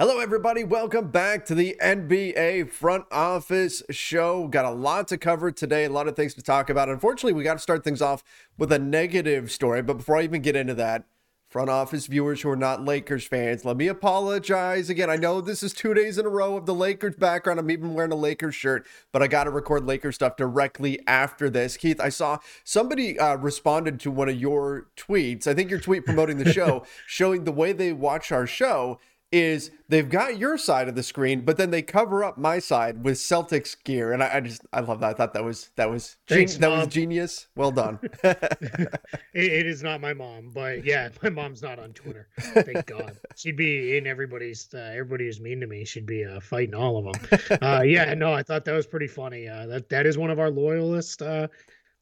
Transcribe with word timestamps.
Hello, 0.00 0.18
everybody. 0.18 0.64
Welcome 0.64 1.08
back 1.10 1.44
to 1.44 1.54
the 1.54 1.76
NBA 1.78 2.70
Front 2.70 3.04
Office 3.12 3.82
Show. 3.90 4.48
Got 4.48 4.64
a 4.64 4.70
lot 4.70 5.08
to 5.08 5.18
cover 5.18 5.52
today, 5.52 5.84
a 5.84 5.90
lot 5.90 6.08
of 6.08 6.16
things 6.16 6.32
to 6.36 6.42
talk 6.42 6.70
about. 6.70 6.88
Unfortunately, 6.88 7.34
we 7.34 7.44
got 7.44 7.52
to 7.52 7.58
start 7.58 7.84
things 7.84 8.00
off 8.00 8.24
with 8.56 8.72
a 8.72 8.78
negative 8.78 9.50
story. 9.50 9.82
But 9.82 9.98
before 9.98 10.16
I 10.16 10.22
even 10.22 10.40
get 10.40 10.56
into 10.56 10.72
that, 10.72 11.04
front 11.50 11.68
office 11.68 12.06
viewers 12.06 12.40
who 12.40 12.48
are 12.48 12.56
not 12.56 12.82
Lakers 12.82 13.26
fans, 13.26 13.66
let 13.66 13.76
me 13.76 13.88
apologize 13.88 14.88
again. 14.88 15.10
I 15.10 15.16
know 15.16 15.42
this 15.42 15.62
is 15.62 15.74
two 15.74 15.92
days 15.92 16.16
in 16.16 16.24
a 16.24 16.30
row 16.30 16.56
of 16.56 16.64
the 16.64 16.74
Lakers 16.74 17.16
background. 17.16 17.60
I'm 17.60 17.70
even 17.70 17.92
wearing 17.92 18.12
a 18.12 18.16
Lakers 18.16 18.54
shirt, 18.54 18.86
but 19.12 19.22
I 19.22 19.26
got 19.26 19.44
to 19.44 19.50
record 19.50 19.84
Lakers 19.84 20.14
stuff 20.14 20.34
directly 20.34 20.98
after 21.06 21.50
this. 21.50 21.76
Keith, 21.76 22.00
I 22.00 22.08
saw 22.08 22.38
somebody 22.64 23.18
uh, 23.18 23.36
responded 23.36 24.00
to 24.00 24.10
one 24.10 24.30
of 24.30 24.40
your 24.40 24.86
tweets. 24.96 25.46
I 25.46 25.52
think 25.52 25.68
your 25.68 25.78
tweet 25.78 26.06
promoting 26.06 26.38
the 26.38 26.50
show, 26.50 26.86
showing 27.06 27.44
the 27.44 27.52
way 27.52 27.74
they 27.74 27.92
watch 27.92 28.32
our 28.32 28.46
show 28.46 28.98
is 29.32 29.70
they've 29.88 30.08
got 30.08 30.38
your 30.38 30.58
side 30.58 30.88
of 30.88 30.94
the 30.94 31.02
screen, 31.02 31.42
but 31.42 31.56
then 31.56 31.70
they 31.70 31.82
cover 31.82 32.24
up 32.24 32.36
my 32.36 32.58
side 32.58 33.04
with 33.04 33.16
Celtics 33.16 33.76
gear, 33.84 34.12
and 34.12 34.22
I, 34.22 34.36
I 34.36 34.40
just 34.40 34.62
I 34.72 34.80
love 34.80 35.00
that. 35.00 35.10
I 35.10 35.12
thought 35.14 35.34
that 35.34 35.44
was 35.44 35.70
that 35.76 35.88
was 35.88 36.16
Thanks, 36.28 36.56
that 36.56 36.70
was 36.70 36.88
genius. 36.88 37.46
Well 37.54 37.70
done. 37.70 37.98
it, 38.22 38.90
it 39.34 39.66
is 39.66 39.82
not 39.82 40.00
my 40.00 40.12
mom, 40.12 40.50
but 40.52 40.84
yeah, 40.84 41.10
my 41.22 41.30
mom's 41.30 41.62
not 41.62 41.78
on 41.78 41.92
Twitter. 41.92 42.28
Thank 42.38 42.86
God. 42.86 43.18
She'd 43.36 43.56
be 43.56 43.96
in 43.96 44.06
everybody's. 44.06 44.68
Uh, 44.74 44.78
everybody 44.78 45.26
who's 45.26 45.40
mean 45.40 45.60
to 45.60 45.66
me 45.66 45.84
should 45.84 46.06
be 46.06 46.24
uh, 46.24 46.40
fighting 46.40 46.74
all 46.74 46.98
of 46.98 47.12
them. 47.12 47.58
Uh, 47.62 47.82
yeah, 47.82 48.12
no, 48.14 48.32
I 48.32 48.42
thought 48.42 48.64
that 48.64 48.74
was 48.74 48.86
pretty 48.86 49.08
funny. 49.08 49.48
Uh, 49.48 49.66
that 49.66 49.88
that 49.90 50.06
is 50.06 50.18
one 50.18 50.30
of 50.30 50.38
our 50.38 50.50
loyalist. 50.50 51.22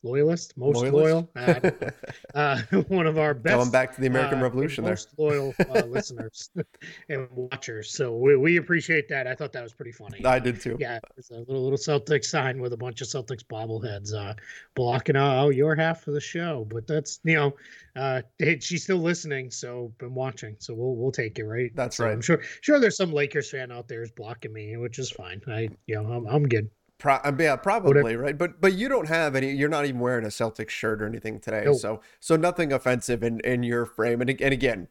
Loyalist, 0.02 0.56
most 0.56 0.76
Loyalist? 0.76 0.92
loyal, 0.92 1.30
uh, 1.36 1.54
I 1.56 1.58
don't 1.60 1.80
know. 1.80 1.90
uh, 2.34 2.62
one 2.88 3.06
of 3.06 3.18
our 3.18 3.34
best. 3.34 3.56
Going 3.56 3.70
back 3.70 3.94
to 3.94 4.00
the 4.00 4.06
American 4.06 4.38
uh, 4.38 4.42
Revolution 4.42 4.84
there. 4.84 4.92
most 4.92 5.08
loyal 5.18 5.54
uh, 5.68 5.82
listeners 5.86 6.50
and 7.08 7.28
watchers. 7.32 7.92
So 7.92 8.16
we, 8.16 8.36
we 8.36 8.56
appreciate 8.58 9.08
that. 9.08 9.26
I 9.26 9.34
thought 9.34 9.52
that 9.52 9.62
was 9.62 9.72
pretty 9.72 9.92
funny. 9.92 10.24
I 10.24 10.38
did 10.38 10.60
too. 10.60 10.76
Yeah, 10.78 11.00
it's 11.16 11.30
a 11.30 11.38
little 11.38 11.62
little 11.64 11.78
Celtics 11.78 12.26
sign 12.26 12.60
with 12.60 12.72
a 12.72 12.76
bunch 12.76 13.00
of 13.00 13.08
Celtics 13.08 13.42
bobbleheads 13.44 14.14
uh, 14.14 14.34
blocking 14.74 15.16
out 15.16 15.50
your 15.50 15.74
half 15.74 16.06
of 16.06 16.14
the 16.14 16.20
show. 16.20 16.66
But 16.70 16.86
that's 16.86 17.20
you 17.24 17.34
know, 17.34 17.56
uh, 17.96 18.22
she's 18.60 18.84
still 18.84 18.98
listening, 18.98 19.50
so 19.50 19.92
been 19.98 20.14
watching, 20.14 20.56
so 20.60 20.74
we'll 20.74 20.94
we'll 20.94 21.12
take 21.12 21.38
it, 21.38 21.44
right? 21.44 21.70
That's 21.74 21.96
So 21.96 22.04
right. 22.04 22.12
I'm 22.12 22.20
sure 22.20 22.40
sure 22.60 22.78
there's 22.78 22.96
some 22.96 23.12
Lakers 23.12 23.50
fan 23.50 23.72
out 23.72 23.88
there 23.88 24.02
is 24.02 24.12
blocking 24.12 24.52
me, 24.52 24.76
which 24.76 24.98
is 24.98 25.10
fine. 25.10 25.40
I 25.48 25.68
you 25.86 25.96
know 26.00 26.04
I'm 26.12 26.26
I'm 26.26 26.48
good. 26.48 26.70
Pro- 26.98 27.14
uh, 27.14 27.32
yeah, 27.38 27.54
probably 27.54 28.16
right, 28.16 28.36
but 28.36 28.60
but 28.60 28.74
you 28.74 28.88
don't 28.88 29.06
have 29.06 29.36
any. 29.36 29.52
You're 29.52 29.68
not 29.68 29.84
even 29.84 30.00
wearing 30.00 30.24
a 30.24 30.28
Celtics 30.28 30.70
shirt 30.70 31.00
or 31.00 31.06
anything 31.06 31.38
today, 31.38 31.64
Nope. 31.64 31.76
so 31.76 32.00
so 32.18 32.34
nothing 32.36 32.72
offensive 32.72 33.22
in 33.22 33.38
in 33.40 33.62
your 33.62 33.86
frame. 33.86 34.20
And 34.20 34.28
and 34.30 34.52
again, 34.52 34.88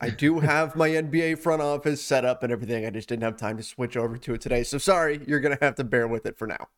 I 0.00 0.10
do 0.10 0.40
have 0.40 0.76
my 0.76 0.90
NBA 0.90 1.36
front 1.36 1.62
office 1.62 2.02
set 2.02 2.24
up 2.24 2.42
and 2.42 2.52
everything. 2.52 2.86
I 2.86 2.90
just 2.90 3.08
didn't 3.08 3.22
have 3.24 3.36
time 3.36 3.56
to 3.58 3.62
switch 3.62 3.96
over 3.96 4.16
to 4.16 4.34
it 4.34 4.40
today. 4.40 4.64
So 4.64 4.78
sorry, 4.78 5.22
you're 5.28 5.40
gonna 5.40 5.58
have 5.62 5.76
to 5.76 5.84
bear 5.84 6.08
with 6.08 6.26
it 6.26 6.36
for 6.38 6.46
now. 6.48 6.68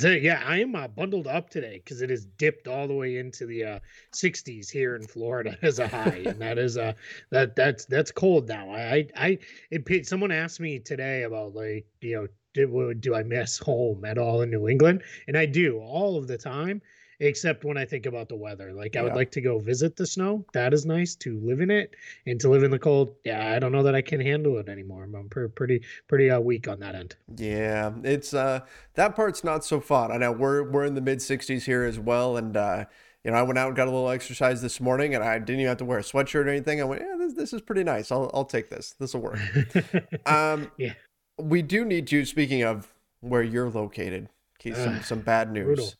Yeah, 0.00 0.42
I 0.44 0.60
am 0.60 0.74
uh, 0.74 0.88
bundled 0.88 1.26
up 1.26 1.50
today 1.50 1.80
because 1.82 2.02
it 2.02 2.10
has 2.10 2.26
dipped 2.26 2.68
all 2.68 2.86
the 2.86 2.94
way 2.94 3.16
into 3.16 3.46
the 3.46 3.64
uh, 3.64 3.78
60s 4.12 4.70
here 4.70 4.96
in 4.96 5.06
Florida 5.06 5.56
as 5.62 5.78
a 5.78 5.88
high, 5.88 6.22
and 6.26 6.40
that 6.40 6.58
is 6.58 6.76
uh 6.76 6.92
that 7.30 7.56
that's 7.56 7.84
that's 7.86 8.12
cold 8.12 8.48
now. 8.48 8.70
I 8.70 8.80
I, 8.80 9.08
I 9.16 9.38
it, 9.70 10.06
someone 10.06 10.30
asked 10.30 10.60
me 10.60 10.78
today 10.78 11.22
about 11.22 11.54
like 11.54 11.86
you 12.00 12.16
know 12.16 12.28
do 12.66 12.94
do 12.94 13.14
I 13.14 13.22
miss 13.22 13.58
home 13.58 14.04
at 14.04 14.18
all 14.18 14.42
in 14.42 14.50
New 14.50 14.68
England, 14.68 15.02
and 15.26 15.36
I 15.36 15.46
do 15.46 15.78
all 15.78 16.16
of 16.16 16.26
the 16.26 16.38
time. 16.38 16.82
Except 17.20 17.64
when 17.64 17.76
I 17.76 17.84
think 17.84 18.06
about 18.06 18.28
the 18.28 18.36
weather, 18.36 18.72
like 18.72 18.94
I 18.94 19.02
would 19.02 19.16
like 19.16 19.32
to 19.32 19.40
go 19.40 19.58
visit 19.58 19.96
the 19.96 20.06
snow. 20.06 20.44
That 20.52 20.72
is 20.72 20.86
nice 20.86 21.16
to 21.16 21.36
live 21.40 21.60
in 21.60 21.68
it, 21.68 21.96
and 22.26 22.38
to 22.40 22.48
live 22.48 22.62
in 22.62 22.70
the 22.70 22.78
cold. 22.78 23.16
Yeah, 23.24 23.52
I 23.52 23.58
don't 23.58 23.72
know 23.72 23.82
that 23.82 23.96
I 23.96 24.02
can 24.02 24.20
handle 24.20 24.56
it 24.58 24.68
anymore. 24.68 25.02
I'm, 25.02 25.16
I'm 25.16 25.28
pretty 25.28 25.82
pretty 26.06 26.30
uh, 26.30 26.38
weak 26.38 26.68
on 26.68 26.78
that 26.78 26.94
end. 26.94 27.16
Yeah, 27.36 27.90
it's 28.04 28.34
uh 28.34 28.60
that 28.94 29.16
part's 29.16 29.42
not 29.42 29.64
so 29.64 29.80
fun. 29.80 30.12
I 30.12 30.18
know 30.18 30.30
we're 30.30 30.70
we're 30.70 30.84
in 30.84 30.94
the 30.94 31.00
mid 31.00 31.18
60s 31.18 31.64
here 31.64 31.82
as 31.82 31.98
well, 31.98 32.36
and 32.36 32.56
uh, 32.56 32.84
you 33.24 33.32
know 33.32 33.36
I 33.36 33.42
went 33.42 33.58
out 33.58 33.66
and 33.66 33.76
got 33.76 33.88
a 33.88 33.90
little 33.90 34.10
exercise 34.10 34.62
this 34.62 34.80
morning, 34.80 35.16
and 35.16 35.24
I 35.24 35.40
didn't 35.40 35.58
even 35.58 35.66
have 35.70 35.78
to 35.78 35.84
wear 35.84 35.98
a 35.98 36.02
sweatshirt 36.02 36.44
or 36.44 36.50
anything. 36.50 36.80
I 36.80 36.84
went, 36.84 37.02
yeah, 37.02 37.16
this 37.18 37.34
this 37.34 37.52
is 37.52 37.62
pretty 37.62 37.82
nice. 37.82 38.12
I'll 38.12 38.30
I'll 38.32 38.44
take 38.44 38.70
this. 38.70 38.94
This 39.00 39.12
will 39.14 39.22
work. 39.22 39.40
Um, 40.26 40.70
Yeah. 40.76 40.92
We 41.38 41.62
do 41.62 41.84
need 41.84 42.06
to. 42.08 42.24
Speaking 42.24 42.62
of 42.62 42.92
where 43.20 43.42
you're 43.42 43.70
located, 43.70 44.28
Keith, 44.58 44.76
some 44.76 45.02
some 45.02 45.20
bad 45.20 45.52
news. 45.52 45.64
brutal. 45.66 45.92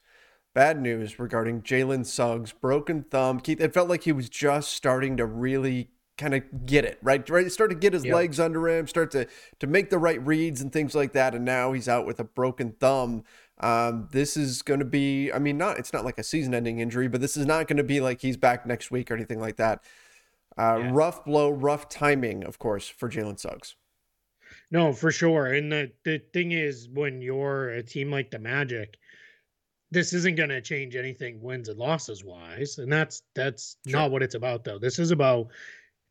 Bad 0.55 0.81
news 0.81 1.19
regarding 1.21 1.63
Jalen 1.63 2.05
Suggs, 2.05 2.53
broken 2.53 3.05
thumb. 3.05 3.39
Keith, 3.39 3.61
it 3.61 3.73
felt 3.73 3.89
like 3.89 4.03
he 4.05 4.13
was 4.13 4.29
just 4.29 4.73
starting 4.73 5.17
to 5.19 5.25
really 5.27 5.91
kind 6.17 6.35
of 6.35 6.67
get 6.67 6.85
it 6.85 6.99
right, 7.01 7.29
right. 7.31 7.53
Start 7.53 7.71
to 7.71 7.77
get 7.77 7.93
his 7.93 8.05
Yep. 8.05 8.15
legs 8.15 8.41
under 8.41 8.69
him, 8.69 8.89
start 8.89 9.13
to 9.13 9.27
to 9.61 9.67
make 9.69 9.91
the 9.91 9.99
right 9.99 10.25
reads 10.27 10.61
and 10.61 10.73
things 10.73 10.95
like 10.95 11.13
that. 11.13 11.35
And 11.35 11.45
now 11.45 11.73
he's 11.73 11.89
out 11.89 12.07
with 12.07 12.19
a 12.19 12.25
broken 12.25 12.73
thumb. 12.73 13.23
Um, 13.61 14.09
this 14.11 14.37
is 14.37 14.63
going 14.63 14.81
to 14.81 14.87
be. 14.87 15.31
I 15.33 15.39
mean, 15.39 15.59
not. 15.59 15.79
It's 15.79 15.93
not 15.93 16.05
like 16.05 16.19
a 16.19 16.25
season-ending 16.25 16.81
injury, 16.81 17.07
but 17.09 17.21
this 17.21 17.37
is 17.37 17.47
not 17.47 17.69
going 17.69 17.77
to 17.77 17.85
be 17.85 18.01
like 18.01 18.21
he's 18.23 18.37
back 18.37 18.67
next 18.67 18.91
week 18.91 19.11
or 19.11 19.15
anything 19.15 19.41
like 19.41 19.57
that. 19.57 19.83
Uh, 20.57 20.79
Yeah. 20.81 20.91
Rough 20.93 21.25
blow, 21.25 21.51
rough 21.51 21.89
timing, 21.89 22.43
of 22.43 22.59
course, 22.59 22.89
for 22.89 23.09
Jalen 23.09 23.39
Suggs. 23.39 23.77
No, 24.71 24.93
for 24.93 25.11
sure. 25.11 25.47
And 25.47 25.73
the 25.73 25.93
the 26.05 26.19
thing 26.33 26.53
is, 26.53 26.89
when 26.89 27.23
you're 27.23 27.71
a 27.71 27.83
team 27.83 28.11
like 28.11 28.31
the 28.31 28.39
Magic, 28.39 28.99
this 29.91 30.13
isn't 30.13 30.37
going 30.37 30.51
to 30.51 30.61
change 30.61 30.97
anything 30.97 31.41
wins 31.43 31.69
and 31.69 31.79
losses 31.79 32.25
wise, 32.25 32.79
and 32.79 32.93
that's 32.93 33.23
that's 33.35 33.79
Sure. 33.87 34.01
not 34.01 34.11
what 34.11 34.23
it's 34.23 34.35
about 34.35 34.65
though. 34.65 34.79
This 34.79 34.99
is 34.99 35.11
about 35.11 35.49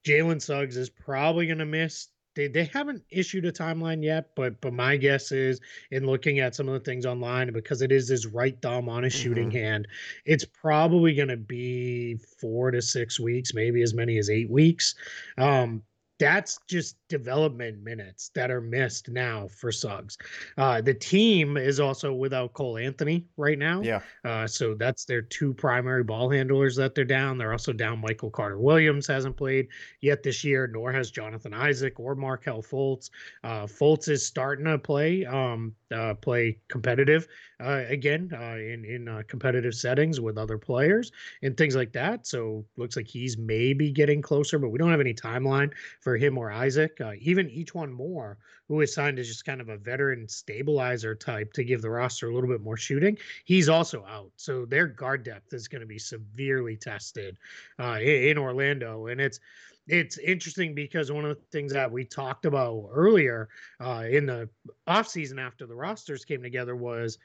Jalen 0.05 0.41
Suggs 0.41 0.77
is 0.77 0.89
probably 0.89 1.47
going 1.47 1.59
to 1.59 1.65
miss. 1.65 2.09
They, 2.35 2.47
they 2.47 2.65
haven't 2.65 3.03
issued 3.11 3.45
a 3.45 3.51
timeline 3.51 4.03
yet, 4.03 4.31
but 4.35 4.61
but 4.61 4.73
my 4.73 4.97
guess 4.97 5.31
is 5.31 5.59
in 5.91 6.05
looking 6.05 6.39
at 6.39 6.55
some 6.55 6.67
of 6.69 6.73
the 6.75 6.79
things 6.81 7.05
online 7.05 7.51
because 7.53 7.81
it 7.81 7.91
is 7.91 8.09
his 8.09 8.27
right 8.27 8.61
thumb 8.61 8.89
on 8.89 9.03
his 9.03 9.13
shooting 9.13 9.49
Mhm. 9.49 9.53
hand, 9.53 9.87
it's 10.25 10.45
probably 10.45 11.15
going 11.15 11.29
to 11.29 11.37
be 11.37 12.17
four 12.39 12.71
to 12.71 12.81
six 12.81 13.19
weeks, 13.19 13.53
maybe 13.53 13.81
as 13.83 13.93
many 13.93 14.17
as 14.19 14.29
eight 14.29 14.49
weeks. 14.51 14.95
Um, 15.37 15.83
that's 16.19 16.59
just 16.67 16.97
development 17.09 17.83
minutes 17.83 18.31
that 18.35 18.49
are 18.49 18.61
missed 18.61 19.09
now 19.09 19.47
for 19.47 19.71
Suggs. 19.71 20.17
Uh, 20.57 20.81
the 20.81 20.93
team 20.93 21.57
is 21.57 21.79
also 21.79 22.13
without 22.13 22.53
Cole 22.53 22.77
Anthony 22.77 23.25
right 23.37 23.57
now. 23.57 23.81
Yeah. 23.81 24.01
Uh, 24.25 24.47
so 24.47 24.73
that's 24.73 25.05
their 25.05 25.21
two 25.21 25.53
primary 25.53 26.03
ball 26.03 26.29
handlers 26.29 26.75
that 26.77 26.95
they're 26.95 27.05
down. 27.05 27.37
They're 27.37 27.51
also 27.51 27.73
down 27.73 27.99
Michael 27.99 28.31
Carter 28.31 28.59
Williams 28.59 29.07
hasn't 29.07 29.37
played 29.37 29.67
yet 30.01 30.23
this 30.23 30.43
year, 30.43 30.67
nor 30.67 30.91
has 30.91 31.11
Jonathan 31.11 31.53
Isaac 31.53 31.99
or 31.99 32.15
Markelle 32.15 32.63
Fultz. 32.63 33.09
Uh, 33.43 33.65
Fultz 33.65 34.09
is 34.09 34.25
starting 34.25 34.65
to 34.65 34.77
play, 34.77 35.25
um, 35.25 35.73
uh, 35.93 36.13
play 36.15 36.57
competitive 36.67 37.27
uh, 37.59 37.83
again 37.87 38.29
uh, 38.33 38.55
in 38.55 38.85
in 38.85 39.07
uh, 39.07 39.21
competitive 39.27 39.73
settings 39.73 40.19
with 40.19 40.37
other 40.37 40.57
players 40.57 41.11
and 41.41 41.55
things 41.55 41.75
like 41.75 41.91
that. 41.93 42.27
So 42.27 42.65
looks 42.77 42.95
like 42.95 43.07
he's 43.07 43.37
maybe 43.37 43.91
getting 43.91 44.21
closer, 44.21 44.59
but 44.59 44.69
we 44.69 44.77
don't 44.77 44.91
have 44.91 44.99
any 44.99 45.13
timeline 45.13 45.71
for 46.01 46.17
him 46.17 46.37
or 46.37 46.51
Isaac. 46.51 46.99
Uh, 46.99 47.13
even 47.19 47.47
E'Twaun 47.49 47.91
Moore, 47.91 48.37
who 48.67 48.81
is 48.81 48.93
signed 48.93 49.19
as 49.19 49.27
just 49.27 49.45
kind 49.45 49.61
of 49.61 49.69
a 49.69 49.77
veteran 49.77 50.27
stabilizer 50.27 51.15
type 51.15 51.53
to 51.53 51.63
give 51.63 51.81
the 51.81 51.89
roster 51.89 52.29
a 52.29 52.33
little 52.33 52.49
bit 52.49 52.61
more 52.61 52.77
shooting. 52.77 53.17
He's 53.45 53.69
also 53.69 54.05
out, 54.05 54.31
so 54.35 54.65
their 54.65 54.87
guard 54.87 55.23
depth 55.23 55.53
is 55.53 55.67
going 55.67 55.81
to 55.81 55.87
be 55.87 55.99
severely 55.99 56.75
tested 56.75 57.37
uh, 57.79 57.97
in, 58.01 58.29
in 58.29 58.37
Orlando, 58.37 59.07
and 59.07 59.21
it's 59.21 59.39
it's 59.87 60.17
interesting 60.17 60.75
because 60.75 61.11
one 61.11 61.25
of 61.25 61.37
the 61.37 61.43
things 61.51 61.73
that 61.73 61.91
we 61.91 62.03
talked 62.03 62.45
about 62.45 62.89
earlier 62.91 63.49
uh, 63.79 64.05
in 64.09 64.25
the 64.25 64.49
offseason 64.87 65.39
after 65.39 65.65
the 65.65 65.75
rosters 65.75 66.25
came 66.25 66.41
together 66.41 66.75
was 66.75 67.17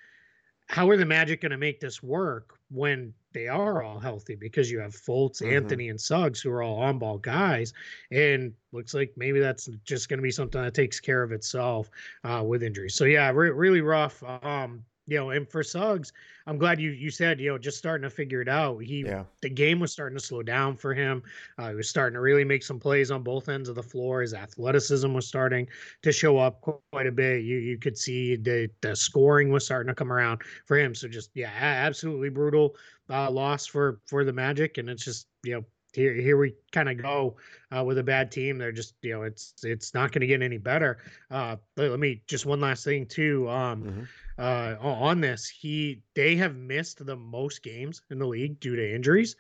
how 0.69 0.89
are 0.89 0.97
the 0.97 1.05
Magic 1.05 1.41
going 1.41 1.51
to 1.51 1.59
make 1.59 1.81
this 1.81 2.03
work 2.03 2.59
when 2.71 3.13
they 3.33 3.49
are 3.49 3.83
all 3.83 3.99
healthy? 3.99 4.37
Because 4.37 4.71
you 4.71 4.79
have 4.79 4.93
Fultz, 4.95 5.43
Mhm. 5.43 5.53
Anthony, 5.53 5.89
and 5.91 6.01
Suggs 6.01 6.41
who 6.41 6.51
are 6.51 6.63
all 6.63 6.79
on 6.79 6.99
ball 6.99 7.19
guys, 7.19 7.75
and 8.11 8.55
looks 8.71 8.95
like 8.95 9.13
maybe 9.17 9.41
that's 9.41 9.67
just 9.85 10.09
going 10.09 10.19
to 10.19 10.23
be 10.23 10.31
something 10.31 10.63
that 10.63 10.73
takes 10.73 11.01
care 11.01 11.23
of 11.23 11.33
itself 11.33 11.91
uh, 12.25 12.43
with 12.47 12.63
injuries. 12.63 12.95
So 12.95 13.05
yeah, 13.05 13.31
re- 13.31 13.51
really 13.51 13.81
rough. 13.81 14.23
Um, 14.23 14.85
you 15.07 15.17
know, 15.19 15.31
and 15.31 15.49
for 15.49 15.63
Suggs, 15.63 16.13
I'm 16.47 16.59
glad 16.59 16.81
you 16.81 16.91
you 16.91 17.11
said 17.11 17.41
you 17.41 17.51
know 17.51 17.59
just 17.59 17.79
starting 17.79 18.03
to 18.03 18.11
figure 18.11 18.41
it 18.41 18.49
out. 18.49 18.79
He 18.79 19.01
Yeah. 19.07 19.25
the 19.41 19.51
game 19.51 19.81
was 19.81 19.91
starting 19.93 20.17
to 20.17 20.25
slow 20.25 20.43
down 20.43 20.77
for 20.77 20.95
him. 20.95 21.23
Uh, 21.59 21.71
he 21.71 21.75
was 21.75 21.89
starting 21.89 22.15
to 22.15 22.21
really 22.21 22.45
make 22.45 22.63
some 22.63 22.79
plays 22.79 23.11
on 23.11 23.23
both 23.25 23.49
ends 23.49 23.69
of 23.69 23.75
the 23.75 23.83
floor. 23.83 24.23
His 24.23 24.35
athleticism 24.35 25.13
was 25.13 25.27
starting 25.27 25.69
to 26.03 26.13
show 26.13 26.39
up 26.39 26.61
quite 26.61 27.07
a 27.07 27.13
bit. 27.13 27.43
You 27.45 27.59
you 27.59 27.79
could 27.79 27.97
see 27.99 28.37
the 28.37 28.71
the 28.81 28.95
scoring 28.97 29.51
was 29.51 29.65
starting 29.65 29.89
to 29.89 29.95
come 29.95 30.13
around 30.13 30.43
for 30.67 30.79
him. 30.79 30.95
So 30.95 31.09
just 31.09 31.31
yeah, 31.35 31.51
absolutely 31.53 32.29
brutal 32.31 32.77
uh, 33.11 33.31
loss 33.31 33.67
for 33.67 34.01
for 34.07 34.25
the 34.25 34.33
Magic, 34.33 34.79
and 34.79 34.89
it's 34.89 35.05
just 35.05 35.29
you 35.43 35.55
know 35.55 35.65
here 35.93 36.15
here 36.15 36.39
we 36.39 36.55
kind 36.73 36.89
of 36.89 36.97
go 36.97 37.37
uh, 37.77 37.85
with 37.85 37.99
a 37.99 38.03
bad 38.03 38.31
team. 38.31 38.59
They're 38.59 38.73
just 38.73 38.95
you 39.03 39.13
know 39.13 39.23
it's 39.23 39.55
it's 39.65 39.95
not 39.95 40.13
going 40.13 40.21
to 40.23 40.27
get 40.27 40.43
any 40.43 40.59
better. 40.59 40.99
Uh, 41.31 41.57
let, 41.77 41.91
let 41.91 42.01
me 42.01 42.23
just 42.27 42.47
one 42.47 42.61
last 42.61 42.85
thing 42.85 43.07
too. 43.07 43.49
Um, 43.49 43.85
Mhm. 43.85 44.09
Uh, 44.39 44.77
on 44.81 45.21
this, 45.21 45.49
he 45.49 46.03
they 46.15 46.37
have 46.37 46.57
missed 46.57 47.05
the 47.05 47.17
most 47.17 47.63
games 47.63 48.03
in 48.11 48.19
the 48.19 48.27
league 48.27 48.59
due 48.61 48.77
to 48.77 48.95
injuries. 48.95 49.37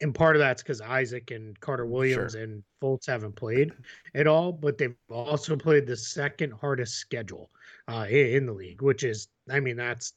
and 0.00 0.14
part 0.14 0.36
of 0.36 0.40
that's 0.40 0.62
because 0.62 0.80
Isaac 0.80 1.30
and 1.30 1.58
Carter 1.60 1.86
Williams 1.86 2.32
sure. 2.32 2.42
and 2.42 2.62
Fultz 2.82 3.06
haven't 3.06 3.34
played 3.34 3.72
at 4.14 4.26
all, 4.26 4.52
but 4.52 4.78
they've 4.78 4.94
also 5.10 5.56
played 5.56 5.86
the 5.86 5.96
second 5.96 6.52
hardest 6.52 6.96
schedule 6.96 7.50
uh, 7.88 8.06
in, 8.08 8.46
the 8.46 8.52
league, 8.52 8.82
which 8.82 9.04
is, 9.04 9.28
I 9.50 9.60
mean, 9.60 9.76
that's 9.76 10.12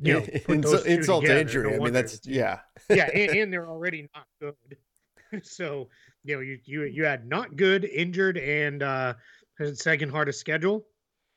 you 0.00 0.14
know, 0.14 0.20
insult, 0.48 0.86
insult 0.86 1.22
together, 1.22 1.40
injury. 1.40 1.74
I 1.74 1.78
mean, 1.78 1.92
that's 1.92 2.20
yeah, 2.24 2.60
yeah, 2.88 3.08
and, 3.14 3.30
and, 3.30 3.52
they're 3.52 3.68
already 3.68 4.08
not 4.14 4.26
good. 4.40 4.76
so 5.44 5.88
you 6.24 6.36
know, 6.36 6.40
you 6.40 6.58
you 6.64 6.82
you 6.84 7.04
had 7.04 7.28
not 7.28 7.56
good, 7.56 7.84
injured, 7.84 8.38
and 8.38 8.82
uh 8.82 9.14
second 9.74 10.10
hardest 10.10 10.40
schedule. 10.40 10.86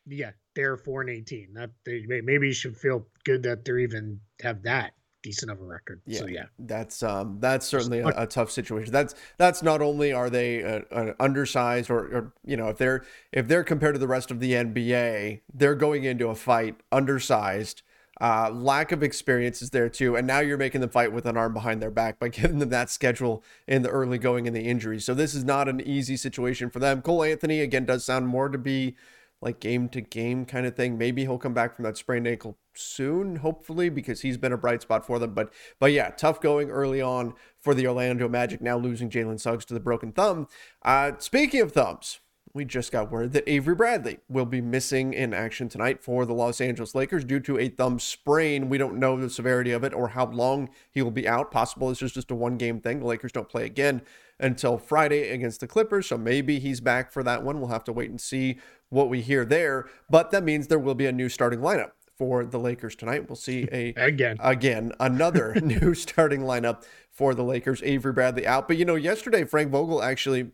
Yeah, 0.05 0.31
they're 0.55 0.77
four 0.77 1.01
and 1.01 1.09
eighteen. 1.09 1.53
That 1.53 1.71
they 1.85 2.05
maybe 2.07 2.47
you 2.47 2.53
should 2.53 2.77
feel 2.77 3.07
good 3.23 3.43
that 3.43 3.65
they're 3.65 3.79
even 3.79 4.19
have 4.41 4.63
that 4.63 4.93
decent 5.21 5.51
of 5.51 5.61
a 5.61 5.63
record. 5.63 6.01
Yeah, 6.05 6.19
so 6.19 6.27
yeah, 6.27 6.45
that's 6.59 7.03
um 7.03 7.37
that's 7.39 7.65
certainly 7.65 7.99
a, 7.99 8.07
a, 8.07 8.27
tough 8.27 8.51
situation. 8.51 8.91
That's 8.91 9.15
that's 9.37 9.61
not 9.63 9.81
only 9.81 10.13
are 10.13 10.29
they 10.29 10.63
uh, 10.63 10.81
uh, 10.91 11.13
undersized 11.19 11.89
or, 11.89 11.99
or 11.99 12.33
you 12.43 12.57
know 12.57 12.69
if 12.69 12.77
they're 12.77 13.03
if 13.31 13.47
they're 13.47 13.63
compared 13.63 13.95
to 13.95 13.99
the 13.99 14.07
rest 14.07 14.31
of 14.31 14.39
the 14.39 14.53
NBA, 14.53 15.41
they're 15.53 15.75
going 15.75 16.03
into 16.03 16.27
a 16.27 16.35
fight 16.35 16.77
undersized. 16.91 17.83
Uh, 18.19 18.51
lack 18.51 18.91
of 18.91 19.01
experience 19.01 19.63
is 19.63 19.71
there 19.71 19.89
too, 19.89 20.15
and 20.15 20.27
now 20.27 20.39
you're 20.39 20.57
making 20.57 20.79
them 20.81 20.91
fight 20.91 21.11
with 21.11 21.25
an 21.25 21.35
arm 21.35 21.53
behind 21.53 21.81
their 21.81 21.89
back 21.89 22.19
by 22.19 22.27
giving 22.29 22.59
them 22.59 22.69
that 22.69 22.89
schedule 22.89 23.43
in 23.67 23.81
the 23.81 23.89
early 23.89 24.19
going 24.19 24.45
and 24.45 24.55
the 24.55 24.61
injuries. 24.61 25.03
So 25.03 25.15
this 25.15 25.33
is 25.33 25.43
not 25.43 25.67
an 25.67 25.81
easy 25.81 26.15
situation 26.15 26.69
for 26.69 26.77
them. 26.77 27.01
Cole 27.01 27.23
Anthony 27.23 27.61
again 27.61 27.85
does 27.85 28.05
sound 28.05 28.27
more 28.27 28.47
to 28.49 28.59
be 28.59 28.95
like 29.41 29.59
game 29.59 29.89
to 29.89 30.01
game 30.01 30.45
kind 30.45 30.65
of 30.65 30.75
thing. 30.75 30.97
Maybe 30.97 31.23
he'll 31.23 31.37
come 31.37 31.53
back 31.53 31.75
from 31.75 31.83
that 31.83 31.97
sprained 31.97 32.27
ankle 32.27 32.57
soon, 32.73 33.37
hopefully, 33.37 33.89
because 33.89 34.21
he's 34.21 34.37
been 34.37 34.53
a 34.53 34.57
bright 34.57 34.81
spot 34.81 35.05
for 35.05 35.19
them. 35.19 35.33
But 35.33 35.51
but 35.79 35.91
yeah, 35.91 36.09
tough 36.09 36.39
going 36.41 36.69
early 36.69 37.01
on 37.01 37.33
for 37.59 37.73
the 37.73 37.87
Orlando 37.87 38.29
Magic. 38.29 38.61
Now 38.61 38.77
losing 38.77 39.09
Jalen 39.09 39.39
Suggs 39.39 39.65
to 39.65 39.73
the 39.73 39.79
broken 39.79 40.11
thumb. 40.11 40.47
Uh, 40.83 41.13
speaking 41.17 41.61
of 41.61 41.71
thumbs, 41.71 42.19
we 42.53 42.65
just 42.65 42.91
got 42.91 43.11
word 43.11 43.31
that 43.33 43.49
Avery 43.49 43.75
Bradley 43.75 44.19
will 44.27 44.45
be 44.45 44.61
missing 44.61 45.13
in 45.13 45.33
action 45.33 45.69
tonight 45.69 46.03
for 46.03 46.25
the 46.25 46.33
Los 46.33 46.59
Angeles 46.59 46.93
Lakers 46.93 47.23
due 47.23 47.39
to 47.39 47.57
a 47.57 47.69
thumb 47.69 47.97
sprain. 47.97 48.69
We 48.69 48.77
don't 48.77 48.99
know 48.99 49.17
the 49.17 49.29
severity 49.29 49.71
of 49.71 49.83
it 49.83 49.93
or 49.93 50.09
how 50.09 50.25
long 50.27 50.69
he 50.91 51.01
will 51.01 51.11
be 51.11 51.27
out. 51.27 51.51
Possible 51.51 51.89
it's 51.89 51.99
just 51.99 52.31
a 52.31 52.35
one 52.35 52.57
game 52.57 52.81
thing. 52.81 52.99
The 52.99 53.05
Lakers 53.05 53.31
don't 53.31 53.49
play 53.49 53.65
again 53.65 54.01
until 54.41 54.77
Friday 54.77 55.29
against 55.29 55.59
the 55.59 55.67
Clippers, 55.67 56.07
so 56.07 56.17
maybe 56.17 56.59
he's 56.59 56.81
back 56.81 57.11
for 57.11 57.23
that 57.23 57.43
one. 57.43 57.59
We'll 57.59 57.69
have 57.69 57.83
to 57.85 57.93
wait 57.93 58.09
and 58.09 58.19
see 58.19 58.59
what 58.89 59.09
we 59.09 59.21
hear 59.21 59.45
there. 59.45 59.87
But 60.09 60.31
that 60.31 60.43
means 60.43 60.67
there 60.67 60.79
will 60.79 60.95
be 60.95 61.05
a 61.05 61.11
new 61.11 61.29
starting 61.29 61.59
lineup 61.59 61.91
for 62.17 62.43
the 62.45 62.59
Lakers 62.59 62.95
tonight. 62.95 63.29
We'll 63.29 63.35
see 63.35 63.67
a 63.71 63.93
again 63.97 64.37
again 64.39 64.91
another 64.99 65.55
new 65.61 65.93
starting 65.93 66.41
lineup 66.41 66.83
for 67.11 67.33
the 67.33 67.43
Lakers. 67.43 67.81
Avery 67.83 68.13
Bradley 68.13 68.45
out, 68.45 68.67
but 68.67 68.77
you 68.77 68.85
know 68.85 68.95
yesterday 68.95 69.43
Frank 69.43 69.71
Vogel 69.71 70.03
actually 70.03 70.51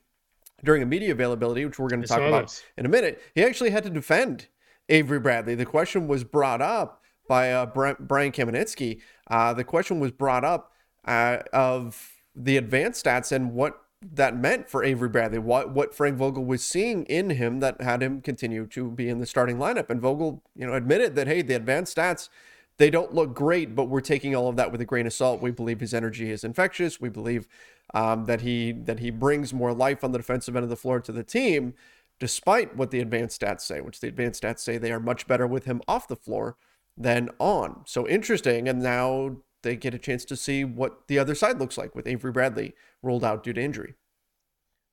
during 0.64 0.82
a 0.82 0.86
media 0.86 1.12
availability, 1.12 1.66
which 1.66 1.78
we're 1.78 1.90
going 1.90 2.02
to 2.02 2.08
talk 2.08 2.22
about 2.22 2.46
this. 2.46 2.64
in 2.78 2.86
a 2.86 2.90
minute, 2.90 3.22
he 3.36 3.44
actually 3.44 3.70
had 3.70 3.84
to 3.84 3.90
defend 3.90 4.48
Avery 4.90 5.20
Bradley. 5.20 5.56
The 5.56 5.66
question 5.66 6.08
was 6.08 6.24
brought 6.24 6.62
up 6.62 7.04
by 7.28 7.52
uh, 7.52 7.66
Brian 7.66 8.32
Kamenetzky. 8.32 9.02
Uh, 9.30 9.54
the 9.54 9.64
question 9.64 10.00
was 10.00 10.12
brought 10.12 10.44
up 10.44 10.72
uh, 11.06 11.40
of 11.54 12.17
the 12.38 12.58
advanced 12.58 13.04
stats 13.04 13.32
and 13.32 13.54
what 13.54 13.82
that 14.02 14.38
meant 14.38 14.70
for 14.70 14.84
Avery 14.84 15.10
Bradley, 15.10 15.40
what 15.40 15.72
what 15.72 15.94
Frank 15.94 16.18
Vogel 16.18 16.46
was 16.46 16.64
seeing 16.64 17.04
in 17.06 17.32
him 17.32 17.60
that 17.62 17.82
had 17.82 18.04
him 18.04 18.22
continue 18.22 18.68
to 18.68 18.92
be 18.92 19.10
in 19.10 19.20
the 19.20 19.26
starting 19.26 19.58
lineup. 19.58 19.90
And 19.90 20.00
Vogel, 20.00 20.44
you 20.56 20.68
know, 20.68 20.74
admitted 20.74 21.16
that 21.16 21.28
hey, 21.28 21.42
the 21.42 21.56
advanced 21.56 21.98
stats 21.98 22.30
they 22.78 22.92
don't 22.92 23.14
look 23.14 23.34
great, 23.34 23.76
but 23.76 23.86
we're 23.86 24.02
taking 24.02 24.36
all 24.36 24.48
of 24.48 24.56
that 24.58 24.72
with 24.72 24.80
a 24.82 24.86
grain 24.86 25.08
of 25.08 25.14
salt. 25.14 25.42
We 25.42 25.50
believe 25.50 25.80
his 25.80 25.96
energy 25.96 26.30
is 26.30 26.44
infectious. 26.44 27.02
We 27.02 27.10
believe 27.10 27.48
um, 27.96 28.26
that 28.26 28.42
he 28.42 28.72
that 28.72 29.00
he 29.00 29.10
brings 29.10 29.54
more 29.54 29.74
life 29.74 30.04
on 30.04 30.12
the 30.12 30.20
defensive 30.20 30.56
end 30.56 30.64
of 30.64 30.70
the 30.70 30.76
floor 30.76 31.00
to 31.00 31.12
the 31.12 31.24
team, 31.24 31.74
despite 32.20 32.76
what 32.76 32.92
the 32.92 33.00
advanced 33.00 33.42
stats 33.42 33.62
say, 33.62 33.82
which 33.82 34.00
the 34.00 34.08
advanced 34.08 34.44
stats 34.44 34.60
say 34.60 34.78
they 34.78 34.92
are 34.92 35.00
much 35.00 35.28
better 35.28 35.48
with 35.48 35.66
him 35.66 35.82
off 35.88 36.08
the 36.08 36.16
floor 36.16 36.56
than 36.96 37.30
on. 37.40 37.82
So 37.86 38.08
interesting. 38.08 38.68
And 38.68 38.82
now 38.82 39.38
they 39.64 39.76
get 39.76 39.94
a 39.94 40.00
chance 40.00 40.26
to 40.26 40.36
see 40.36 40.64
what 40.64 41.08
the 41.08 41.20
other 41.20 41.36
side 41.36 41.60
looks 41.60 41.78
like 41.78 41.96
with 41.96 42.08
Avery 42.08 42.32
Bradley 42.32 42.76
rolled 43.02 43.24
out 43.24 43.44
due 43.44 43.54
to 43.54 43.62
injury. 43.62 43.96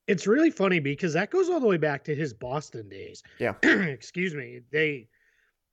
It's 0.07 0.27
really 0.27 0.51
funny 0.51 0.79
because 0.79 1.13
that 1.13 1.31
goes 1.31 1.49
all 1.49 1.59
the 1.59 1.67
way 1.67 1.77
back 1.77 2.03
to 2.05 2.15
his 2.15 2.33
Boston 2.33 2.89
days. 2.89 3.23
Yeah. 3.39 3.53
Excuse 3.63 4.35
me. 4.35 4.61
They 4.71 5.07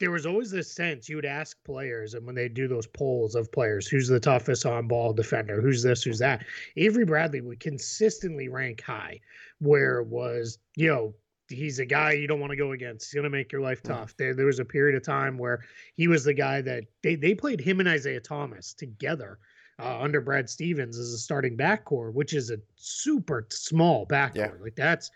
there 0.02 0.10
was 0.10 0.26
always 0.26 0.50
this 0.50 0.72
sense 0.72 1.08
you 1.08 1.14
would 1.14 1.24
ask 1.24 1.56
players, 1.62 2.14
and 2.14 2.26
when 2.26 2.34
they 2.34 2.48
do 2.48 2.66
those 2.66 2.88
polls 2.88 3.36
of 3.36 3.52
players, 3.52 3.86
who's 3.86 4.08
the 4.08 4.18
toughest 4.18 4.66
on 4.66 4.88
ball 4.88 5.12
defender, 5.12 5.60
who's 5.60 5.80
this, 5.80 6.02
who's 6.02 6.18
that, 6.18 6.44
Avery 6.76 7.04
Bradley 7.04 7.40
would 7.40 7.60
consistently 7.60 8.48
rank 8.48 8.80
high, 8.80 9.20
where 9.60 10.00
it 10.00 10.08
was, 10.08 10.58
you 10.74 10.88
know, 10.88 11.14
he's 11.52 11.78
a 11.78 11.86
guy 11.86 12.12
you 12.12 12.26
don't 12.26 12.40
want 12.40 12.50
to 12.50 12.56
go 12.56 12.72
against. 12.72 13.06
He's 13.06 13.14
going 13.14 13.24
to 13.24 13.30
make 13.30 13.52
your 13.52 13.60
life 13.60 13.82
tough. 13.82 14.16
There, 14.16 14.34
there 14.34 14.46
was 14.46 14.58
a 14.58 14.64
period 14.64 14.96
of 14.96 15.04
time 15.04 15.38
where 15.38 15.64
he 15.94 16.08
was 16.08 16.24
the 16.24 16.34
guy 16.34 16.60
that 16.62 16.84
they, 17.02 17.14
they 17.14 17.34
played 17.34 17.60
him 17.60 17.80
and 17.80 17.88
Isaiah 17.88 18.20
Thomas 18.20 18.72
together 18.74 19.38
uh, 19.78 20.00
under 20.00 20.20
Brad 20.20 20.48
Stevens 20.48 20.98
as 20.98 21.12
a 21.12 21.18
starting 21.18 21.56
backcourt, 21.56 22.14
which 22.14 22.34
is 22.34 22.50
a 22.50 22.58
super 22.76 23.46
small 23.50 24.06
backcourt. 24.06 24.36
Yeah. 24.36 24.62
Like 24.62 24.76
that's 24.76 25.10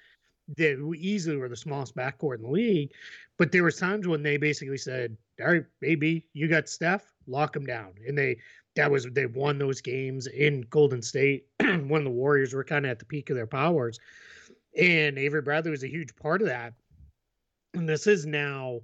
they 0.56 0.76
easily 0.96 1.36
were 1.36 1.48
the 1.48 1.56
smallest 1.56 1.96
backcourt 1.96 2.36
in 2.36 2.42
the 2.42 2.50
league. 2.50 2.92
But 3.38 3.52
there 3.52 3.64
was 3.64 3.76
times 3.76 4.06
when 4.06 4.22
they 4.22 4.36
basically 4.36 4.78
said, 4.78 5.16
"All 5.40 5.52
right, 5.52 5.64
baby, 5.80 6.26
you 6.32 6.48
got 6.48 6.68
Steph, 6.68 7.12
lock 7.26 7.54
him 7.54 7.66
down," 7.66 7.94
and 8.06 8.16
they 8.16 8.38
that 8.76 8.90
was 8.90 9.06
they 9.12 9.26
won 9.26 9.58
those 9.58 9.80
games 9.80 10.26
in 10.26 10.62
Golden 10.70 11.02
State 11.02 11.46
when 11.60 12.04
the 12.04 12.10
Warriors 12.10 12.54
were 12.54 12.64
kind 12.64 12.86
of 12.86 12.90
at 12.90 12.98
the 12.98 13.04
peak 13.04 13.30
of 13.30 13.36
their 13.36 13.46
powers, 13.46 13.98
and 14.76 15.18
Avery 15.18 15.42
Bradley 15.42 15.70
was 15.70 15.84
a 15.84 15.88
huge 15.90 16.14
part 16.16 16.42
of 16.42 16.48
that. 16.48 16.74
And 17.74 17.88
this 17.88 18.06
is 18.06 18.26
now, 18.26 18.80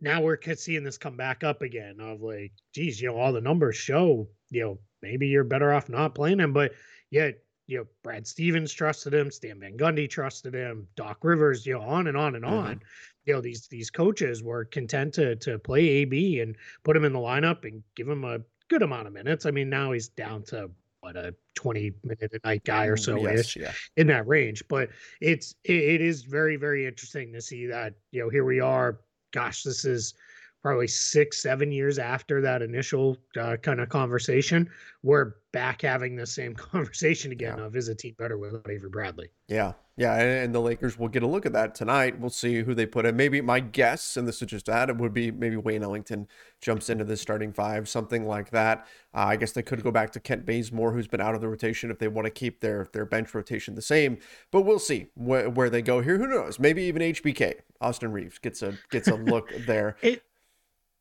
now 0.00 0.22
we're 0.22 0.38
seeing 0.56 0.84
this 0.84 0.98
come 0.98 1.16
back 1.16 1.44
up 1.44 1.62
again 1.62 2.00
of 2.00 2.22
like, 2.22 2.52
geez, 2.74 3.00
you 3.00 3.08
know, 3.08 3.16
all 3.16 3.32
the 3.32 3.40
numbers 3.40 3.76
show, 3.76 4.28
you 4.50 4.62
know, 4.62 4.78
maybe 5.02 5.28
you're 5.28 5.44
better 5.44 5.72
off 5.72 5.88
not 5.88 6.14
playing 6.14 6.40
him, 6.40 6.52
but 6.52 6.72
yet 7.10 7.38
you 7.66 7.78
know, 7.78 7.86
Brad 8.02 8.26
Stevens 8.26 8.72
trusted 8.72 9.14
him, 9.14 9.30
Stan 9.30 9.60
Van 9.60 9.76
Gundy 9.76 10.10
trusted 10.10 10.54
him, 10.54 10.88
Doc 10.96 11.18
Rivers, 11.22 11.64
you 11.64 11.74
know, 11.74 11.82
on 11.82 12.08
and 12.08 12.16
on 12.16 12.34
and 12.34 12.44
mm-hmm. 12.44 12.52
on 12.52 12.80
you 13.24 13.34
know 13.34 13.40
these 13.40 13.68
these 13.68 13.90
coaches 13.90 14.42
were 14.42 14.64
content 14.64 15.14
to 15.14 15.36
to 15.36 15.58
play 15.58 15.88
AB 15.88 16.40
and 16.40 16.56
put 16.84 16.96
him 16.96 17.04
in 17.04 17.12
the 17.12 17.18
lineup 17.18 17.64
and 17.64 17.82
give 17.94 18.08
him 18.08 18.24
a 18.24 18.40
good 18.68 18.82
amount 18.82 19.06
of 19.06 19.12
minutes. 19.12 19.46
I 19.46 19.50
mean, 19.50 19.70
now 19.70 19.92
he's 19.92 20.08
down 20.08 20.42
to 20.44 20.70
what 21.14 21.24
a 21.24 21.34
20 21.54 21.92
minute 22.04 22.32
a 22.32 22.46
night 22.46 22.64
guy 22.64 22.86
or 22.86 22.96
mm, 22.96 23.00
so 23.00 23.16
yes, 23.16 23.56
yeah. 23.56 23.72
in 23.96 24.06
that 24.08 24.26
range. 24.26 24.62
But 24.68 24.90
it's 25.20 25.54
it, 25.64 25.76
it 25.76 26.00
is 26.00 26.22
very 26.22 26.56
very 26.56 26.86
interesting 26.86 27.32
to 27.32 27.40
see 27.40 27.66
that 27.66 27.94
you 28.12 28.22
know 28.22 28.28
here 28.28 28.44
we 28.44 28.60
are. 28.60 29.00
Gosh, 29.32 29.62
this 29.62 29.84
is 29.84 30.14
probably 30.62 30.86
six, 30.86 31.42
seven 31.42 31.72
years 31.72 31.98
after 31.98 32.40
that 32.42 32.62
initial 32.62 33.16
uh, 33.38 33.56
kind 33.56 33.80
of 33.80 33.88
conversation, 33.88 34.68
we're 35.02 35.34
back 35.52 35.82
having 35.82 36.16
the 36.16 36.26
same 36.26 36.54
conversation 36.54 37.32
again 37.32 37.58
yeah. 37.58 37.64
of 37.64 37.76
is 37.76 37.88
a 37.88 37.94
team 37.94 38.14
better 38.18 38.38
without 38.38 38.68
Avery 38.70 38.90
Bradley? 38.90 39.28
Yeah. 39.48 39.72
Yeah. 39.96 40.14
And 40.18 40.54
the 40.54 40.60
Lakers 40.60 40.98
will 40.98 41.08
get 41.08 41.22
a 41.22 41.26
look 41.26 41.44
at 41.44 41.52
that 41.52 41.74
tonight. 41.74 42.18
We'll 42.18 42.30
see 42.30 42.62
who 42.62 42.74
they 42.74 42.86
put 42.86 43.04
in. 43.04 43.16
Maybe 43.16 43.40
my 43.40 43.60
guess, 43.60 44.16
and 44.16 44.26
this 44.26 44.40
is 44.40 44.48
just 44.48 44.66
that, 44.66 44.88
it 44.88 44.96
would 44.96 45.12
be 45.12 45.30
maybe 45.30 45.56
Wayne 45.56 45.82
Ellington 45.82 46.26
jumps 46.60 46.88
into 46.88 47.04
the 47.04 47.16
starting 47.16 47.52
five, 47.52 47.88
something 47.88 48.26
like 48.26 48.50
that. 48.50 48.86
Uh, 49.14 49.26
I 49.26 49.36
guess 49.36 49.52
they 49.52 49.62
could 49.62 49.82
go 49.82 49.90
back 49.90 50.10
to 50.12 50.20
Kent 50.20 50.46
Bazemore, 50.46 50.92
who's 50.92 51.08
been 51.08 51.20
out 51.20 51.34
of 51.34 51.40
the 51.40 51.48
rotation 51.48 51.90
if 51.90 51.98
they 51.98 52.08
want 52.08 52.26
to 52.26 52.30
keep 52.30 52.60
their, 52.60 52.88
their 52.92 53.04
bench 53.04 53.34
rotation 53.34 53.74
the 53.74 53.82
same. 53.82 54.18
But 54.50 54.62
we'll 54.62 54.78
see 54.78 55.08
wh- 55.14 55.54
where 55.54 55.68
they 55.68 55.82
go 55.82 56.00
here. 56.00 56.16
Who 56.16 56.26
knows? 56.26 56.58
Maybe 56.58 56.84
even 56.84 57.02
HBK, 57.02 57.54
Austin 57.80 58.12
Reaves 58.12 58.38
gets 58.38 58.62
a 58.62 58.78
gets 58.90 59.08
a 59.08 59.16
look 59.16 59.52
there. 59.66 59.96
It, 60.02 60.22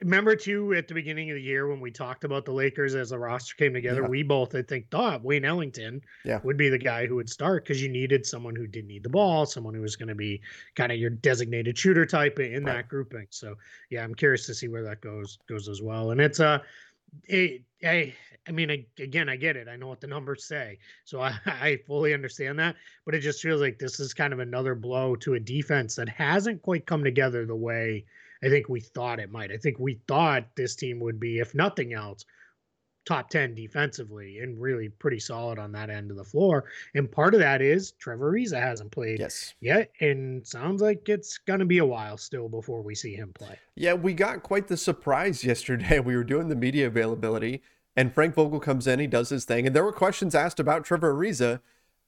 remember 0.01 0.35
too 0.35 0.73
at 0.73 0.87
the 0.87 0.93
beginning 0.93 1.29
of 1.29 1.35
the 1.35 1.41
year 1.41 1.67
when 1.67 1.79
we 1.79 1.91
talked 1.91 2.23
about 2.23 2.45
the 2.45 2.51
Lakers 2.51 2.95
as 2.95 3.09
the 3.09 3.19
roster 3.19 3.55
came 3.55 3.73
together, 3.73 4.01
yeah. 4.01 4.07
we 4.07 4.23
both 4.23 4.55
I 4.55 4.61
think 4.61 4.89
thought 4.89 5.23
Wayne 5.23 5.45
Ellington 5.45 6.01
yeah. 6.23 6.39
would 6.43 6.57
be 6.57 6.69
the 6.69 6.77
guy 6.77 7.05
who 7.05 7.15
would 7.15 7.29
start 7.29 7.65
because 7.65 7.81
you 7.81 7.89
needed 7.89 8.25
someone 8.25 8.55
who 8.55 8.65
didn't 8.65 8.87
need 8.87 9.03
the 9.03 9.09
ball, 9.09 9.45
someone 9.45 9.73
who 9.73 9.81
was 9.81 9.95
going 9.95 10.09
to 10.09 10.15
be 10.15 10.41
kind 10.75 10.91
of 10.91 10.97
your 10.97 11.09
designated 11.09 11.77
shooter 11.77 12.05
type 12.05 12.39
in 12.39 12.63
right. 12.63 12.75
that 12.75 12.87
grouping. 12.87 13.27
So 13.29 13.55
yeah, 13.89 14.03
I'm 14.03 14.15
curious 14.15 14.45
to 14.45 14.53
see 14.53 14.67
where 14.67 14.83
that 14.83 15.01
goes 15.01 15.39
goes 15.47 15.67
as 15.67 15.81
well. 15.81 16.11
And 16.11 16.21
it's 16.21 16.39
a, 16.39 16.47
uh, 16.47 16.59
it, 17.23 17.63
I, 17.83 18.13
I 18.47 18.51
mean, 18.51 18.71
I, 18.71 18.85
again, 18.99 19.29
I 19.29 19.35
get 19.35 19.57
it. 19.57 19.67
I 19.67 19.75
know 19.75 19.87
what 19.87 19.99
the 19.99 20.07
numbers 20.07 20.45
say, 20.45 20.79
so 21.03 21.21
I, 21.21 21.33
I 21.45 21.79
fully 21.85 22.13
understand 22.13 22.57
that. 22.59 22.75
But 23.05 23.15
it 23.15 23.19
just 23.19 23.41
feels 23.41 23.61
like 23.61 23.79
this 23.79 23.99
is 23.99 24.13
kind 24.13 24.31
of 24.31 24.39
another 24.39 24.75
blow 24.75 25.15
to 25.17 25.33
a 25.33 25.39
defense 25.39 25.95
that 25.95 26.07
hasn't 26.07 26.61
quite 26.61 26.85
come 26.85 27.03
together 27.03 27.45
the 27.45 27.55
way 27.55 28.05
I 28.43 28.49
think 28.49 28.69
we 28.69 28.79
thought 28.79 29.19
it 29.19 29.31
might. 29.31 29.51
I 29.51 29.57
think 29.57 29.79
we 29.79 29.99
thought 30.07 30.45
this 30.55 30.75
team 30.75 30.99
would 31.01 31.19
be, 31.19 31.39
if 31.39 31.53
nothing 31.53 31.93
else, 31.93 32.25
top 33.05 33.29
10 33.29 33.55
defensively 33.55 34.39
and 34.39 34.61
really 34.61 34.87
pretty 34.87 35.19
solid 35.19 35.57
on 35.57 35.71
that 35.71 35.89
end 35.89 36.11
of 36.11 36.17
the 36.17 36.23
floor. 36.23 36.65
And 36.93 37.11
part 37.11 37.33
of 37.33 37.39
that 37.39 37.61
is 37.61 37.91
Trevor 37.93 38.31
Ariza 38.31 38.61
hasn't 38.61 38.91
played 38.91 39.19
yes. 39.19 39.55
yet. 39.61 39.91
And 39.99 40.45
sounds 40.45 40.81
like 40.81 41.09
it's 41.09 41.37
going 41.39 41.59
to 41.59 41.65
be 41.65 41.79
a 41.79 41.85
while 41.85 42.17
still 42.17 42.47
before 42.47 42.81
we 42.83 42.93
see 42.93 43.15
him 43.15 43.33
play. 43.33 43.57
Yeah, 43.75 43.93
we 43.93 44.13
got 44.13 44.43
quite 44.43 44.67
the 44.67 44.77
surprise 44.77 45.43
yesterday. 45.43 45.99
We 45.99 46.15
were 46.15 46.23
doing 46.23 46.49
the 46.49 46.55
media 46.55 46.87
availability 46.87 47.63
And 47.95 48.13
Frank 48.13 48.35
Vogel 48.35 48.59
comes 48.59 48.87
in, 48.87 48.99
he 48.99 49.07
does 49.07 49.29
his 49.29 49.43
thing, 49.43 49.65
and 49.65 49.75
there 49.75 49.83
were 49.83 49.91
questions 49.91 50.35
asked 50.35 50.59
about 50.59 50.85
Trevor 50.85 51.13
Ariza, 51.13 51.59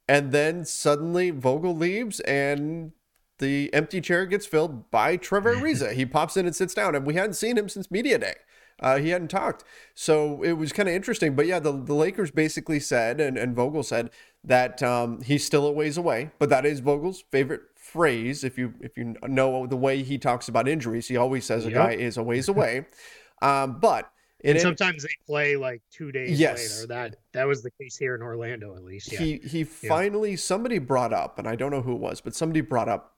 and 0.07 0.31
then 0.31 0.63
suddenly 0.63 1.31
Vogel 1.31 1.75
leaves, 1.75 2.19
and 2.21 2.91
the 3.41 3.73
empty 3.73 3.99
chair 3.99 4.25
gets 4.25 4.45
filled 4.45 4.89
by 4.89 5.17
Trevor 5.17 5.55
Ariza. 5.57 5.93
he 5.93 6.05
pops 6.05 6.37
in 6.37 6.45
and 6.45 6.55
sits 6.55 6.73
down, 6.73 6.95
and 6.95 7.05
we 7.05 7.15
hadn't 7.15 7.33
seen 7.33 7.57
him 7.57 7.67
since 7.67 7.91
media 7.91 8.17
day. 8.17 8.35
Uh, 8.79 8.97
he 8.97 9.09
hadn't 9.09 9.27
talked. 9.27 9.63
So 9.93 10.41
it 10.41 10.53
was 10.53 10.71
kind 10.71 10.89
of 10.89 10.95
interesting. 10.95 11.35
But 11.35 11.45
yeah, 11.45 11.59
the, 11.59 11.71
the 11.71 11.93
Lakers 11.93 12.31
basically 12.31 12.79
said, 12.79 13.19
and, 13.19 13.37
and 13.37 13.55
Vogel 13.55 13.83
said, 13.83 14.09
that 14.43 14.81
um, 14.81 15.21
he's 15.21 15.45
still 15.45 15.67
a 15.67 15.71
ways 15.71 15.97
away. 15.97 16.31
But 16.39 16.49
that 16.49 16.65
is 16.65 16.79
Vogel's 16.79 17.23
favorite 17.31 17.61
phrase. 17.75 18.43
If 18.43 18.57
you 18.57 18.73
if 18.79 18.97
you 18.97 19.15
know 19.27 19.67
the 19.67 19.77
way 19.77 20.01
he 20.01 20.17
talks 20.17 20.47
about 20.47 20.67
injuries, 20.67 21.07
he 21.07 21.17
always 21.17 21.45
says 21.45 21.65
yep. 21.65 21.73
a 21.73 21.75
guy 21.75 21.91
is 21.91 22.17
a 22.17 22.23
ways 22.23 22.47
away. 22.47 22.85
Um, 23.43 23.79
but 23.79 24.07
and 24.43 24.59
sometimes 24.59 25.03
they 25.03 25.15
play 25.25 25.55
like 25.55 25.81
two 25.91 26.11
days 26.11 26.39
yes. 26.39 26.75
later. 26.75 26.87
That 26.87 27.15
that 27.33 27.47
was 27.47 27.61
the 27.61 27.71
case 27.71 27.97
here 27.97 28.15
in 28.15 28.21
Orlando, 28.21 28.75
at 28.75 28.83
least. 28.83 29.11
Yeah. 29.11 29.19
He 29.19 29.37
he 29.43 29.59
yeah. 29.59 29.65
finally 29.87 30.35
somebody 30.35 30.79
brought 30.79 31.13
up, 31.13 31.39
and 31.39 31.47
I 31.47 31.55
don't 31.55 31.71
know 31.71 31.81
who 31.81 31.93
it 31.93 31.99
was, 31.99 32.21
but 32.21 32.35
somebody 32.35 32.61
brought 32.61 32.89
up, 32.89 33.15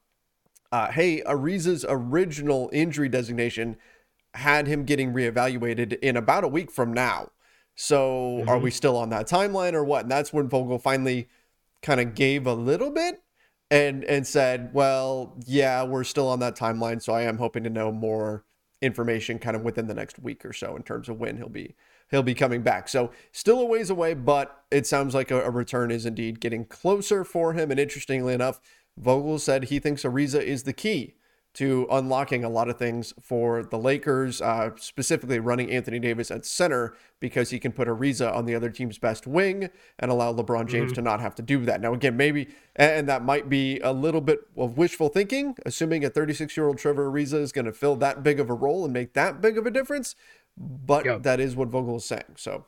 uh, 0.73 0.91
hey, 0.91 1.21
Ariza's 1.21 1.85
original 1.87 2.67
injury 2.73 3.07
designation 3.07 3.77
had 4.33 4.65
him 4.65 4.85
getting 4.85 5.13
reevaluated 5.13 5.99
in 5.99 6.17
about 6.17 6.43
a 6.43 6.47
week 6.47 6.71
from 6.71 6.91
now. 6.91 7.29
So 7.75 8.39
mm-hmm. 8.39 8.49
are 8.49 8.57
we 8.57 8.71
still 8.71 8.97
on 8.97 9.11
that 9.11 9.27
timeline 9.29 9.73
or 9.73 9.83
what? 9.83 10.01
And 10.01 10.11
that's 10.11 10.33
when 10.33 10.49
Vogel 10.49 10.79
finally 10.79 11.29
kind 11.83 12.01
of 12.01 12.15
gave 12.15 12.47
a 12.47 12.55
little 12.55 12.89
bit 12.89 13.21
and 13.69 14.03
and 14.05 14.25
said, 14.25 14.73
"Well, 14.73 15.35
yeah, 15.45 15.83
we're 15.83 16.03
still 16.03 16.27
on 16.27 16.39
that 16.39 16.55
timeline, 16.55 17.03
so 17.03 17.13
I 17.13 17.21
am 17.21 17.37
hoping 17.37 17.63
to 17.65 17.69
know 17.69 17.91
more 17.91 18.43
information 18.81 19.37
kind 19.37 19.55
of 19.55 19.61
within 19.61 19.85
the 19.85 19.93
next 19.93 20.17
week 20.17 20.43
or 20.43 20.53
so 20.53 20.75
in 20.75 20.81
terms 20.81 21.07
of 21.07 21.19
when 21.19 21.37
he'll 21.37 21.49
be 21.49 21.75
he'll 22.09 22.23
be 22.23 22.33
coming 22.33 22.63
back. 22.63 22.89
So 22.89 23.11
still 23.31 23.59
a 23.59 23.65
ways 23.65 23.91
away, 23.91 24.15
but 24.15 24.63
it 24.71 24.87
sounds 24.87 25.13
like 25.13 25.29
a, 25.29 25.43
a 25.43 25.51
return 25.51 25.91
is 25.91 26.07
indeed 26.07 26.39
getting 26.39 26.65
closer 26.65 27.23
for 27.23 27.53
him. 27.53 27.69
And 27.69 27.79
interestingly 27.79 28.33
enough, 28.33 28.59
Vogel 28.97 29.39
said 29.39 29.65
he 29.65 29.79
thinks 29.79 30.03
Ariza 30.03 30.41
is 30.41 30.63
the 30.63 30.73
key 30.73 31.15
to 31.53 31.85
unlocking 31.91 32.43
a 32.43 32.49
lot 32.49 32.67
of 32.67 32.77
things 32.77 33.13
for 33.21 33.63
the 33.63 33.77
Lakers, 33.77 34.41
uh, 34.41 34.71
specifically 34.75 35.37
running 35.37 35.69
Anthony 35.69 35.99
Davis 35.99 36.31
at 36.31 36.45
center 36.45 36.95
because 37.19 37.51
he 37.51 37.59
can 37.59 37.71
put 37.71 37.87
Ariza 37.87 38.33
on 38.33 38.45
the 38.45 38.55
other 38.55 38.71
team's 38.71 38.97
best 38.97 39.27
wing 39.27 39.69
and 39.99 40.09
allow 40.09 40.33
LeBron 40.33 40.67
James 40.67 40.91
mm-hmm. 40.91 40.95
to 40.95 41.01
not 41.01 41.19
have 41.19 41.35
to 41.35 41.43
do 41.43 41.63
that. 41.65 41.79
Now, 41.79 41.93
again, 41.93 42.17
maybe, 42.17 42.47
and 42.75 43.07
that 43.07 43.23
might 43.23 43.49
be 43.49 43.79
a 43.81 43.93
little 43.93 44.21
bit 44.21 44.39
of 44.57 44.77
wishful 44.77 45.09
thinking, 45.09 45.55
assuming 45.63 46.03
a 46.03 46.09
36 46.09 46.57
year 46.57 46.67
old 46.67 46.79
Trevor 46.79 47.11
Ariza 47.11 47.39
is 47.39 47.51
going 47.51 47.65
to 47.65 47.73
fill 47.73 47.95
that 47.97 48.23
big 48.23 48.39
of 48.39 48.49
a 48.49 48.55
role 48.55 48.83
and 48.83 48.93
make 48.93 49.13
that 49.13 49.39
big 49.39 49.57
of 49.57 49.67
a 49.67 49.71
difference. 49.71 50.15
But 50.57 51.05
yep. 51.05 51.23
that 51.23 51.39
is 51.39 51.55
what 51.55 51.67
Vogel 51.67 51.97
is 51.97 52.05
saying. 52.05 52.35
So, 52.37 52.65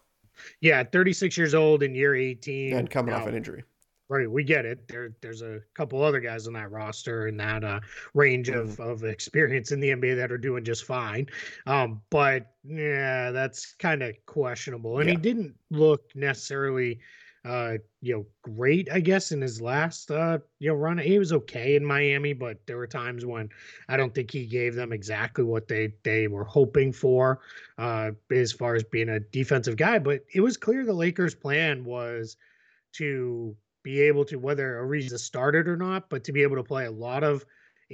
yeah, 0.62 0.84
36 0.84 1.38
years 1.38 1.56
old 1.56 1.82
in 1.82 1.96
year 1.96 2.16
18 2.16 2.76
and 2.76 2.90
coming 2.90 3.16
off 3.16 3.26
an 3.26 3.36
injury. 3.36 3.64
Right, 4.08 4.30
we 4.30 4.44
get 4.44 4.66
it. 4.66 4.88
There, 4.88 5.16
there's 5.22 5.42
a 5.42 5.62
couple 5.74 6.04
other 6.04 6.20
guys 6.20 6.46
on 6.46 6.54
that 6.54 6.70
roster 6.70 7.28
in 7.28 7.38
that 7.38 7.64
uh, 7.64 7.80
range 8.14 8.50
of, 8.50 8.78
mm. 8.78 8.92
of 8.92 9.04
experience 9.04 9.72
in 9.72 9.80
the 9.80 9.90
NBA 9.90 10.16
that 10.18 10.32
are 10.32 10.38
doing 10.38 10.64
just 10.64 10.84
fine. 10.84 11.28
Um, 11.66 12.02
but 12.12 12.52
yeah, 12.64 13.32
that's 13.32 13.74
kind 13.74 14.04
of 14.04 14.16
questionable. 14.28 15.00
And 15.00 15.10
yeah. 15.10 15.16
he 15.16 15.22
didn't 15.22 15.56
look 15.72 16.04
necessarily, 16.14 17.00
uh, 17.46 17.78
you 18.02 18.14
know, 18.14 18.26
great. 18.44 18.90
I 18.92 19.00
guess 19.00 19.32
in 19.32 19.42
his 19.42 19.60
last, 19.60 20.12
uh, 20.12 20.38
you 20.60 20.70
know, 20.70 20.76
run, 20.76 21.00
he 21.00 21.18
was 21.18 21.34
okay 21.34 21.76
in 21.76 21.84
Miami, 21.84 22.34
but 22.34 22.60
there 22.68 22.78
were 22.78 22.86
times 22.86 23.26
when 23.26 23.50
I 23.90 23.98
don't 23.98 24.14
think 24.14 24.30
he 24.30 24.46
gave 24.46 24.76
them 24.76 24.94
exactly 24.94 25.44
what 25.44 25.68
they 25.68 25.94
they 26.04 26.28
were 26.28 26.44
hoping 26.46 26.94
for, 26.94 27.40
uh, 27.80 28.12
as 28.32 28.52
far 28.52 28.76
as 28.76 28.84
being 28.84 29.10
a 29.10 29.20
defensive 29.20 29.78
guy. 29.78 29.98
But 29.98 30.22
it 30.32 30.42
was 30.42 30.58
clear 30.58 30.86
the 30.86 30.94
Lakers' 30.94 31.34
plan 31.34 31.84
was 31.84 32.38
to 32.98 33.56
be 33.86 34.02
able 34.02 34.26
to 34.26 34.38
whether 34.38 34.82
Ariza 34.84 35.20
started 35.20 35.68
or 35.68 35.78
not, 35.78 36.10
but 36.10 36.24
to 36.24 36.34
be 36.34 36.42
able 36.42 36.56
to 36.56 36.64
play 36.64 36.86
a 36.86 36.92
lot 36.92 37.24
of 37.24 37.46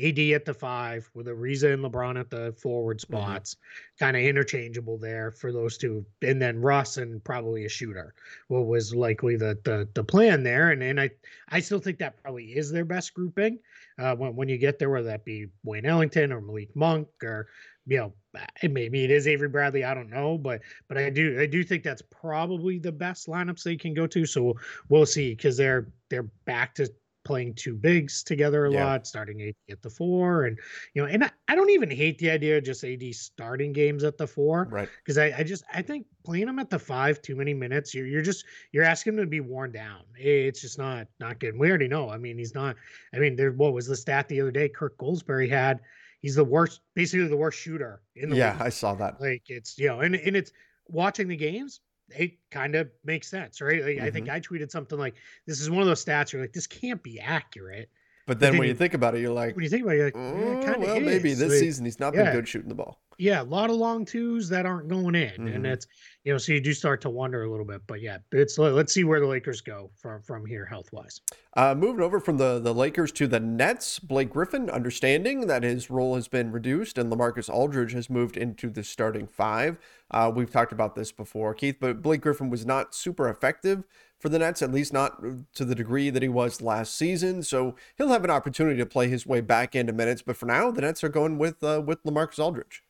AD 0.01 0.17
at 0.19 0.45
the 0.45 0.53
five 0.53 1.09
with 1.13 1.27
Ariza 1.27 1.73
and 1.73 1.83
LeBron 1.83 2.17
at 2.17 2.29
the 2.29 2.53
forward 2.53 2.97
mm-hmm. 2.97 3.13
spots, 3.13 3.55
mm-hmm. 3.55 4.05
kind 4.05 4.15
of 4.15 4.23
interchangeable 4.23 4.97
there 4.97 5.31
for 5.31 5.51
those 5.51 5.77
two, 5.77 6.05
and 6.21 6.41
then 6.41 6.61
Russ 6.61 6.95
and 6.95 7.21
probably 7.21 7.65
a 7.65 7.69
shooter. 7.69 8.13
What 8.47 8.67
was 8.67 8.95
likely 8.95 9.35
the 9.35 9.59
the 9.65 9.89
the 9.93 10.03
plan 10.03 10.43
there, 10.43 10.71
and 10.71 10.81
and 10.81 10.99
I 10.99 11.09
I 11.49 11.59
still 11.59 11.79
think 11.79 11.99
that 11.99 12.23
probably 12.23 12.45
is 12.45 12.71
their 12.71 12.85
best 12.85 13.13
grouping. 13.13 13.59
Uh, 13.99 14.15
when 14.15 14.33
when 14.37 14.47
you 14.47 14.57
get 14.57 14.79
there, 14.79 14.89
whether 14.89 15.09
that 15.09 15.25
be 15.25 15.47
Wayne 15.65 15.85
Ellington 15.85 16.31
or 16.31 16.39
Malik 16.39 16.73
Monk 16.73 17.09
or 17.21 17.47
you 17.87 17.97
know, 17.97 18.13
eh, 18.61 18.67
maybe 18.67 19.03
it 19.03 19.11
is 19.11 19.27
Avery 19.27 19.49
Bradley. 19.49 19.83
I 19.83 19.93
don't 19.93 20.09
know, 20.09 20.37
but 20.37 20.61
but 20.87 20.97
I 20.97 21.09
do 21.09 21.39
I 21.39 21.45
do 21.45 21.63
think 21.63 21.83
that's 21.83 22.03
probably 22.03 22.79
the 22.79 22.91
best 22.91 23.27
lineups 23.27 23.63
they 23.63 23.75
can 23.75 23.93
go 23.93 24.07
to. 24.07 24.25
So 24.25 24.55
we'll 24.89 25.05
see 25.05 25.31
because 25.31 25.57
they're 25.57 25.87
they're 26.09 26.29
back 26.45 26.75
to 26.75 26.91
playing 27.23 27.53
two 27.53 27.75
bigs 27.75 28.23
together 28.23 28.65
a 28.65 28.71
yeah. 28.71 28.85
lot, 28.85 29.05
starting 29.05 29.41
AD 29.41 29.53
at 29.69 29.81
the 29.81 29.89
four, 29.89 30.45
and 30.45 30.57
you 30.93 31.01
know, 31.01 31.07
and 31.07 31.23
I, 31.23 31.31
I 31.47 31.55
don't 31.55 31.69
even 31.69 31.89
hate 31.89 32.17
the 32.17 32.31
idea 32.31 32.57
of 32.57 32.63
just 32.63 32.83
AD 32.83 33.03
starting 33.13 33.73
games 33.73 34.03
at 34.03 34.17
the 34.17 34.27
four, 34.27 34.67
right? 34.71 34.89
Because 35.03 35.17
I, 35.17 35.33
I 35.37 35.43
just 35.43 35.63
I 35.73 35.81
think 35.81 36.05
playing 36.23 36.47
him 36.47 36.59
at 36.59 36.69
the 36.69 36.79
five 36.79 37.21
too 37.21 37.35
many 37.35 37.53
minutes, 37.53 37.93
you're 37.93 38.07
you're 38.07 38.21
just 38.21 38.45
you're 38.71 38.83
asking 38.83 39.13
him 39.13 39.19
to 39.21 39.27
be 39.27 39.39
worn 39.39 39.71
down. 39.71 40.01
It's 40.17 40.61
just 40.61 40.77
not 40.77 41.07
not 41.19 41.39
good. 41.39 41.57
We 41.57 41.69
already 41.69 41.87
know. 41.87 42.09
I 42.09 42.17
mean, 42.17 42.37
he's 42.37 42.55
not. 42.55 42.75
I 43.13 43.19
mean, 43.19 43.35
there 43.35 43.51
what 43.51 43.73
was 43.73 43.87
the 43.87 43.95
stat 43.95 44.27
the 44.27 44.41
other 44.41 44.51
day? 44.51 44.69
Kirk 44.69 44.97
Goldsberry 44.97 45.49
had 45.49 45.79
he's 46.21 46.35
the 46.35 46.43
worst, 46.43 46.81
basically 46.95 47.27
the 47.27 47.37
worst 47.37 47.59
shooter 47.59 48.01
in 48.15 48.29
the 48.29 48.37
yeah, 48.37 48.53
league. 48.53 48.61
I 48.61 48.69
saw 48.69 48.93
that. 48.95 49.19
Like 49.19 49.43
it's 49.49 49.77
you 49.77 49.87
know, 49.87 49.99
and 49.99 50.15
and 50.15 50.35
it's 50.35 50.51
watching 50.87 51.27
the 51.27 51.35
games. 51.35 51.81
It 52.09 52.33
kind 52.49 52.75
of 52.75 52.89
makes 53.05 53.29
sense, 53.29 53.61
right? 53.61 53.81
Like, 53.81 53.95
mm-hmm. 53.95 54.05
I 54.05 54.11
think 54.11 54.27
mm-hmm. 54.27 54.35
I 54.35 54.39
tweeted 54.41 54.69
something 54.71 54.99
like, 54.99 55.15
"This 55.45 55.61
is 55.61 55.69
one 55.69 55.81
of 55.81 55.87
those 55.87 56.03
stats. 56.03 56.31
You're 56.31 56.41
like, 56.41 56.53
this 56.53 56.67
can't 56.67 57.01
be 57.01 57.19
accurate." 57.19 57.89
But 58.27 58.39
then, 58.39 58.53
but 58.53 58.59
when 58.59 58.67
you, 58.67 58.73
you, 58.73 58.77
think 58.77 58.93
about 58.93 59.15
it, 59.15 59.21
you're 59.21 59.33
like, 59.33 59.55
when 59.55 59.63
you 59.63 59.69
think 59.69 59.83
about 59.83 59.95
it, 59.95 59.97
you're 59.97 60.05
like, 60.05 60.67
eh, 60.67 60.75
well, 60.77 60.97
is. 60.97 61.05
maybe 61.05 61.33
this 61.33 61.59
season 61.59 61.85
he's 61.85 61.99
not 61.99 62.13
been 62.13 62.31
good 62.31 62.47
shooting 62.47 62.69
the 62.69 62.75
ball. 62.75 62.99
Yeah, 63.17 63.41
a 63.41 63.43
lot 63.43 63.69
of 63.69 63.75
long 63.75 64.05
twos 64.05 64.49
that 64.49 64.65
aren't 64.65 64.87
going 64.87 65.15
in, 65.15 65.29
mm-hmm. 65.29 65.47
and 65.47 65.65
it's 65.65 65.85
you 66.23 66.31
know, 66.31 66.37
so 66.37 66.53
you 66.53 66.61
do 66.61 66.73
start 66.73 67.01
to 67.01 67.09
wonder 67.09 67.43
a 67.43 67.51
little 67.51 67.65
bit. 67.65 67.81
But 67.87 68.01
yeah, 68.01 68.17
it's 68.31 68.57
let's 68.57 68.93
see 68.93 69.03
where 69.03 69.19
the 69.19 69.27
Lakers 69.27 69.61
go 69.61 69.91
from 69.95 70.21
from 70.21 70.45
here 70.45 70.65
health 70.65 70.87
wise. 70.91 71.21
Uh, 71.55 71.75
moving 71.75 72.03
over 72.03 72.19
from 72.19 72.37
the 72.37 72.59
the 72.59 72.73
Lakers 72.73 73.11
to 73.13 73.27
the 73.27 73.39
Nets, 73.39 73.99
Blake 73.99 74.31
Griffin, 74.31 74.69
understanding 74.69 75.47
that 75.47 75.63
his 75.63 75.89
role 75.89 76.15
has 76.15 76.27
been 76.27 76.51
reduced 76.51 76.97
and 76.97 77.11
Lamarcus 77.11 77.49
Aldridge 77.49 77.93
has 77.93 78.09
moved 78.09 78.37
into 78.37 78.69
the 78.69 78.83
starting 78.83 79.27
five. 79.27 79.77
Uh, 80.11 80.31
we've 80.33 80.51
talked 80.51 80.71
about 80.71 80.95
this 80.95 81.11
before, 81.11 81.53
Keith, 81.53 81.77
but 81.79 82.01
Blake 82.01 82.21
Griffin 82.21 82.49
was 82.49 82.65
not 82.65 82.93
super 82.93 83.29
effective 83.29 83.83
for 84.21 84.29
the 84.29 84.39
Nets, 84.39 84.61
at 84.61 84.71
least 84.71 84.93
not 84.93 85.21
to 85.55 85.65
the 85.65 85.75
degree 85.75 86.09
that 86.09 86.21
he 86.21 86.29
was 86.29 86.61
last 86.61 86.95
season. 86.95 87.41
So 87.43 87.75
he'll 87.97 88.09
have 88.09 88.23
an 88.23 88.29
opportunity 88.29 88.77
to 88.77 88.85
play 88.85 89.07
his 89.07 89.25
way 89.25 89.41
back 89.41 89.75
into 89.75 89.93
minutes. 89.93 90.21
But 90.21 90.37
for 90.37 90.45
now, 90.45 90.71
the 90.71 90.81
Nets 90.81 91.03
are 91.03 91.09
going 91.09 91.37
with 91.37 91.63
uh, 91.63 91.81
with 91.85 92.03
Lamarcus 92.03 92.39
Aldridge. 92.39 92.83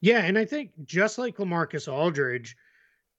Yeah, 0.00 0.18
and 0.18 0.38
I 0.38 0.44
think 0.44 0.70
just 0.84 1.18
like 1.18 1.36
Lamarcus 1.38 1.90
Aldridge 1.90 2.56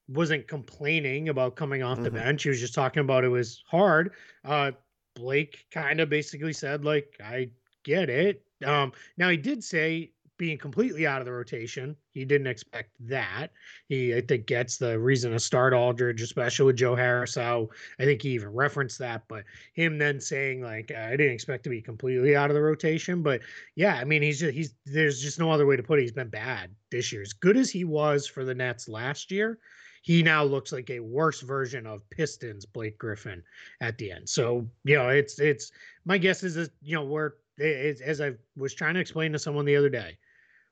wasn't 0.08 0.48
complaining 0.48 1.30
about 1.30 1.56
coming 1.56 1.82
off 1.82 2.02
the 2.02 2.10
mm-hmm. 2.10 2.18
bench, 2.18 2.44
he 2.44 2.50
was 2.50 2.60
just 2.60 2.76
talking 2.76 3.02
about 3.02 3.24
it 3.24 3.30
was 3.30 3.64
hard. 3.68 4.14
Uh, 4.46 4.72
Blake 5.16 5.66
kind 5.72 6.00
of 6.00 6.10
basically 6.10 6.54
said 6.54 6.86
like, 6.86 7.18
"I 7.24 7.50
get 7.84 8.10
it." 8.10 8.44
Um, 8.66 8.94
now 9.18 9.30
he 9.30 9.38
did 9.38 9.64
say 9.64 10.13
being 10.38 10.58
completely 10.58 11.06
out 11.06 11.22
of 11.22 11.26
the 11.26 11.32
rotation. 11.32 11.96
He 12.14 12.26
didn't 12.26 12.48
expect 12.48 12.92
that. 13.02 13.50
He, 13.88 14.16
I 14.16 14.22
think, 14.22 14.48
gets 14.48 14.78
the 14.78 15.00
reason 15.00 15.32
to 15.32 15.40
start 15.40 15.74
Aldridge, 15.74 16.22
especially 16.22 16.66
with 16.66 16.78
Joe 16.78 16.96
Harris 16.96 17.38
out. 17.38 17.70
I 18.00 18.06
think 18.06 18.22
he 18.22 18.30
even 18.30 18.50
referenced 18.50 19.00
that. 19.00 19.24
But 19.28 19.44
him 19.74 19.98
then 19.98 20.20
saying 20.20 20.62
like, 20.62 20.92
I 20.92 21.12
didn't 21.12 21.34
expect 21.34 21.64
to 21.66 21.70
be 21.70 21.82
completely 21.82 22.36
out 22.36 22.50
of 22.50 22.56
the 22.56 22.62
rotation. 22.62 23.22
But 23.22 23.42
yeah, 23.76 23.96
I 23.96 24.04
mean, 24.04 24.22
he's 24.22 24.40
just 24.40 24.54
he's 24.54 24.74
there's 24.86 25.22
just 25.22 25.40
no 25.40 25.52
other 25.52 25.66
way 25.66 25.76
to 25.76 25.84
put 25.84 26.00
it. 26.00 26.04
He's 26.04 26.12
been 26.12 26.30
bad 26.30 26.72
this 26.92 27.12
year. 27.12 27.22
As 27.22 27.34
good 27.34 27.58
as 27.58 27.70
he 27.70 27.84
was 27.84 28.28
for 28.28 28.44
the 28.44 28.56
Nets 28.56 28.88
last 28.88 29.32
year, 29.32 29.60
he 30.04 30.22
now 30.22 30.44
looks 30.44 30.74
like 30.74 30.90
a 30.90 31.00
worse 31.00 31.42
version 31.42 31.88
of 31.88 32.08
Pistons 32.10 32.66
Blake 32.66 32.98
Griffin 32.98 33.42
at 33.82 33.98
the 33.98 34.12
end. 34.12 34.28
So 34.28 34.68
you 34.84 34.98
know, 34.98 35.10
it's 35.10 35.40
it's 35.40 35.72
my 36.06 36.18
guess 36.18 36.44
is 36.44 36.56
that 36.56 36.72
you 36.82 36.96
know 36.96 37.06
we're 37.06 37.34
as 37.60 38.22
I 38.22 38.34
was 38.56 38.74
trying 38.74 38.96
to 38.96 39.00
explain 39.00 39.32
to 39.34 39.40
someone 39.40 39.66
the 39.66 39.76
other 39.76 39.90
day, 39.90 40.18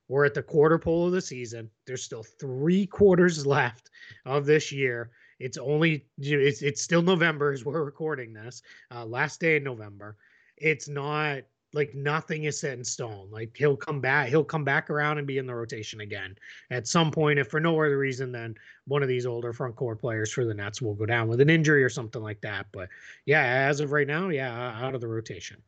we're 0.08 0.26
at 0.26 0.34
the 0.34 0.44
quarter 0.44 0.78
pole 0.78 1.08
of 1.08 1.14
the 1.14 1.22
season. 1.22 1.70
There's 1.88 2.04
still 2.04 2.24
three 2.24 2.86
quarters 2.86 3.46
left 3.58 3.90
of 4.26 4.46
this 4.46 4.72
year. 4.72 5.12
It's 5.40 5.58
only 5.58 6.06
it's 6.18 6.62
it's 6.62 6.82
still 6.82 7.02
November 7.02 7.52
as 7.52 7.66
we're 7.66 7.84
recording 7.84 8.34
this. 8.34 8.62
Uh, 8.94 9.06
last 9.06 9.40
day 9.40 9.56
in 9.58 9.64
November. 9.64 10.18
It's 10.58 10.88
not 10.88 11.42
like 11.74 11.96
nothing 11.96 12.44
is 12.44 12.60
set 12.60 12.78
in 12.78 12.84
stone. 12.84 13.30
Like 13.32 13.56
he'll 13.56 13.78
come 13.78 14.02
back, 14.02 14.28
he'll 14.30 14.44
come 14.44 14.64
back 14.64 14.90
around 14.90 15.18
and 15.18 15.26
be 15.26 15.38
in 15.38 15.48
the 15.48 15.56
rotation 15.56 16.02
again 16.02 16.36
at 16.70 16.88
some 16.88 17.12
point. 17.12 17.40
If 17.40 17.48
for 17.48 17.60
no 17.60 17.80
other 17.82 17.98
reason 17.98 18.32
than 18.32 18.56
one 18.86 19.02
of 19.02 19.08
these 19.08 19.26
older 19.26 19.54
front 19.54 19.76
court 19.76 20.00
players 20.00 20.32
for 20.32 20.46
the 20.46 20.54
Nets 20.54 20.82
will 20.82 20.94
go 20.94 21.06
down 21.06 21.28
with 21.28 21.42
an 21.42 21.50
injury 21.50 21.84
or 21.84 21.90
something 21.90 22.22
like 22.22 22.42
that. 22.42 22.68
But 22.72 22.90
yeah, 23.26 23.44
as 23.44 23.80
of 23.80 23.92
right 23.92 24.08
now, 24.08 24.30
yeah, 24.30 24.78
out 24.80 24.94
of 24.94 25.02
the 25.02 25.08
rotation. 25.08 25.62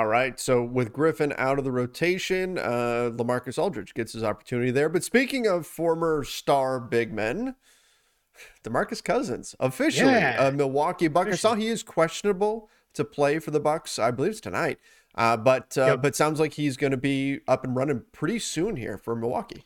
All 0.00 0.06
right. 0.06 0.40
So 0.40 0.62
with 0.64 0.94
Griffin 0.94 1.34
out 1.36 1.58
of 1.58 1.64
the 1.64 1.70
rotation, 1.70 2.56
uh, 2.56 3.10
Lamarcus 3.14 3.58
Aldridge 3.58 3.92
gets 3.92 4.14
his 4.14 4.22
opportunity 4.24 4.70
there. 4.70 4.88
But 4.88 5.04
speaking 5.04 5.46
of 5.46 5.66
former 5.66 6.24
star 6.24 6.80
big 6.80 7.12
men, 7.12 7.54
Demarcus 8.64 9.04
Cousins 9.04 9.54
officially 9.60 10.12
Yeah. 10.12 10.48
a 10.48 10.52
Milwaukee 10.52 11.08
Buck. 11.08 11.28
I 11.28 11.32
saw 11.32 11.52
he 11.54 11.66
is 11.68 11.82
questionable 11.82 12.70
to 12.94 13.04
play 13.04 13.38
for 13.40 13.50
the 13.50 13.60
Bucks. 13.60 13.98
I 13.98 14.10
believe 14.10 14.30
it's 14.32 14.40
tonight. 14.40 14.78
Uh, 15.16 15.36
but 15.36 15.76
uh, 15.76 15.84
Yep. 15.86 16.02
but 16.02 16.16
sounds 16.16 16.40
like 16.40 16.54
he's 16.54 16.78
going 16.78 16.92
to 16.92 16.96
be 16.96 17.40
up 17.46 17.62
and 17.64 17.76
running 17.76 18.02
pretty 18.12 18.38
soon 18.38 18.76
here 18.76 18.96
for 18.96 19.14
Milwaukee. 19.14 19.64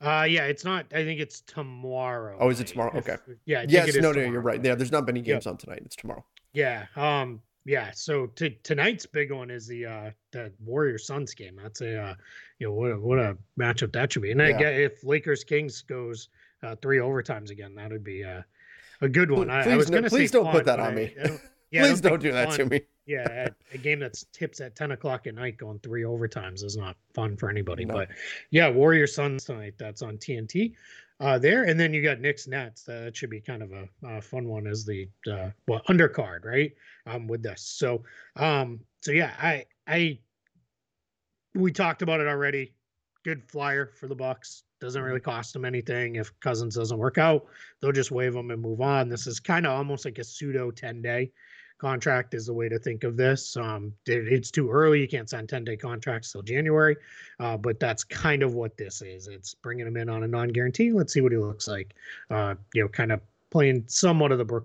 Uh, 0.00 0.26
yeah, 0.28 0.46
it's 0.46 0.64
not. 0.64 0.86
I 0.92 1.04
think 1.04 1.20
it's 1.20 1.40
tomorrow. 1.42 2.36
Oh, 2.40 2.50
is 2.50 2.58
it 2.58 2.66
tomorrow? 2.66 2.90
If- 2.98 3.08
Okay. 3.08 3.22
Yeah. 3.44 3.58
I 3.58 3.60
think 3.60 3.72
yes, 3.72 3.96
no, 3.98 4.10
no, 4.10 4.22
you're 4.22 4.40
right. 4.40 4.64
Yeah, 4.64 4.74
there's 4.74 4.90
not 4.90 5.06
many 5.06 5.20
Yep. 5.20 5.26
games 5.26 5.46
on 5.46 5.56
tonight. 5.56 5.82
It's 5.84 5.94
tomorrow. 5.94 6.24
Yeah. 6.52 6.86
Um. 6.96 7.42
Yeah. 7.64 7.90
So 7.94 8.26
to, 8.26 8.50
tonight's 8.62 9.06
big 9.06 9.30
one 9.32 9.50
is 9.50 9.66
the 9.66 9.86
uh 9.86 10.10
the 10.32 10.52
Warrior 10.64 10.98
Suns 10.98 11.34
game. 11.34 11.58
That's 11.62 11.80
a 11.80 11.96
uh, 12.00 12.14
you 12.58 12.66
know 12.68 12.72
what 12.74 12.90
a, 12.92 12.98
what 12.98 13.18
a 13.18 13.36
matchup 13.58 13.92
that 13.92 14.12
should 14.12 14.22
be. 14.22 14.32
And 14.32 14.42
I 14.42 14.48
Yeah. 14.48 14.58
get 14.58 14.74
if 14.80 15.04
Lakers 15.04 15.44
Kings 15.44 15.82
goes 15.82 16.28
uh, 16.62 16.76
three 16.82 16.98
overtimes 16.98 17.50
again, 17.50 17.74
that 17.76 17.90
would 17.90 18.04
be 18.04 18.24
uh, 18.24 18.42
a 19.00 19.08
good 19.08 19.30
one. 19.30 19.50
I, 19.50 19.60
I 19.60 19.62
please 19.64 19.76
was 19.76 19.90
no- 19.90 19.98
gonna 19.98 20.08
please 20.10 20.30
don't 20.30 20.50
put 20.50 20.64
that 20.64 20.80
on 20.80 20.92
I- 20.92 20.94
me. 20.94 21.14
I 21.22 21.26
don't- 21.28 21.40
yeah, 21.70 21.82
Please 21.86 22.00
don't 22.00 22.12
think 22.12 22.22
do 22.22 22.32
that 22.32 22.50
to 22.52 22.66
me. 22.66 22.80
Yeah, 23.06 23.48
a, 23.72 23.74
a 23.74 23.78
game 23.78 23.98
that's 23.98 24.24
tips 24.32 24.60
at 24.60 24.76
ten 24.76 24.92
o'clock 24.92 25.26
at 25.26 25.34
night 25.34 25.56
going 25.56 25.78
three 25.80 26.02
overtimes 26.02 26.62
is 26.62 26.76
not 26.76 26.96
fun 27.14 27.36
for 27.36 27.50
anybody. 27.50 27.84
No. 27.84 27.94
But 27.94 28.08
yeah, 28.50 28.68
Warrior 28.68 29.06
Suns 29.08 29.44
tonight. 29.44 29.74
That's 29.78 30.02
on 30.02 30.18
TNT. 30.18 30.74
Uh, 31.22 31.38
there 31.38 31.62
and 31.64 31.78
then 31.78 31.94
you 31.94 32.02
got 32.02 32.18
Knicks 32.18 32.48
Nets. 32.48 32.82
That 32.82 33.16
should 33.16 33.30
be 33.30 33.40
kind 33.40 33.62
of 33.62 33.70
a, 33.70 33.86
uh 34.06 34.20
fun 34.20 34.48
one 34.48 34.66
as 34.66 34.84
the 34.84 35.08
uh, 35.30 35.50
well 35.68 35.80
undercard, 35.88 36.44
right? 36.44 36.72
Um, 37.06 37.28
with 37.28 37.44
this. 37.44 37.62
So 37.62 38.02
um, 38.34 38.80
so 39.02 39.12
yeah, 39.12 39.32
I 39.40 39.64
I 39.86 40.18
we 41.54 41.70
talked 41.70 42.02
about 42.02 42.20
it 42.20 42.26
already. 42.26 42.74
Good 43.24 43.48
flyer 43.48 43.86
for 43.86 44.08
the 44.08 44.16
Bucks. 44.16 44.64
Doesn't 44.80 45.00
really 45.00 45.20
cost 45.20 45.52
them 45.52 45.64
anything. 45.64 46.16
If 46.16 46.32
Cousins 46.40 46.74
doesn't 46.74 46.98
work 46.98 47.18
out, 47.18 47.46
they'll 47.80 47.92
just 47.92 48.10
waive 48.10 48.34
him 48.34 48.50
and 48.50 48.60
move 48.60 48.80
on. 48.80 49.08
This 49.08 49.28
is 49.28 49.38
kind 49.38 49.64
of 49.64 49.72
almost 49.72 50.04
like 50.04 50.18
a 50.18 50.24
pseudo 50.24 50.72
10 50.72 51.02
day 51.02 51.30
contract 51.82 52.32
is 52.32 52.46
the 52.46 52.52
way 52.54 52.68
to 52.68 52.78
think 52.78 53.02
of 53.02 53.16
this. 53.16 53.56
Um, 53.56 53.92
it- 54.06 54.32
it's 54.32 54.52
too 54.52 54.70
early. 54.70 55.00
You 55.00 55.08
can't 55.08 55.28
sign 55.28 55.48
10 55.48 55.64
day 55.64 55.76
contracts 55.76 56.30
till 56.30 56.42
January, 56.42 56.96
uh, 57.40 57.56
but 57.56 57.80
that's 57.80 58.04
kind 58.04 58.44
of 58.44 58.54
what 58.54 58.76
this 58.76 59.02
is. 59.02 59.26
It's 59.26 59.52
bringing 59.54 59.88
him 59.88 59.96
in 59.96 60.08
on 60.08 60.22
a 60.22 60.28
non 60.28 60.48
guarantee. 60.48 60.92
Let's 60.92 61.12
see 61.12 61.20
what 61.20 61.32
he 61.32 61.38
looks 61.38 61.66
like. 61.66 61.94
Uh, 62.30 62.54
you 62.72 62.82
know, 62.82 62.88
kind 62.88 63.10
of 63.10 63.20
playing 63.50 63.82
somewhat 63.88 64.30
of 64.30 64.38
the 64.38 64.44
Brook 64.44 64.64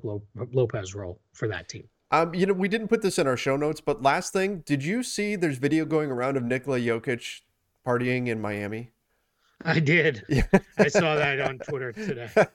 Lopez 0.53 0.93
role 0.93 1.19
for 1.33 1.47
that 1.47 1.67
team. 1.67 1.89
Um, 2.11 2.35
you 2.35 2.45
know, 2.45 2.53
we 2.53 2.69
didn't 2.69 2.87
put 2.87 3.01
this 3.01 3.17
in 3.17 3.27
our 3.27 3.35
show 3.35 3.57
notes, 3.57 3.81
but 3.81 4.01
last 4.03 4.31
thing, 4.31 4.59
did 4.59 4.83
you 4.83 5.01
see 5.01 5.35
there's 5.35 5.57
video 5.57 5.83
going 5.85 6.11
around 6.11 6.37
of 6.37 6.43
Nikola 6.43 6.79
Jokic 6.79 7.41
partying 7.85 8.27
in 8.27 8.39
Miami? 8.39 8.91
I 9.65 9.79
did. 9.79 10.23
Yeah. 10.29 10.43
I 10.77 10.87
saw 10.87 11.15
that 11.15 11.41
on 11.41 11.59
Twitter 11.59 11.91
today. 11.91 12.29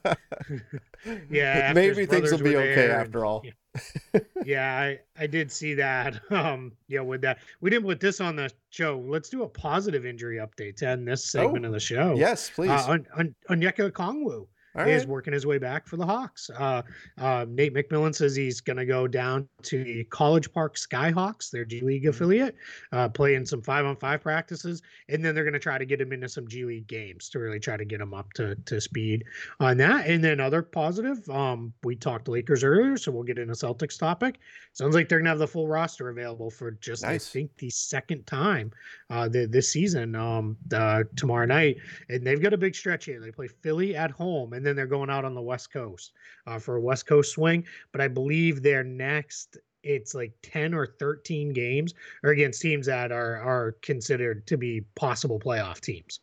Yeah, 1.29 1.73
Maybe 1.73 2.05
things 2.05 2.31
will 2.31 2.39
be 2.39 2.55
okay 2.55 2.75
there 2.75 2.91
and- 2.93 3.01
after 3.07 3.25
all. 3.25 3.43
yeah. 3.43 4.19
yeah, 4.45 4.77
I, 4.77 4.99
I 5.21 5.27
did 5.27 5.51
see 5.51 5.73
that. 5.73 6.21
Um, 6.31 6.71
yeah, 6.87 7.01
with 7.01 7.21
that, 7.21 7.39
we 7.59 7.69
didn't 7.69 7.85
put 7.85 7.99
this 7.99 8.21
on 8.21 8.35
the 8.37 8.49
show. 8.69 9.03
Let's 9.05 9.27
do 9.29 9.43
a 9.43 9.49
positive 9.49 10.05
injury 10.05 10.37
update 10.37 10.77
to 10.77 10.87
end 10.87 11.05
this 11.07 11.25
segment 11.25 11.65
Oh, 11.65 11.69
of 11.69 11.73
the 11.73 11.79
show. 11.79 12.15
Yes, 12.15 12.49
please. 12.51 12.69
Uh, 12.69 12.85
on, 12.87 13.07
on, 13.17 13.35
Onyeka 13.49 13.91
Okongwu 13.91 14.45
all 14.75 14.87
is 14.87 15.01
right. 15.03 15.09
working 15.09 15.33
his 15.33 15.45
way 15.45 15.57
back 15.57 15.87
for 15.87 15.97
the 15.97 16.05
Hawks. 16.05 16.49
Uh, 16.49 16.81
uh, 17.17 17.45
Nate 17.47 17.73
McMillan 17.73 18.15
says 18.15 18.35
he's 18.35 18.61
going 18.61 18.77
to 18.77 18.85
go 18.85 19.07
down 19.07 19.47
to 19.63 19.83
the 19.83 20.03
College 20.05 20.51
Park 20.51 20.75
Skyhawks, 20.75 21.51
their 21.51 21.65
G 21.65 21.81
League 21.81 22.03
Mhm. 22.03 22.09
affiliate, 22.09 22.55
uh, 22.91 23.09
play 23.09 23.35
in 23.35 23.45
some 23.45 23.61
five 23.61 23.85
on 23.85 23.95
five 23.95 24.21
practices, 24.21 24.81
and 25.09 25.23
then 25.23 25.35
they're 25.35 25.43
going 25.43 25.53
to 25.53 25.59
try 25.59 25.77
to 25.77 25.85
get 25.85 26.01
him 26.01 26.11
into 26.11 26.27
some 26.27 26.47
G 26.47 26.65
League 26.65 26.87
games 26.87 27.29
to 27.29 27.39
really 27.39 27.59
try 27.59 27.77
to 27.77 27.85
get 27.85 28.01
him 28.01 28.13
up 28.13 28.31
to, 28.33 28.55
to 28.55 28.81
speed 28.81 29.25
on 29.59 29.77
that. 29.77 30.07
And 30.07 30.23
then 30.23 30.39
other 30.39 30.61
positive, 30.61 31.27
um, 31.29 31.73
we 31.83 31.95
talked 31.95 32.27
Lakers 32.27 32.63
earlier, 32.63 32.97
so 32.97 33.11
we'll 33.11 33.23
get 33.23 33.37
into 33.39 33.53
Celtics 33.53 33.97
topic. 33.97 34.39
Sounds 34.73 34.95
like 34.95 35.07
they're 35.07 35.19
going 35.19 35.25
to 35.25 35.29
have 35.29 35.39
the 35.39 35.47
full 35.47 35.67
roster 35.67 36.09
available 36.09 36.49
for 36.49 36.71
just 36.71 37.03
Nice. 37.03 37.29
I 37.29 37.31
think 37.33 37.57
the 37.57 37.69
second 37.69 38.25
time 38.25 38.71
uh, 39.09 39.27
the, 39.29 39.45
this 39.45 39.69
season 39.71 40.15
um, 40.15 40.57
uh, 40.73 41.03
tomorrow 41.15 41.45
night 41.45 41.77
and 42.09 42.25
they've 42.25 42.41
got 42.41 42.53
a 42.53 42.57
big 42.57 42.75
stretch 42.75 43.05
here. 43.05 43.19
They 43.19 43.31
play 43.31 43.47
Philly 43.47 43.95
at 43.95 44.11
home, 44.11 44.53
and 44.53 44.62
then 44.65 44.75
they're 44.75 44.87
going 44.87 45.09
out 45.09 45.25
on 45.25 45.33
the 45.33 45.41
West 45.41 45.71
Coast 45.71 46.13
uh, 46.47 46.59
for 46.59 46.75
a 46.75 46.81
West 46.81 47.05
Coast 47.05 47.31
swing. 47.31 47.65
But 47.91 48.01
I 48.01 48.07
believe 48.07 48.61
their 48.61 48.83
next, 48.83 49.57
it's 49.83 50.15
like 50.15 50.33
ten 50.41 50.73
or 50.73 50.87
thirteen 50.87 51.53
games, 51.53 51.93
are 52.23 52.31
against 52.31 52.61
teams 52.61 52.85
that 52.87 53.11
are 53.11 53.37
are 53.37 53.73
considered 53.81 54.45
to 54.47 54.57
be 54.57 54.81
possible 54.95 55.39
playoff 55.39 55.79
teams. 55.79 56.19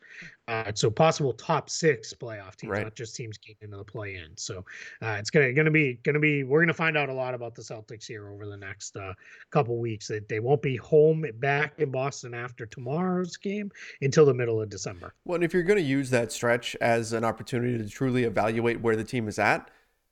Uh, 0.49 0.73
so 0.75 0.91
possible 0.91 1.33
top 1.33 1.71
six 1.71 2.13
playoff 2.13 2.57
teams, 2.57 2.73
Right. 2.73 2.83
not 2.83 2.97
just 2.97 3.15
teams 3.15 3.39
getting 3.39 3.59
into 3.63 3.77
the 3.77 3.85
play 3.85 4.17
in. 4.17 4.37
So 4.37 4.65
uh, 5.01 5.17
it's 5.21 5.31
gonna 5.31 5.53
gonna 5.53 5.71
be 5.71 6.01
gonna 6.03 6.19
be 6.19 6.43
we're 6.43 6.61
gonna 6.61 6.75
find 6.75 6.97
out 6.97 7.09
a 7.09 7.13
lot 7.13 7.35
about 7.35 7.55
the 7.55 7.63
Celtics 7.63 8.05
here 8.07 8.29
over 8.31 8.47
the 8.47 8.57
next 8.57 8.97
uh, 8.97 9.13
couple 9.51 9.79
weeks. 9.79 10.09
That 10.09 10.29
they 10.29 10.41
won't 10.41 10.61
be 10.63 10.77
home 10.77 11.25
back 11.39 11.75
in 11.79 11.91
Boston 11.93 12.35
after 12.35 12.67
tomorrow's 12.67 13.37
game 13.37 13.71
until 14.03 14.27
the 14.27 14.35
middle 14.35 14.61
of 14.61 14.69
December. 14.71 15.15
Well, 15.25 15.37
and 15.37 15.45
if 15.45 15.55
you're 15.55 15.63
going 15.63 15.79
to 15.79 15.85
use 15.85 16.11
that 16.11 16.33
stretch 16.33 16.75
as 16.81 17.13
an 17.13 17.25
opportunity 17.25 17.79
to 17.79 17.89
truly 17.89 18.25
evaluate 18.25 18.81
where 18.81 18.97
the 18.97 19.05
team 19.05 19.29
is 19.29 19.39
at, 19.39 19.71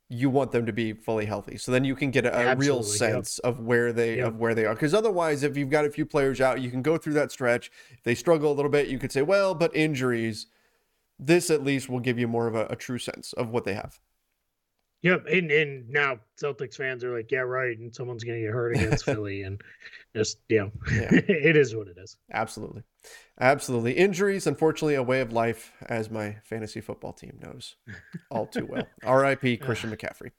you 0.09 0.29
want 0.29 0.51
them 0.51 0.65
to 0.65 0.73
be 0.73 0.91
fully 0.93 1.25
healthy. 1.25 1.55
So 1.57 1.71
then 1.71 1.83
you 1.83 1.95
can 1.95 2.09
get 2.11 2.25
a, 2.25 2.33
a 2.35 2.55
real 2.55 2.79
Absolutely, 2.79 2.89
yep. 2.91 2.97
sense 3.13 3.39
of 3.39 3.59
where 3.59 3.93
they 3.93 4.17
Yep. 4.17 4.27
of 4.27 4.37
where 4.39 4.55
they 4.55 4.65
are. 4.65 4.73
Because 4.73 4.93
otherwise, 4.93 5.43
if 5.43 5.55
you've 5.55 5.69
got 5.69 5.85
a 5.85 5.89
few 5.91 6.05
players 6.05 6.41
out, 6.41 6.61
you 6.61 6.71
can 6.71 6.81
go 6.81 6.97
through 6.97 7.13
that 7.13 7.31
stretch. 7.31 7.71
If 7.91 8.03
they 8.03 8.15
struggle 8.15 8.51
a 8.51 8.55
little 8.55 8.71
bit, 8.71 8.87
you 8.87 8.97
could 8.99 9.11
say, 9.11 9.21
well, 9.21 9.53
but 9.53 9.75
injuries. 9.75 10.47
This 11.21 11.49
at 11.51 11.63
least 11.63 11.89
will 11.89 11.99
give 11.99 12.17
you 12.17 12.27
more 12.29 12.47
of 12.47 12.55
a, 12.55 12.65
a 12.67 12.75
true 12.77 12.97
sense 12.97 13.33
of 13.33 13.49
what 13.49 13.65
they 13.65 13.73
have. 13.73 13.99
Yep, 15.01 15.27
and 15.31 15.51
and 15.51 15.89
now 15.89 16.19
Celtics 16.41 16.75
fans 16.75 17.03
are 17.03 17.15
like, 17.15 17.31
yeah, 17.31 17.39
right, 17.39 17.77
and 17.77 17.93
someone's 17.93 18.23
gonna 18.23 18.39
get 18.41 18.51
hurt 18.51 18.75
against 18.75 19.05
Philly, 19.05 19.43
and 19.43 19.61
just 20.15 20.39
you 20.49 20.59
know, 20.59 20.71
Yeah. 20.91 21.09
it 21.11 21.55
is 21.55 21.75
what 21.75 21.87
it 21.87 21.97
is. 21.97 22.17
Absolutely. 22.33 22.83
Absolutely. 23.41 23.93
Injuries, 23.93 24.45
unfortunately, 24.47 24.95
a 24.95 25.03
way 25.03 25.21
of 25.21 25.31
life, 25.31 25.71
as 25.87 26.11
my 26.11 26.35
fantasy 26.43 26.81
football 26.81 27.13
team 27.13 27.39
knows 27.41 27.77
all 28.29 28.45
too 28.45 28.65
well. 28.65 28.85
RIP 29.21 29.61
Christian 29.61 29.91
McCaffrey. 29.91 30.31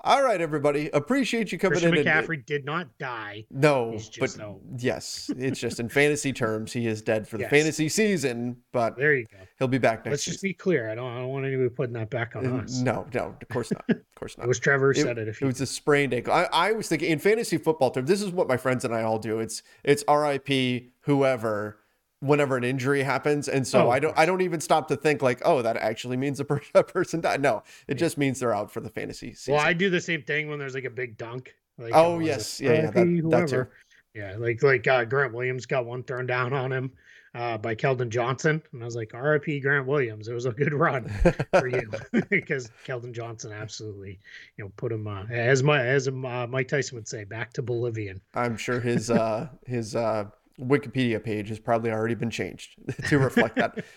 All 0.00 0.22
right, 0.22 0.40
everybody. 0.40 0.88
Appreciate 0.94 1.52
you 1.52 1.58
coming 1.58 1.72
Christian 1.72 1.92
in. 1.94 2.06
and- 2.08 2.26
McCaffrey 2.26 2.46
did 2.46 2.64
not 2.64 2.96
die. 2.98 3.44
No, 3.50 3.98
but 4.18 4.40
out. 4.40 4.60
yes, 4.78 5.30
it's 5.36 5.60
just 5.60 5.78
in 5.78 5.90
fantasy 5.90 6.32
terms, 6.32 6.72
he 6.72 6.86
is 6.86 7.02
dead 7.02 7.28
for 7.28 7.36
the 7.36 7.42
Yes. 7.42 7.50
fantasy 7.50 7.88
season, 7.90 8.56
but 8.72 8.96
There 8.96 9.14
you 9.14 9.26
go. 9.30 9.36
he'll 9.58 9.68
be 9.68 9.76
back 9.76 10.06
next 10.06 10.12
Let's 10.12 10.24
just 10.24 10.36
season. 10.40 10.48
be 10.50 10.54
clear. 10.54 10.88
I 10.90 10.94
don't. 10.94 11.12
I 11.12 11.18
don't 11.18 11.28
want 11.28 11.44
anybody 11.44 11.68
putting 11.68 11.92
that 11.94 12.08
back 12.08 12.34
on 12.34 12.46
Uh, 12.46 12.62
us. 12.62 12.80
No, 12.80 13.06
no, 13.12 13.36
of 13.42 13.48
course 13.50 13.70
not. 13.72 13.84
Of 13.90 14.00
course 14.14 14.38
not. 14.38 14.44
It 14.44 14.48
was 14.48 14.58
Trevor 14.58 14.92
It, 14.92 14.98
said 14.98 15.18
it. 15.18 15.28
A 15.28 15.32
it 15.32 15.42
was 15.42 15.60
a 15.60 15.66
sprained 15.66 16.14
ankle. 16.14 16.32
I, 16.32 16.48
I 16.50 16.72
was 16.72 16.88
thinking 16.88 17.10
in 17.10 17.18
fantasy 17.18 17.58
football 17.58 17.90
terms, 17.90 18.08
this 18.08 18.22
is 18.22 18.30
what 18.30 18.48
my 18.48 18.56
friends 18.56 18.86
and 18.86 18.94
I 18.94 19.02
all 19.02 19.18
do. 19.18 19.38
It's 19.40 19.62
it's 19.84 20.02
RIP 20.08 20.92
whoever 21.02 21.80
whenever 22.20 22.56
an 22.56 22.64
injury 22.64 23.02
happens, 23.02 23.48
and 23.48 23.66
so 23.66 23.86
Oh, 23.86 23.90
I 23.90 23.98
don't 23.98 24.16
I 24.18 24.26
don't 24.26 24.40
even 24.42 24.60
stop 24.60 24.88
to 24.88 24.96
think 24.96 25.22
like, 25.22 25.40
oh, 25.44 25.62
that 25.62 25.76
actually 25.76 26.16
means 26.16 26.40
a, 26.40 26.44
per- 26.46 26.62
a 26.74 26.84
person 26.84 27.20
died. 27.20 27.40
No, 27.40 27.62
it 27.86 27.94
just 27.94 28.18
means 28.18 28.40
they're 28.40 28.54
out 28.54 28.70
for 28.70 28.80
the 28.80 28.90
fantasy 28.90 29.32
season. 29.34 29.54
Well, 29.54 29.64
I 29.64 29.72
do 29.72 29.90
the 29.90 30.00
same 30.00 30.22
thing 30.22 30.48
when 30.48 30.58
there's 30.58 30.74
like 30.74 30.84
a 30.84 30.90
big 30.90 31.16
dunk. 31.16 31.54
Like, 31.78 31.92
Oh, 31.94 32.18
yes. 32.18 32.60
Yeah, 32.60 32.72
yeah, 32.72 32.80
that- 32.90 33.28
that 33.30 33.48
too. 33.48 33.66
Yeah, 34.14 34.34
like 34.38 34.62
like 34.62 34.86
uh, 34.88 35.04
Grant 35.04 35.32
Williams 35.32 35.66
got 35.66 35.86
one 35.86 36.02
thrown 36.02 36.26
down 36.26 36.52
on 36.52 36.72
him 36.72 36.90
uh, 37.36 37.56
by 37.58 37.76
Keldon 37.76 38.08
Johnson, 38.08 38.60
and 38.72 38.82
I 38.82 38.84
was 38.84 38.96
like, 38.96 39.12
"R.I.P. 39.14 39.60
Grant 39.60 39.86
Williams." 39.86 40.26
It 40.26 40.34
was 40.34 40.46
a 40.46 40.50
good 40.50 40.72
run 40.74 41.08
for 41.52 41.68
you 41.68 41.88
because 42.30 42.68
Keldon 42.84 43.12
Johnson 43.12 43.52
absolutely, 43.52 44.18
you 44.56 44.64
know, 44.64 44.72
put 44.76 44.90
him 44.90 45.06
uh, 45.06 45.24
as 45.30 45.62
my 45.62 45.84
as 45.86 46.08
uh, 46.08 46.12
Mike 46.48 46.66
Tyson 46.66 46.96
would 46.96 47.06
say, 47.06 47.22
back 47.24 47.52
to 47.52 47.62
Bolivian. 47.62 48.20
I'm 48.34 48.56
sure 48.56 48.80
his 48.80 49.08
uh 49.10 49.48
his 49.66 49.94
uh 49.94 50.24
Wikipedia 50.60 51.22
page 51.22 51.48
has 51.48 51.58
probably 51.58 51.90
already 51.90 52.14
been 52.14 52.30
changed 52.30 52.76
to 53.08 53.18
reflect 53.18 53.56
that. 53.56 53.84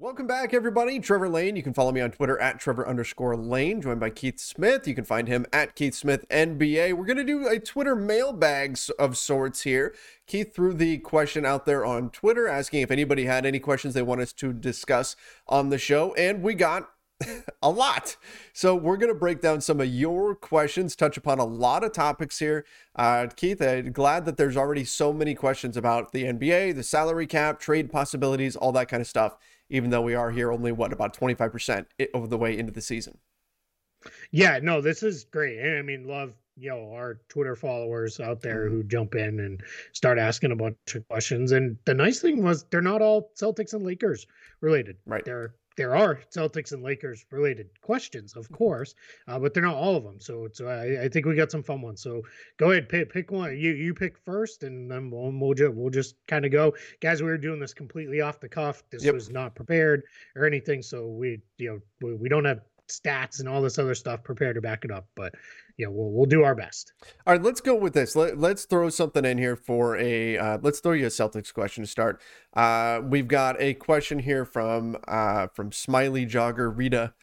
Welcome 0.00 0.28
back, 0.28 0.54
everybody. 0.54 1.00
Trevor 1.00 1.28
Lane. 1.28 1.56
You 1.56 1.62
can 1.64 1.74
follow 1.74 1.90
me 1.90 2.00
on 2.00 2.12
Twitter 2.12 2.38
at 2.38 2.60
Trevor 2.60 2.86
underscore 2.86 3.36
Lane, 3.36 3.82
joined 3.82 3.98
by 3.98 4.10
Keith 4.10 4.38
Smith. 4.38 4.86
You 4.86 4.94
can 4.94 5.04
find 5.04 5.26
him 5.26 5.44
at 5.52 5.74
Keith 5.74 5.92
Smith 5.92 6.24
NBA. 6.28 6.92
We're 6.92 7.04
going 7.04 7.16
to 7.16 7.24
do 7.24 7.48
a 7.48 7.58
Twitter 7.58 7.96
mailbags 7.96 8.90
of 8.90 9.18
sorts 9.18 9.62
here. 9.62 9.92
Keith 10.28 10.54
threw 10.54 10.72
the 10.72 10.98
question 10.98 11.44
out 11.44 11.66
there 11.66 11.84
on 11.84 12.10
Twitter 12.10 12.46
asking 12.46 12.82
if 12.82 12.92
anybody 12.92 13.24
had 13.24 13.44
any 13.44 13.58
questions 13.58 13.94
they 13.94 14.02
want 14.02 14.20
us 14.20 14.32
to 14.34 14.52
discuss 14.52 15.16
on 15.48 15.70
the 15.70 15.78
show, 15.78 16.14
and 16.14 16.42
we 16.42 16.54
got 16.54 16.90
a 17.62 17.70
lot. 17.70 18.16
So 18.52 18.74
we're 18.74 18.96
going 18.96 19.12
to 19.12 19.18
break 19.18 19.40
down 19.40 19.60
some 19.60 19.80
of 19.80 19.88
your 19.88 20.34
questions, 20.34 20.94
touch 20.94 21.16
upon 21.16 21.38
a 21.38 21.44
lot 21.44 21.84
of 21.84 21.92
topics 21.92 22.38
here. 22.38 22.64
Uh, 22.94 23.26
Keith, 23.34 23.60
I'm 23.60 23.92
glad 23.92 24.24
that 24.24 24.36
there's 24.36 24.56
already 24.56 24.84
so 24.84 25.12
many 25.12 25.34
questions 25.34 25.76
about 25.76 26.12
the 26.12 26.24
NBA, 26.24 26.74
the 26.74 26.82
salary 26.82 27.26
cap, 27.26 27.58
trade 27.60 27.90
possibilities, 27.90 28.56
all 28.56 28.72
that 28.72 28.88
kind 28.88 29.00
of 29.00 29.06
stuff, 29.06 29.36
even 29.68 29.90
though 29.90 30.02
we 30.02 30.14
are 30.14 30.30
here 30.30 30.52
only, 30.52 30.72
what, 30.72 30.92
about 30.92 31.16
25% 31.16 31.86
of 32.14 32.30
the 32.30 32.38
way 32.38 32.56
into 32.56 32.72
the 32.72 32.82
season. 32.82 33.18
Yeah, 34.30 34.60
no, 34.62 34.80
this 34.80 35.02
is 35.02 35.24
great. 35.24 35.58
And 35.58 35.78
I 35.78 35.82
mean, 35.82 36.06
love 36.06 36.34
you 36.60 36.70
know 36.70 36.92
our 36.92 37.20
Twitter 37.28 37.54
followers 37.54 38.20
out 38.20 38.40
there 38.40 38.68
who 38.68 38.82
jump 38.82 39.14
in 39.14 39.40
and 39.40 39.62
start 39.92 40.18
asking 40.18 40.52
a 40.52 40.56
bunch 40.56 40.76
of 40.94 41.06
questions. 41.08 41.52
And 41.52 41.76
the 41.84 41.94
nice 41.94 42.20
thing 42.20 42.42
was 42.42 42.64
they're 42.70 42.80
not 42.80 43.02
all 43.02 43.30
Celtics 43.40 43.74
and 43.74 43.84
Lakers 43.84 44.26
related. 44.60 44.96
Right. 45.06 45.24
They're 45.24 45.54
there 45.78 45.96
are 45.96 46.20
Celtics 46.34 46.72
and 46.72 46.82
Lakers 46.82 47.24
related 47.30 47.70
questions, 47.80 48.36
of 48.36 48.50
course, 48.50 48.96
uh, 49.28 49.38
but 49.38 49.54
they're 49.54 49.62
not 49.62 49.76
all 49.76 49.94
of 49.94 50.02
them. 50.02 50.20
So, 50.20 50.48
so 50.52 50.66
I, 50.66 51.04
I, 51.04 51.08
think 51.08 51.24
we 51.24 51.36
got 51.36 51.52
some 51.52 51.62
fun 51.62 51.80
ones. 51.80 52.02
So 52.02 52.22
go 52.58 52.72
ahead, 52.72 52.88
pick, 52.88 53.12
pick 53.12 53.30
one. 53.30 53.56
You 53.56 53.72
you 53.72 53.94
pick 53.94 54.18
first, 54.18 54.64
and 54.64 54.90
then 54.90 55.08
we'll 55.08 55.30
we'll, 55.32 55.54
just, 55.54 55.72
we'll 55.72 55.90
just 55.90 56.16
kind 56.26 56.44
of 56.44 56.50
go, 56.50 56.74
guys. 57.00 57.22
We 57.22 57.28
were 57.28 57.38
doing 57.38 57.60
this 57.60 57.72
completely 57.72 58.20
off 58.20 58.40
the 58.40 58.48
cuff. 58.48 58.82
This 58.90 59.04
yep. 59.04 59.14
was 59.14 59.30
not 59.30 59.54
prepared 59.54 60.02
or 60.34 60.44
anything. 60.44 60.82
So 60.82 61.06
we 61.06 61.40
you 61.58 61.70
know 61.70 61.80
we, 62.06 62.14
we 62.16 62.28
don't 62.28 62.44
have 62.44 62.60
stats 62.88 63.40
and 63.40 63.48
all 63.48 63.62
this 63.62 63.78
other 63.78 63.94
stuff 63.94 64.22
prepared 64.22 64.56
to 64.56 64.60
back 64.60 64.84
it 64.84 64.90
up. 64.90 65.06
But 65.14 65.34
yeah, 65.76 65.86
we'll 65.88 66.10
we'll 66.10 66.26
do 66.26 66.42
our 66.42 66.54
best. 66.54 66.92
All 67.26 67.34
right, 67.34 67.42
let's 67.42 67.60
go 67.60 67.74
with 67.74 67.94
this. 67.94 68.16
Let, 68.16 68.38
let's 68.38 68.64
throw 68.64 68.88
something 68.90 69.24
in 69.24 69.38
here 69.38 69.56
for 69.56 69.96
a. 69.96 70.36
Uh, 70.36 70.58
let's 70.62 70.80
throw 70.80 70.92
you 70.92 71.06
a 71.06 71.10
Celtics 71.10 71.52
question 71.52 71.84
to 71.84 71.90
start. 71.90 72.20
Uh, 72.54 73.00
we've 73.04 73.28
got 73.28 73.60
a 73.60 73.74
question 73.74 74.18
here 74.20 74.44
from 74.44 74.96
uh, 75.06 75.46
from 75.48 75.72
Smiley 75.72 76.26
Jogger 76.26 76.72
Rita, 76.76 77.14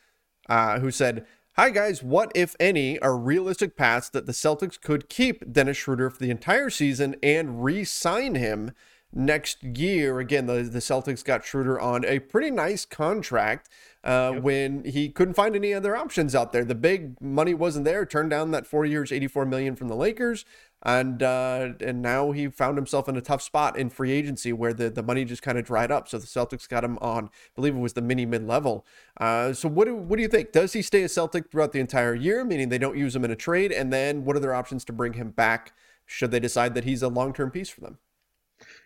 uh, 0.49 0.79
who 0.79 0.91
said. 0.91 1.25
Hi 1.57 1.69
guys, 1.69 2.03
what 2.03 2.33
if 2.35 2.53
any 2.59 2.99
are 2.99 3.17
realistic 3.17 3.77
paths 3.77 4.09
that 4.09 4.25
the 4.25 4.33
Celtics 4.33 4.77
could 4.77 5.07
keep 5.07 5.53
Dennis 5.53 5.77
Schroeder 5.77 6.09
for 6.09 6.19
the 6.19 6.29
entire 6.29 6.69
season 6.69 7.15
and 7.23 7.63
re-sign 7.63 8.35
him 8.35 8.71
next 9.15 9.63
year? 9.63 10.19
Again, 10.19 10.45
the, 10.45 10.63
the 10.63 10.79
Celtics 10.79 11.23
got 11.23 11.43
Schroeder 11.43 11.79
on 11.79 12.05
a 12.05 12.19
pretty 12.19 12.51
nice 12.51 12.85
contract 12.85 13.69
uh, 14.03 14.31
yep. 14.33 14.43
when 14.43 14.83
he 14.83 15.09
couldn't 15.09 15.33
find 15.33 15.55
any 15.55 15.73
other 15.73 15.95
options 15.95 16.35
out 16.35 16.51
there. 16.51 16.63
The 16.63 16.75
big 16.75 17.19
money 17.19 17.53
wasn't 17.53 17.85
there. 17.85 18.05
Turned 18.05 18.29
down 18.29 18.51
that 18.51 18.67
four 18.67 18.85
years, 18.85 19.11
eighty-four 19.11 19.45
million 19.45 19.75
from 19.75 19.87
the 19.87 19.95
Lakers, 19.95 20.45
and 20.83 21.23
uh, 21.23 21.69
and 21.79 22.01
now 22.01 22.31
he 22.31 22.47
found 22.47 22.77
himself 22.77 23.09
in 23.09 23.15
a 23.15 23.21
tough 23.21 23.41
spot 23.41 23.77
in 23.77 23.89
free 23.89 24.11
agency 24.11 24.53
where 24.53 24.73
the, 24.73 24.91
the 24.91 25.01
money 25.01 25.25
just 25.25 25.41
kind 25.41 25.57
of 25.57 25.65
dried 25.65 25.91
up. 25.91 26.07
So 26.07 26.19
the 26.19 26.27
Celtics 26.27 26.69
got 26.69 26.83
him 26.83 26.99
on, 27.01 27.25
I 27.25 27.29
believe 27.55 27.75
it 27.75 27.79
was 27.79 27.93
the 27.93 28.01
mini 28.03 28.25
mid 28.25 28.45
level. 28.45 28.85
Uh, 29.19 29.53
so 29.53 29.67
what 29.67 29.85
do 29.85 29.95
what 29.95 30.17
do 30.17 30.21
you 30.21 30.27
think? 30.29 30.51
Does 30.51 30.73
he 30.73 30.83
stay 30.83 31.01
a 31.01 31.09
Celtic 31.09 31.49
throughout 31.49 31.71
the 31.71 31.79
entire 31.79 32.13
year, 32.13 32.45
meaning 32.45 32.69
they 32.69 32.77
don't 32.77 32.97
use 32.97 33.15
him 33.15 33.25
in 33.25 33.31
a 33.31 33.35
trade? 33.35 33.71
And 33.71 33.91
then 33.91 34.25
what 34.25 34.35
are 34.35 34.41
their 34.41 34.53
options 34.53 34.85
to 34.85 34.93
bring 34.93 35.13
him 35.13 35.31
back? 35.31 35.73
Should 36.05 36.29
they 36.29 36.39
decide 36.39 36.75
that 36.75 36.83
he's 36.83 37.01
a 37.01 37.07
long 37.07 37.33
term 37.33 37.49
piece 37.49 37.69
for 37.69 37.81
them? 37.81 37.97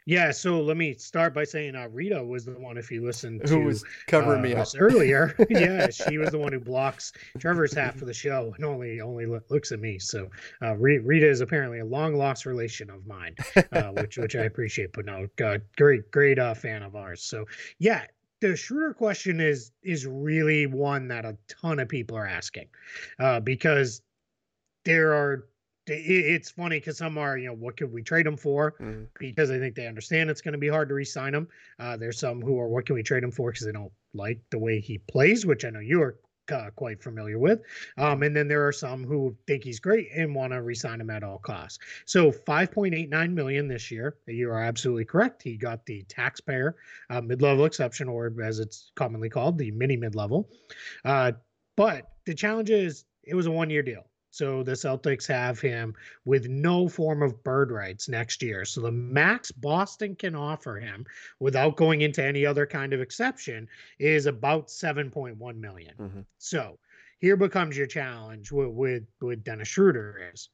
Yeah, 0.09 0.31
so 0.31 0.59
let 0.59 0.75
me 0.75 0.95
start 0.95 1.35
by 1.35 1.43
saying 1.43 1.75
uh, 1.75 1.87
Rita 1.89 2.23
was 2.23 2.45
the 2.45 2.53
one, 2.53 2.79
if 2.79 2.89
you 2.89 3.05
listened 3.05 3.45
to 3.45 3.47
who 3.47 3.65
was 3.65 3.85
covering 4.07 4.39
uh, 4.39 4.43
me 4.43 4.55
up 4.55 4.67
earlier. 4.79 5.35
yeah, 5.51 5.87
she 5.91 6.17
was 6.17 6.31
the 6.31 6.39
one 6.39 6.51
who 6.51 6.59
blocks 6.59 7.13
Trevor's 7.37 7.75
half 7.75 8.01
of 8.01 8.07
the 8.07 8.13
show 8.13 8.51
and 8.55 8.65
only 8.65 9.01
only 9.01 9.27
looks 9.27 9.71
at 9.71 9.79
me. 9.79 9.99
So 9.99 10.27
uh, 10.63 10.75
Rita 10.77 11.29
is 11.29 11.41
apparently 11.41 11.77
a 11.77 11.85
long 11.85 12.15
lost 12.15 12.47
relation 12.47 12.89
of 12.89 13.05
mine, 13.05 13.35
uh, 13.71 13.91
which 13.91 14.17
which 14.17 14.35
I 14.35 14.45
appreciate. 14.45 14.93
But 14.93 15.05
no, 15.05 15.27
great 15.77 16.09
great 16.09 16.39
uh, 16.39 16.55
fan 16.55 16.81
of 16.81 16.95
ours. 16.95 17.21
So 17.21 17.45
yeah, 17.77 18.05
the 18.41 18.55
Schroeder 18.55 18.95
question 18.95 19.39
is 19.39 19.73
is 19.83 20.07
really 20.07 20.65
one 20.65 21.07
that 21.09 21.23
a 21.23 21.37
ton 21.47 21.79
of 21.79 21.87
people 21.87 22.17
are 22.17 22.27
asking 22.27 22.69
uh, 23.19 23.41
because 23.41 24.01
there 24.85 25.13
are 25.13 25.45
it's 25.89 26.49
funny 26.49 26.79
because 26.79 26.97
some 26.97 27.17
are, 27.17 27.37
you 27.37 27.47
know, 27.47 27.53
what 27.53 27.77
could 27.77 27.91
we 27.91 28.01
trade 28.01 28.25
them 28.25 28.37
for? 28.37 28.73
Mm-hmm. 28.73 29.03
Because 29.19 29.51
I 29.51 29.59
think 29.59 29.75
they 29.75 29.87
understand 29.87 30.29
it's 30.29 30.41
going 30.41 30.53
to 30.53 30.57
be 30.57 30.67
hard 30.67 30.89
to 30.89 30.95
re-sign 30.95 31.33
him. 31.33 31.47
Uh, 31.79 31.97
there's 31.97 32.19
some 32.19 32.41
who 32.41 32.59
are, 32.59 32.67
what 32.67 32.85
can 32.85 32.95
we 32.95 33.03
trade 33.03 33.23
him 33.23 33.31
for? 33.31 33.51
Because 33.51 33.65
they 33.65 33.71
don't 33.71 33.91
like 34.13 34.39
the 34.49 34.59
way 34.59 34.79
he 34.79 34.97
plays, 34.97 35.45
which 35.45 35.65
I 35.65 35.69
know 35.69 35.79
you 35.79 36.01
are 36.01 36.17
uh, 36.51 36.69
quite 36.75 37.01
familiar 37.01 37.37
with. 37.39 37.61
Um, 37.97 38.23
and 38.23 38.35
then 38.35 38.47
there 38.47 38.65
are 38.67 38.71
some 38.71 39.03
who 39.03 39.35
think 39.47 39.63
he's 39.63 39.79
great 39.79 40.09
and 40.15 40.33
want 40.33 40.53
to 40.53 40.61
re-sign 40.61 41.01
him 41.01 41.09
at 41.09 41.23
all 41.23 41.37
costs. 41.37 41.79
So 42.05 42.31
5.89 42.31 43.33
million 43.33 43.67
this 43.67 43.91
year. 43.91 44.17
You 44.27 44.49
are 44.51 44.63
absolutely 44.63 45.05
correct. 45.05 45.43
He 45.43 45.57
got 45.57 45.85
the 45.85 46.03
taxpayer 46.03 46.75
uh, 47.09 47.21
mid-level 47.21 47.65
exception, 47.65 48.07
or 48.07 48.33
as 48.43 48.59
it's 48.59 48.91
commonly 48.95 49.29
called, 49.29 49.57
the 49.57 49.71
mini 49.71 49.97
mid-level. 49.97 50.49
Uh, 51.05 51.33
but 51.75 52.09
the 52.25 52.33
challenge 52.33 52.69
is 52.69 53.05
it 53.23 53.35
was 53.35 53.45
a 53.45 53.51
one-year 53.51 53.83
deal. 53.83 54.08
So 54.31 54.63
the 54.63 54.73
Celtics 54.73 55.27
have 55.27 55.59
him 55.59 55.95
with 56.25 56.47
no 56.47 56.87
form 56.87 57.21
of 57.21 57.43
bird 57.43 57.71
rights 57.71 58.07
next 58.07 58.41
year. 58.41 58.65
So 58.65 58.81
the 58.81 58.91
max 58.91 59.51
Boston 59.51 60.15
can 60.15 60.35
offer 60.35 60.77
him 60.77 61.05
without 61.39 61.75
going 61.75 62.01
into 62.01 62.23
any 62.23 62.45
other 62.45 62.65
kind 62.65 62.93
of 62.93 63.01
exception 63.01 63.67
is 63.97 64.27
about 64.27 64.67
7.1 64.67 65.55
million. 65.57 65.93
Mm-hmm. 65.99 66.21
So 66.37 66.77
here 67.19 67.37
becomes 67.37 67.75
your 67.75 67.87
challenge 67.87 68.51
with, 68.51 68.69
with, 68.69 69.03
with 69.21 69.43
Dennis 69.43 69.67
Schroeder 69.67 70.31
is 70.33 70.49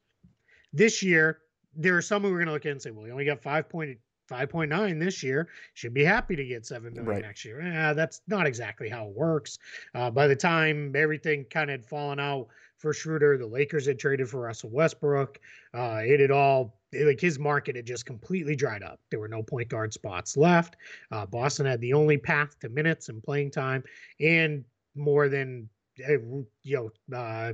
this 0.73 1.01
year, 1.01 1.39
there 1.75 1.95
are 1.97 2.01
some 2.01 2.21
who 2.21 2.29
are 2.29 2.37
going 2.37 2.47
to 2.47 2.53
look 2.53 2.65
at 2.65 2.71
and 2.71 2.81
say, 2.81 2.91
well, 2.91 3.05
he 3.05 3.11
only 3.11 3.25
got 3.25 3.41
5.5.9 3.41 3.97
5.9 4.27 4.99
this 4.99 5.21
year 5.21 5.47
should 5.75 5.93
be 5.93 6.03
happy 6.03 6.35
to 6.35 6.43
get 6.43 6.65
7 6.65 6.91
million 6.93 7.05
right. 7.05 7.21
next 7.21 7.45
year 7.45 7.61
eh, 7.61 7.93
that's 7.93 8.21
not 8.27 8.47
exactly 8.47 8.89
how 8.89 9.07
it 9.07 9.15
works 9.15 9.59
uh, 9.93 10.09
by 10.09 10.25
the 10.25 10.35
time 10.35 10.91
everything 10.95 11.45
kind 11.45 11.69
of 11.69 11.75
had 11.75 11.85
fallen 11.85 12.19
out 12.19 12.47
for 12.77 12.93
Schroeder. 12.93 13.37
The 13.37 13.47
Lakers 13.47 13.85
had 13.85 13.99
traded 13.99 14.29
for 14.29 14.41
Russell 14.41 14.69
Westbrook. 14.69 15.39
Uh, 15.73 16.01
it 16.03 16.19
had 16.19 16.31
all 16.31 16.79
like 16.93 17.19
his 17.19 17.39
market 17.39 17.75
had 17.75 17.85
just 17.85 18.05
completely 18.05 18.55
dried 18.55 18.83
up. 18.83 18.99
There 19.09 19.19
were 19.19 19.27
no 19.27 19.43
point 19.43 19.69
guard 19.69 19.93
spots 19.93 20.37
left. 20.37 20.77
Uh, 21.11 21.25
Boston 21.25 21.65
had 21.65 21.81
the 21.81 21.93
only 21.93 22.17
path 22.17 22.57
to 22.59 22.69
minutes 22.69 23.09
and 23.09 23.21
playing 23.21 23.51
time, 23.51 23.83
and 24.19 24.63
more 24.95 25.27
than 25.29 25.69
eh, 26.03 26.17
you 26.63 26.91
know, 27.09 27.17
uh, 27.17 27.53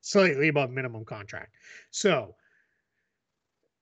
slightly 0.00 0.48
above 0.48 0.70
minimum 0.70 1.04
contract. 1.04 1.56
So 1.90 2.34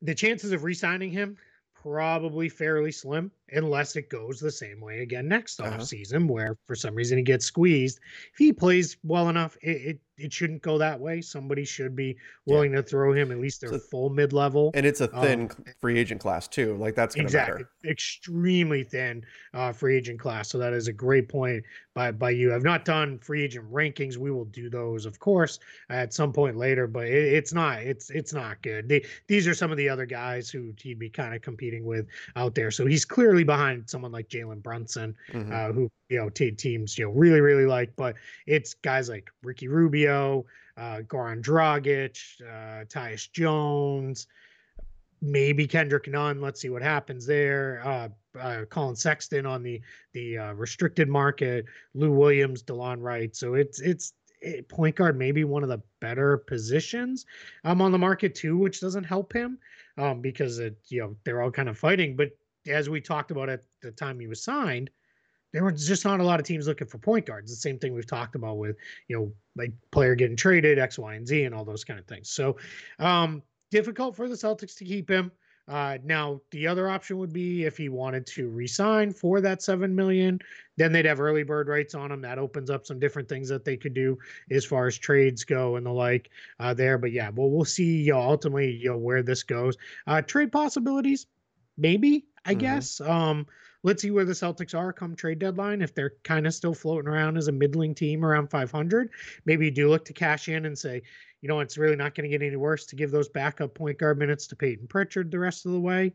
the 0.02 0.14
chances 0.14 0.52
of 0.52 0.64
re-signing 0.64 1.10
him 1.10 1.36
probably 1.74 2.48
fairly 2.48 2.92
slim 2.92 3.30
unless 3.52 3.96
it 3.96 4.08
goes 4.08 4.40
the 4.40 4.50
same 4.50 4.80
way 4.80 5.00
again 5.00 5.28
next 5.28 5.60
uh-huh. 5.60 5.76
off 5.76 5.82
season 5.82 6.26
where 6.26 6.56
for 6.66 6.74
some 6.74 6.94
reason 6.94 7.18
he 7.18 7.24
gets 7.24 7.44
squeezed. 7.44 8.00
If 8.32 8.38
he 8.38 8.52
plays 8.52 8.96
well 9.04 9.28
enough 9.28 9.56
it, 9.62 9.68
it, 9.70 10.00
it 10.16 10.32
shouldn't 10.32 10.62
go 10.62 10.78
that 10.78 10.98
way. 10.98 11.20
Somebody 11.20 11.64
should 11.64 11.96
be 11.96 12.16
willing 12.46 12.70
yeah. 12.70 12.78
to 12.78 12.82
throw 12.84 13.12
him 13.12 13.32
at 13.32 13.40
least 13.40 13.60
their 13.60 13.70
so, 13.70 13.78
full 13.78 14.10
mid-level 14.10 14.70
and 14.74 14.86
it's 14.86 15.00
a 15.00 15.08
thin 15.08 15.42
um, 15.42 15.64
free 15.80 15.98
agent 15.98 16.20
class 16.20 16.48
too 16.48 16.76
like 16.76 16.94
that's 16.94 17.16
exactly 17.16 17.64
matter. 17.64 17.70
extremely 17.90 18.84
thin 18.84 19.24
uh, 19.52 19.72
free 19.72 19.96
agent 19.96 20.18
class. 20.18 20.48
So 20.48 20.58
that 20.58 20.72
is 20.72 20.88
a 20.88 20.92
great 20.92 21.28
point 21.28 21.64
by 21.94 22.12
by 22.12 22.30
you. 22.30 22.54
I've 22.54 22.64
not 22.64 22.84
done 22.84 23.18
free 23.18 23.42
agent 23.42 23.70
rankings. 23.72 24.16
We 24.16 24.30
will 24.30 24.46
do 24.46 24.70
those 24.70 25.06
of 25.06 25.18
course 25.18 25.58
at 25.90 26.14
some 26.14 26.32
point 26.32 26.56
later 26.56 26.86
but 26.86 27.06
it, 27.06 27.34
it's 27.34 27.52
not 27.52 27.80
it's 27.80 28.10
it's 28.10 28.32
not 28.32 28.62
good. 28.62 28.88
They, 28.88 29.04
these 29.26 29.46
are 29.46 29.54
some 29.54 29.70
of 29.70 29.76
the 29.76 29.88
other 29.88 30.06
guys 30.06 30.48
who 30.48 30.72
he'd 30.80 30.98
be 30.98 31.10
kind 31.10 31.34
of 31.34 31.42
competing 31.42 31.84
with 31.84 32.06
out 32.36 32.54
there. 32.54 32.70
So 32.70 32.86
he's 32.86 33.04
clearly 33.04 33.33
behind 33.42 33.90
someone 33.90 34.12
like 34.12 34.28
Jalen 34.28 34.62
Brunson, 34.62 35.16
mm-hmm. 35.32 35.52
uh, 35.52 35.72
who 35.72 35.90
you 36.08 36.18
know 36.18 36.28
t- 36.28 36.52
teams 36.52 36.96
you 36.96 37.06
know 37.06 37.10
really 37.10 37.40
really 37.40 37.66
like. 37.66 37.96
But 37.96 38.14
it's 38.46 38.74
guys 38.74 39.08
like 39.08 39.28
Ricky 39.42 39.66
Rubio, 39.66 40.46
uh, 40.76 40.98
Goran 41.08 41.42
Dragic, 41.42 42.20
uh, 42.42 42.84
Tyus 42.84 43.30
Jones, 43.32 44.28
maybe 45.20 45.66
Kendrick 45.66 46.06
Nunn. 46.08 46.40
Let's 46.40 46.60
see 46.60 46.68
what 46.68 46.82
happens 46.82 47.26
there. 47.26 47.82
Uh, 47.84 48.08
uh, 48.38 48.64
Collin 48.68 48.96
Sexton 48.96 49.46
on 49.46 49.62
the 49.62 49.80
the 50.12 50.38
uh, 50.38 50.52
restricted 50.54 51.08
market, 51.08 51.66
Lou 51.94 52.12
Williams, 52.12 52.62
Delon 52.62 53.00
Wright. 53.00 53.34
So 53.34 53.54
it's 53.54 53.80
it's 53.80 54.12
it, 54.40 54.68
point 54.68 54.96
guard 54.96 55.16
maybe 55.16 55.44
one 55.44 55.62
of 55.62 55.68
the 55.68 55.80
better 56.00 56.36
positions 56.36 57.24
um 57.64 57.80
on 57.80 57.92
the 57.92 57.98
market 57.98 58.34
too, 58.34 58.58
which 58.58 58.80
doesn't 58.80 59.04
help 59.04 59.32
him 59.32 59.58
um 59.96 60.20
because 60.20 60.58
it 60.58 60.76
you 60.88 61.00
know 61.00 61.16
they're 61.24 61.40
all 61.40 61.50
kind 61.50 61.68
of 61.68 61.78
fighting. 61.78 62.16
But 62.16 62.30
as 62.68 62.88
we 62.88 63.00
talked 63.00 63.30
about 63.30 63.48
at 63.48 63.64
the 63.82 63.90
time 63.90 64.18
he 64.18 64.26
was 64.26 64.42
signed, 64.42 64.90
there 65.52 65.64
was 65.64 65.86
just 65.86 66.04
not 66.04 66.20
a 66.20 66.24
lot 66.24 66.40
of 66.40 66.46
teams 66.46 66.66
looking 66.66 66.88
for 66.88 66.98
point 66.98 67.26
guards. 67.26 67.50
The 67.50 67.56
same 67.56 67.78
thing 67.78 67.94
we've 67.94 68.06
talked 68.06 68.34
about 68.34 68.58
with, 68.58 68.76
you 69.08 69.16
know, 69.16 69.32
like 69.56 69.72
player 69.92 70.16
getting 70.16 70.36
traded, 70.36 70.78
X, 70.78 70.98
Y, 70.98 71.14
and 71.14 71.26
Z, 71.26 71.44
and 71.44 71.54
all 71.54 71.64
those 71.64 71.84
kind 71.84 72.00
of 72.00 72.06
things. 72.06 72.28
So 72.30 72.56
um, 72.98 73.40
difficult 73.70 74.16
for 74.16 74.28
the 74.28 74.34
Celtics 74.34 74.76
to 74.78 74.84
keep 74.84 75.08
him. 75.08 75.30
Uh, 75.66 75.96
now 76.04 76.40
the 76.50 76.66
other 76.66 76.90
option 76.90 77.16
would 77.16 77.32
be 77.32 77.64
if 77.64 77.76
he 77.76 77.88
wanted 77.88 78.26
to 78.26 78.50
resign 78.50 79.12
for 79.12 79.40
that 79.40 79.62
seven 79.62 79.94
million, 79.94 80.38
then 80.76 80.92
they'd 80.92 81.06
have 81.06 81.20
early 81.20 81.42
bird 81.42 81.68
rights 81.68 81.94
on 81.94 82.12
him. 82.12 82.20
That 82.20 82.38
opens 82.38 82.68
up 82.68 82.84
some 82.84 82.98
different 82.98 83.28
things 83.28 83.48
that 83.48 83.64
they 83.64 83.76
could 83.76 83.94
do 83.94 84.18
as 84.50 84.64
far 84.64 84.86
as 84.86 84.98
trades 84.98 85.44
go 85.44 85.76
and 85.76 85.86
the 85.86 85.90
like 85.90 86.30
uh, 86.60 86.74
there. 86.74 86.98
But 86.98 87.12
yeah, 87.12 87.30
well, 87.30 87.48
we'll 87.48 87.64
see 87.64 88.02
you 88.02 88.12
know, 88.12 88.20
ultimately 88.20 88.72
you 88.72 88.90
know, 88.90 88.98
where 88.98 89.22
this 89.22 89.42
goes. 89.42 89.76
Uh, 90.06 90.20
trade 90.20 90.52
possibilities, 90.52 91.26
maybe. 91.76 92.26
I 92.44 92.52
mm-hmm. 92.52 92.60
guess. 92.60 93.00
Um, 93.00 93.46
let's 93.82 94.02
see 94.02 94.10
where 94.10 94.24
the 94.24 94.32
Celtics 94.32 94.76
are 94.76 94.92
come 94.92 95.14
trade 95.14 95.38
deadline. 95.38 95.82
If 95.82 95.94
they're 95.94 96.14
kind 96.24 96.46
of 96.46 96.54
still 96.54 96.74
floating 96.74 97.08
around 97.08 97.36
as 97.36 97.48
a 97.48 97.52
middling 97.52 97.94
team 97.94 98.24
around 98.24 98.50
500, 98.50 99.10
maybe 99.44 99.66
you 99.66 99.70
do 99.70 99.88
look 99.88 100.04
to 100.06 100.12
cash 100.12 100.48
in 100.48 100.66
and 100.66 100.76
say, 100.76 101.02
you 101.42 101.48
know, 101.48 101.60
it's 101.60 101.76
really 101.76 101.96
not 101.96 102.14
going 102.14 102.28
to 102.28 102.36
get 102.36 102.44
any 102.44 102.56
worse 102.56 102.86
to 102.86 102.96
give 102.96 103.10
those 103.10 103.28
backup 103.28 103.74
point 103.74 103.98
guard 103.98 104.18
minutes 104.18 104.46
to 104.48 104.56
Payton 104.56 104.88
Pritchard 104.88 105.30
the 105.30 105.38
rest 105.38 105.66
of 105.66 105.72
the 105.72 105.80
way. 105.80 106.12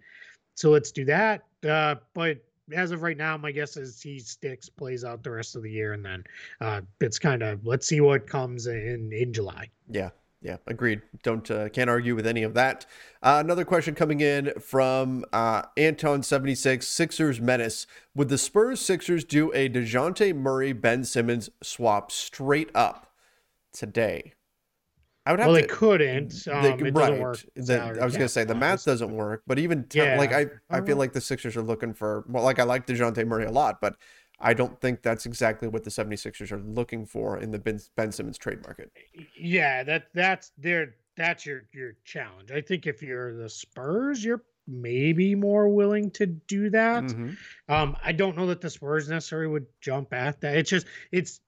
So 0.55 0.71
let's 0.71 0.91
do 0.91 1.05
that. 1.05 1.45
Uh, 1.67 1.95
but 2.13 2.43
as 2.73 2.91
of 2.91 3.01
right 3.01 3.17
now, 3.17 3.37
my 3.37 3.51
guess 3.51 3.77
is 3.77 4.01
he 4.01 4.19
sticks, 4.19 4.69
plays 4.69 5.03
out 5.03 5.23
the 5.23 5.31
rest 5.31 5.55
of 5.55 5.63
the 5.63 5.71
year, 5.71 5.93
and 5.93 6.03
then 6.03 6.23
uh, 6.61 6.81
it's 6.99 7.19
kind 7.19 7.41
of 7.41 7.65
let's 7.65 7.87
see 7.87 8.01
what 8.01 8.27
comes 8.27 8.67
in 8.67 9.11
in 9.13 9.33
July. 9.33 9.69
Yeah, 9.89 10.09
Yeah, 10.41 10.57
agreed. 10.67 11.01
Don't 11.21 11.49
uh, 11.51 11.67
can't 11.67 11.89
argue 11.89 12.15
with 12.15 12.25
any 12.25 12.43
of 12.43 12.53
that. 12.53 12.85
Uh, 13.21 13.41
another 13.43 13.65
question 13.65 13.93
coming 13.93 14.21
in 14.21 14.53
from 14.61 15.25
uh, 15.33 15.63
Anton 15.75 16.23
seventy 16.23 16.55
six 16.55 16.87
Sixers 16.87 17.41
menace. 17.41 17.85
Would 18.15 18.29
the 18.29 18.37
Spurs 18.37 18.79
Sixers 18.79 19.25
do 19.25 19.51
a 19.53 19.67
Dejounte 19.67 20.33
Murray 20.33 20.71
Ben 20.71 21.03
Simmons 21.03 21.49
swap 21.61 22.09
straight 22.09 22.69
up 22.73 23.11
today? 23.73 24.33
I 25.25 25.31
would 25.31 25.41
have 25.41 25.49
well, 25.49 25.57
to, 25.57 25.61
they 25.61 25.67
couldn't. 25.67 26.47
Um, 26.47 26.63
they, 26.63 26.87
it 26.87 26.95
right. 26.95 27.19
Work 27.19 27.45
the, 27.55 27.99
I 28.01 28.05
was 28.05 28.13
gonna 28.13 28.29
say 28.29 28.45
the 28.45 28.55
math 28.55 28.85
doesn't 28.85 29.11
work, 29.11 29.43
but 29.45 29.59
even 29.59 29.83
t- 29.83 29.99
yeah. 29.99 30.17
like 30.17 30.31
I, 30.31 30.45
I 30.69 30.79
feel 30.81 30.95
like 30.95 31.11
the 31.11 31.21
Sixers 31.21 31.57
are 31.57 31.61
looking 31.61 31.93
for 31.93 32.23
well, 32.29 32.43
like 32.43 32.59
I 32.59 32.63
like 32.63 32.87
Dejounte 32.87 33.27
Murray 33.27 33.45
a 33.45 33.51
lot, 33.51 33.81
but 33.81 33.95
I 34.41 34.53
don't 34.53 34.79
think 34.79 35.01
that's 35.01 35.25
exactly 35.25 35.67
what 35.67 35.83
the 35.83 35.89
76ers 35.89 36.51
are 36.51 36.61
looking 36.61 37.05
for 37.05 37.37
in 37.37 37.51
the 37.51 37.59
Ben, 37.59 37.79
ben 37.95 38.11
Simmons 38.11 38.37
trade 38.37 38.61
market. 38.63 38.91
Yeah, 39.37 39.83
that 39.83 40.07
that's 40.13 40.51
their 40.57 40.95
that's 41.17 41.45
your 41.45 41.63
your 41.73 41.93
challenge. 42.05 42.51
I 42.51 42.61
think 42.61 42.87
if 42.87 43.01
you're 43.01 43.35
the 43.35 43.49
Spurs, 43.49 44.23
you're 44.23 44.43
maybe 44.67 45.35
more 45.35 45.67
willing 45.67 46.11
to 46.11 46.25
do 46.25 46.69
that. 46.69 47.03
Mm-hmm. 47.03 47.31
Um, 47.67 47.97
I 48.03 48.11
don't 48.11 48.37
know 48.37 48.47
that 48.47 48.61
the 48.61 48.69
Spurs 48.69 49.09
necessarily 49.09 49.47
would 49.47 49.65
jump 49.81 50.13
at 50.13 50.39
that. 50.41 50.55
It's 50.55 50.69
just 50.69 50.87
it's 51.11 51.41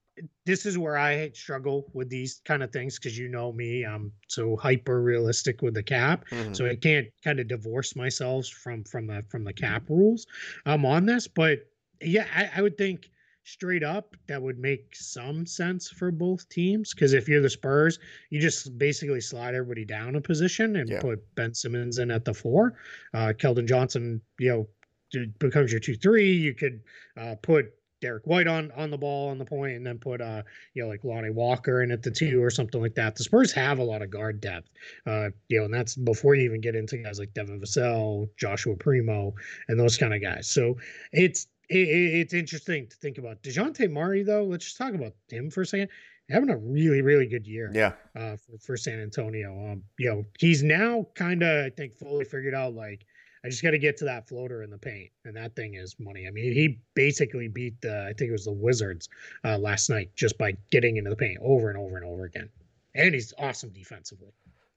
this 0.45 0.65
is 0.65 0.77
where 0.77 0.97
I 0.97 1.32
struggle 1.32 1.89
with 1.93 2.10
these 2.10 2.41
kind 2.45 2.62
of 2.62 2.71
things 2.71 2.99
because 2.99 3.17
you 3.17 3.30
know 3.30 3.54
me, 3.54 3.86
I'm 3.86 4.12
so 4.27 4.56
hyper 4.58 5.01
realistic 5.01 5.62
with 5.62 5.73
the 5.73 5.84
cap, 5.84 6.25
mm-hmm. 6.30 6.54
so 6.54 6.65
I 6.65 6.75
can't 6.75 7.08
kind 7.23 7.39
of 7.39 7.47
divorce 7.47 7.95
myself 7.95 8.47
from 8.47 8.84
from 8.84 9.08
the 9.08 9.23
from 9.30 9.43
the 9.43 9.54
cap 9.54 9.84
rules. 9.89 10.27
I'm 10.65 10.86
on 10.86 11.06
this, 11.06 11.27
but 11.27 11.60
yeah, 12.01 12.25
I, 12.35 12.49
I 12.57 12.61
would 12.61 12.77
think 12.77 13.09
straight 13.43 13.83
up 13.83 14.15
that 14.27 14.41
would 14.41 14.59
make 14.59 14.95
some 14.95 15.45
sense 15.45 15.89
for 15.89 16.11
both 16.11 16.47
teams 16.49 16.93
because 16.93 17.13
if 17.13 17.27
you're 17.27 17.41
the 17.41 17.49
Spurs, 17.49 17.99
you 18.29 18.39
just 18.39 18.77
basically 18.77 19.21
slide 19.21 19.55
everybody 19.55 19.85
down 19.85 20.15
a 20.15 20.21
position 20.21 20.75
and 20.75 20.89
yeah. 20.89 21.01
put 21.01 21.23
Ben 21.35 21.53
Simmons 21.53 21.97
in 21.97 22.11
at 22.11 22.25
the 22.25 22.33
four. 22.33 22.75
Uh, 23.13 23.33
Keldon 23.37 23.67
Johnson, 23.67 24.21
you 24.39 24.67
know, 25.13 25.25
becomes 25.39 25.71
your 25.71 25.79
two 25.79 25.95
three. 25.95 26.31
You 26.31 26.53
could 26.53 26.81
uh, 27.17 27.35
put 27.41 27.73
Derrick 28.01 28.25
White 28.25 28.47
on 28.47 28.71
on 28.71 28.89
the 28.89 28.97
ball 28.97 29.29
on 29.29 29.37
the 29.37 29.45
point, 29.45 29.75
and 29.75 29.85
then 29.85 29.99
put 29.99 30.21
uh 30.21 30.41
you 30.73 30.83
know 30.83 30.89
like 30.89 31.03
Lonnie 31.03 31.29
Walker 31.29 31.83
in 31.83 31.91
at 31.91 32.01
the 32.01 32.11
two 32.11 32.43
or 32.43 32.49
something 32.49 32.81
like 32.81 32.95
that. 32.95 33.15
The 33.15 33.23
Spurs 33.23 33.51
have 33.53 33.77
a 33.77 33.83
lot 33.83 34.01
of 34.01 34.09
guard 34.09 34.41
depth, 34.41 34.69
uh 35.05 35.29
you 35.49 35.59
know, 35.59 35.65
and 35.65 35.73
that's 35.73 35.95
before 35.95 36.35
you 36.35 36.43
even 36.43 36.61
get 36.61 36.75
into 36.75 36.97
guys 36.97 37.19
like 37.19 37.33
Devin 37.33 37.61
Vassell, 37.61 38.27
Joshua 38.37 38.75
Primo, 38.75 39.33
and 39.67 39.79
those 39.79 39.97
kind 39.97 40.13
of 40.13 40.21
guys. 40.21 40.49
So 40.49 40.77
it's 41.11 41.47
it, 41.77 42.15
it's 42.21 42.34
interesting 42.34 42.88
to 42.88 42.95
think 42.97 43.17
about 43.17 43.41
Dejounte 43.43 43.89
Murray, 43.89 44.23
though. 44.23 44.43
Let's 44.43 44.65
just 44.65 44.77
talk 44.77 44.93
about 44.93 45.13
him 45.29 45.49
for 45.49 45.62
a 45.62 45.65
second. 45.65 45.89
Having 46.29 46.49
a 46.49 46.57
really, 46.57 47.01
really 47.01 47.27
good 47.27 47.45
year. 47.45 47.71
Yeah. 47.73 47.93
Uh, 48.15 48.38
for, 48.38 48.57
for 48.60 48.77
San 48.77 48.99
Antonio. 48.99 49.71
Um, 49.71 49.84
you 49.97 50.10
know, 50.10 50.23
he's 50.39 50.63
now 50.63 51.07
kind 51.15 51.43
of, 51.43 51.65
I 51.65 51.69
think, 51.69 51.97
fully 51.97 52.25
figured 52.25 52.53
out 52.53 52.73
like 52.73 53.05
I 53.43 53.49
just 53.49 53.63
got 53.63 53.71
to 53.71 53.79
get 53.79 53.97
to 53.97 54.05
that 54.05 54.27
floater 54.27 54.62
in 54.62 54.69
the 54.69 54.77
paint, 54.77 55.10
and 55.25 55.36
that 55.36 55.55
thing 55.55 55.73
is 55.73 55.95
money. 55.99 56.27
I 56.27 56.31
mean, 56.31 56.53
he 56.53 56.79
basically 56.93 57.47
beat 57.47 57.81
the, 57.81 58.03
I 58.03 58.13
think 58.13 58.29
it 58.29 58.34
was 58.34 58.45
the 58.45 58.51
Wizards 58.51 59.10
uh, 59.43 59.57
last 59.57 59.89
night 59.89 60.12
just 60.15 60.38
by 60.38 60.55
getting 60.69 60.97
into 60.97 61.10
the 61.10 61.15
paint 61.15 61.39
over 61.41 61.69
and 61.69 61.77
over 61.77 61.97
and 61.97 62.05
over 62.05 62.25
again. 62.25 62.49
And 62.93 63.13
he's 63.13 63.34
awesome 63.39 63.71
defensively 63.71 64.31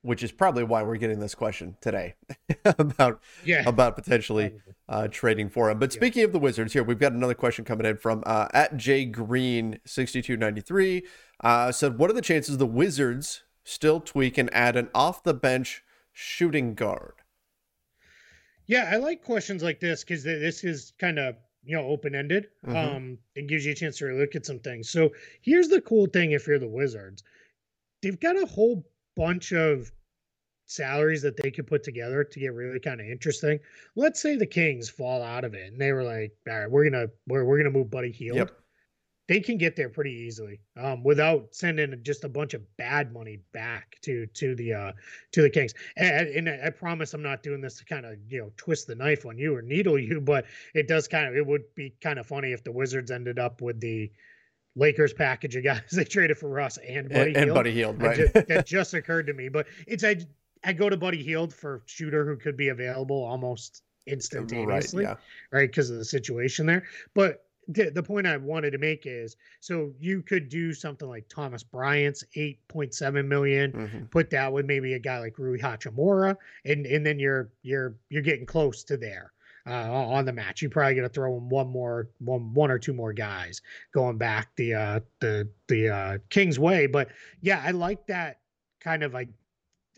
which 0.04 0.22
is 0.22 0.30
probably 0.30 0.62
why 0.62 0.82
we're 0.82 0.98
getting 0.98 1.18
this 1.18 1.34
question 1.34 1.76
today 1.80 2.14
about 2.64 3.22
yeah. 3.42 3.62
about 3.66 3.96
potentially 3.96 4.52
uh, 4.86 5.08
trading 5.08 5.48
for 5.48 5.70
him. 5.70 5.78
But 5.78 5.92
speaking 5.94 6.20
yeah. 6.20 6.26
of 6.26 6.32
the 6.32 6.38
Wizards, 6.38 6.74
here 6.74 6.82
we've 6.82 6.98
got 6.98 7.12
another 7.12 7.34
question 7.34 7.64
coming 7.64 7.86
in 7.86 7.96
from 7.96 8.22
uh, 8.26 8.48
at 8.52 8.76
J 8.76 9.06
Green 9.06 9.80
sixty 9.86 10.20
two 10.20 10.36
ninety 10.36 10.60
three. 10.60 11.04
Uh, 11.42 11.72
said, 11.72 11.98
"What 11.98 12.10
are 12.10 12.12
the 12.12 12.20
chances 12.20 12.58
the 12.58 12.66
Wizards 12.66 13.44
still 13.64 13.98
tweak 13.98 14.36
and 14.36 14.52
add 14.54 14.76
an 14.76 14.90
off 14.94 15.22
the 15.22 15.34
bench 15.34 15.82
shooting 16.12 16.74
guard?" 16.74 17.14
Yeah, 18.66 18.90
I 18.92 18.96
like 18.96 19.24
questions 19.24 19.62
like 19.62 19.80
this 19.80 20.04
because 20.04 20.22
this 20.22 20.64
is 20.64 20.92
kind 20.98 21.18
of 21.18 21.36
you 21.64 21.76
know 21.76 21.86
open 21.86 22.14
ended. 22.14 22.48
Mm-hmm. 22.66 22.76
Um, 22.76 23.18
it 23.34 23.46
gives 23.46 23.64
you 23.64 23.72
a 23.72 23.74
chance 23.74 23.96
to 23.98 24.12
look 24.12 24.36
at 24.36 24.44
some 24.44 24.58
things. 24.58 24.90
So 24.90 25.10
here's 25.40 25.68
the 25.68 25.80
cool 25.80 26.06
thing: 26.06 26.32
if 26.32 26.46
you're 26.46 26.58
the 26.58 26.68
Wizards, 26.68 27.22
they've 28.02 28.20
got 28.20 28.36
a 28.36 28.44
whole 28.44 28.84
bunch 29.16 29.53
of 29.53 29.92
salaries 30.66 31.22
that 31.22 31.37
they 31.37 31.50
could 31.50 31.66
put 31.66 31.83
together 31.83 32.24
to 32.24 32.40
get 32.40 32.55
really 32.55 32.81
kind 32.81 33.00
of 33.00 33.07
interesting. 33.07 33.59
Let's 33.96 34.20
say 34.20 34.37
the 34.37 34.46
Kings 34.46 34.88
fall 34.88 35.22
out 35.22 35.44
of 35.44 35.55
it 35.55 35.72
and 35.72 35.81
they 35.81 35.92
were 35.92 36.05
like, 36.05 36.33
all 36.48 36.59
right, 36.59 36.70
we're 36.70 36.88
gonna 36.88 37.07
we're, 37.27 37.44
we're 37.44 37.59
gonna 37.59 37.70
move 37.70 37.90
Buddy 37.90 38.11
Hield. 38.11 38.37
Yep. 38.37 38.61
They 39.27 39.40
can 39.40 39.57
get 39.57 39.74
there 39.74 39.88
pretty 39.88 40.12
easily 40.12 40.61
um, 40.77 41.03
without 41.03 41.55
sending 41.55 41.98
just 42.03 42.24
a 42.24 42.29
bunch 42.29 42.53
of 42.53 42.61
bad 42.77 43.11
money 43.12 43.40
back 43.53 43.96
to 44.03 44.27
to 44.27 44.55
the 44.55 44.74
uh, 44.74 44.92
to 45.33 45.42
the 45.42 45.50
Kings. 45.50 45.72
And, 45.96 46.29
and 46.29 46.48
I 46.62 46.68
promise 46.68 47.14
I'm 47.14 47.22
not 47.22 47.42
doing 47.42 47.62
this 47.62 47.79
to 47.79 47.85
kind 47.87 48.05
of 48.05 48.16
you 48.29 48.40
know 48.40 48.53
twist 48.59 48.87
the 48.87 48.94
knife 48.94 49.24
on 49.24 49.38
you 49.38 49.57
or 49.57 49.62
needle 49.62 49.98
you, 49.98 50.20
but 50.24 50.44
it 50.74 50.88
does 50.88 51.09
kind 51.09 51.27
of 51.29 51.37
it 51.37 51.46
would 51.46 51.62
be 51.74 51.94
kind 52.03 52.18
of 52.18 52.27
funny 52.27 52.53
if 52.53 52.64
the 52.64 52.72
Wizards 52.72 53.11
ended 53.11 53.38
up 53.38 53.62
with 53.62 53.81
the 53.81 54.11
Lakers 54.76 55.12
package 55.12 55.56
of 55.56 55.64
guys 55.64 55.80
they 55.92 56.04
traded 56.04 56.38
for 56.38 56.48
Russ 56.48 56.78
and 56.78 57.08
Buddy 57.08 57.34
and, 57.34 57.44
and 57.44 57.54
Buddy 57.54 57.72
Hield, 57.72 58.00
right? 58.00 58.16
Just, 58.16 58.48
that 58.48 58.66
just 58.66 58.94
occurred 58.94 59.26
to 59.26 59.34
me, 59.34 59.48
but 59.48 59.66
it's 59.87 60.04
I 60.04 60.16
I 60.64 60.72
go 60.72 60.88
to 60.88 60.96
Buddy 60.96 61.22
Hield 61.22 61.52
for 61.52 61.82
shooter 61.87 62.24
who 62.24 62.37
could 62.37 62.56
be 62.56 62.68
available 62.68 63.22
almost 63.22 63.82
instantaneously, 64.06 65.04
right? 65.04 65.16
Right, 65.50 65.70
because 65.70 65.90
of 65.90 65.98
the 65.98 66.04
situation 66.04 66.66
there. 66.66 66.84
But 67.14 67.44
the, 67.68 67.90
the 67.90 68.02
point 68.02 68.26
I 68.26 68.37
wanted 68.37 68.72
to 68.72 68.78
make 68.78 69.06
is 69.06 69.37
so 69.60 69.92
you 69.98 70.22
could 70.22 70.48
do 70.48 70.74
something 70.74 71.08
like 71.08 71.28
Thomas 71.28 71.62
Bryant's 71.62 72.24
8.7 72.37 73.26
million, 73.26 73.72
mm-hmm. 73.72 74.04
put 74.06 74.30
that 74.30 74.52
with 74.52 74.66
maybe 74.66 74.94
a 74.94 74.98
guy 74.98 75.20
like 75.20 75.38
Rui 75.38 75.58
Hachimura, 75.58 76.37
and 76.64 76.87
and 76.87 77.04
then 77.06 77.18
you're 77.18 77.50
you're 77.62 77.94
you're 78.08 78.22
getting 78.22 78.46
close 78.46 78.84
to 78.84 78.96
there 78.96 79.34
uh, 79.66 79.90
on 79.92 80.24
the 80.24 80.33
match. 80.33 80.62
You're 80.62 80.70
probably 80.70 80.94
going 80.94 81.09
to 81.09 81.12
throw 81.12 81.37
in 81.37 81.48
one 81.48 81.68
more, 81.68 82.09
one, 82.18 82.53
one 82.55 82.70
or 82.70 82.79
two 82.79 82.92
more 82.92 83.12
guys 83.12 83.62
going 83.92 84.18
back 84.18 84.55
the 84.57 84.74
uh, 84.74 85.00
the 85.20 85.48
the 85.68 85.88
uh, 85.88 86.18
Kings 86.31 86.59
way. 86.59 86.87
But 86.87 87.09
yeah, 87.40 87.62
I 87.64 87.70
like 87.70 88.07
that 88.07 88.40
kind 88.81 89.03
of 89.03 89.14
like 89.14 89.29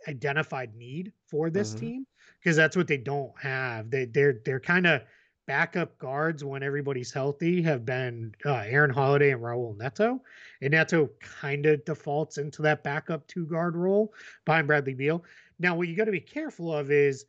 identified 0.08 0.74
need 0.76 1.12
for 1.26 1.50
this 1.50 1.70
mm-hmm. 1.70 1.86
team 1.86 2.06
because 2.40 2.56
that's 2.56 2.76
what 2.76 2.86
they 2.86 2.98
don't 2.98 3.32
have. 3.40 3.90
They 3.90 4.04
they're 4.04 4.40
they're 4.44 4.60
kind 4.60 4.86
of 4.86 5.02
backup 5.46 5.96
guards 5.98 6.44
when 6.44 6.62
everybody's 6.62 7.12
healthy 7.12 7.62
have 7.62 7.84
been 7.84 8.34
uh, 8.44 8.64
Aaron 8.66 8.90
Holiday 8.90 9.30
and 9.30 9.40
Raul 9.40 9.76
Neto. 9.78 10.20
And 10.60 10.72
Neto 10.72 11.08
kind 11.20 11.66
of 11.66 11.84
defaults 11.84 12.38
into 12.38 12.62
that 12.62 12.82
backup 12.82 13.26
two 13.28 13.46
guard 13.46 13.76
role 13.76 14.12
behind 14.44 14.66
Bradley 14.66 14.94
Beal. 14.94 15.24
Now, 15.58 15.76
what 15.76 15.88
you 15.88 15.96
got 15.96 16.04
to 16.06 16.12
be 16.12 16.20
careful 16.20 16.74
of 16.74 16.90
is 16.90 17.26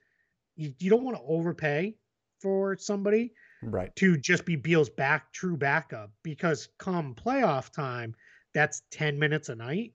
you, 0.56 0.73
you 0.80 0.89
don't 0.89 1.04
want 1.04 1.17
to 1.17 1.23
overpay 1.28 1.95
for 2.41 2.78
somebody 2.78 3.32
right. 3.62 3.95
to 3.95 4.17
just 4.17 4.45
be 4.45 4.56
Beal's 4.56 4.89
back 4.89 5.32
true 5.34 5.58
backup 5.58 6.12
because 6.23 6.69
come 6.78 7.15
playoff 7.15 7.71
time 7.71 8.15
that's 8.54 8.82
10 8.91 9.19
minutes 9.19 9.50
a 9.50 9.56
night. 9.56 9.93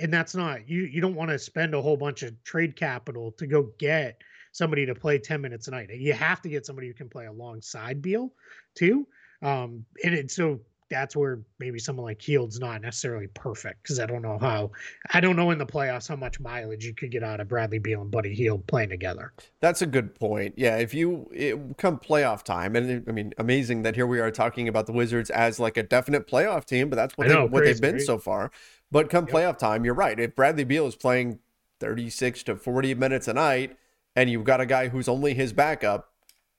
And 0.00 0.12
that's 0.12 0.34
not 0.34 0.68
you 0.68 0.82
you 0.82 1.00
don't 1.00 1.16
want 1.16 1.30
to 1.30 1.38
spend 1.38 1.74
a 1.74 1.82
whole 1.82 1.96
bunch 1.96 2.22
of 2.22 2.42
trade 2.44 2.76
capital 2.76 3.32
to 3.32 3.46
go 3.46 3.70
get 3.78 4.20
somebody 4.52 4.86
to 4.86 4.94
play 4.94 5.18
10 5.18 5.40
minutes 5.40 5.66
a 5.66 5.72
night. 5.72 5.90
You 5.90 6.12
have 6.12 6.40
to 6.42 6.48
get 6.48 6.64
somebody 6.64 6.86
who 6.86 6.94
can 6.94 7.08
play 7.08 7.26
alongside 7.26 8.00
Beal 8.00 8.32
too. 8.76 9.08
Um 9.42 9.84
and 10.04 10.14
it, 10.14 10.30
so 10.30 10.60
that's 10.90 11.14
where 11.14 11.40
maybe 11.58 11.78
someone 11.78 12.04
like 12.04 12.20
Hield's 12.20 12.58
not 12.58 12.80
necessarily 12.80 13.26
perfect 13.28 13.82
because 13.82 14.00
I 14.00 14.06
don't 14.06 14.22
know 14.22 14.38
how 14.38 14.70
I 15.12 15.20
don't 15.20 15.36
know 15.36 15.50
in 15.50 15.58
the 15.58 15.66
playoffs 15.66 16.08
how 16.08 16.16
much 16.16 16.40
mileage 16.40 16.84
you 16.84 16.94
could 16.94 17.10
get 17.10 17.22
out 17.22 17.40
of 17.40 17.48
Bradley 17.48 17.78
Beal 17.78 18.02
and 18.02 18.10
Buddy 18.10 18.34
Hield 18.34 18.66
playing 18.66 18.88
together. 18.88 19.32
That's 19.60 19.82
a 19.82 19.86
good 19.86 20.14
point. 20.14 20.54
Yeah, 20.56 20.76
if 20.76 20.94
you 20.94 21.30
it, 21.34 21.76
come 21.76 21.98
playoff 21.98 22.42
time, 22.42 22.76
and 22.76 22.90
it, 22.90 23.04
I 23.06 23.12
mean, 23.12 23.32
amazing 23.38 23.82
that 23.82 23.94
here 23.94 24.06
we 24.06 24.20
are 24.20 24.30
talking 24.30 24.68
about 24.68 24.86
the 24.86 24.92
Wizards 24.92 25.30
as 25.30 25.60
like 25.60 25.76
a 25.76 25.82
definite 25.82 26.26
playoff 26.26 26.64
team, 26.64 26.88
but 26.88 26.96
that's 26.96 27.16
what, 27.18 27.28
know, 27.28 27.42
they, 27.42 27.48
what 27.48 27.64
they've 27.64 27.80
been 27.80 28.00
so 28.00 28.18
far. 28.18 28.50
But 28.90 29.10
come 29.10 29.26
yep. 29.26 29.34
playoff 29.34 29.58
time, 29.58 29.84
you're 29.84 29.94
right. 29.94 30.18
If 30.18 30.34
Bradley 30.34 30.64
Beal 30.64 30.86
is 30.86 30.96
playing 30.96 31.40
36 31.80 32.42
to 32.44 32.56
40 32.56 32.94
minutes 32.94 33.28
a 33.28 33.34
night, 33.34 33.76
and 34.16 34.30
you've 34.30 34.44
got 34.44 34.60
a 34.60 34.66
guy 34.66 34.88
who's 34.88 35.08
only 35.08 35.34
his 35.34 35.52
backup, 35.52 36.07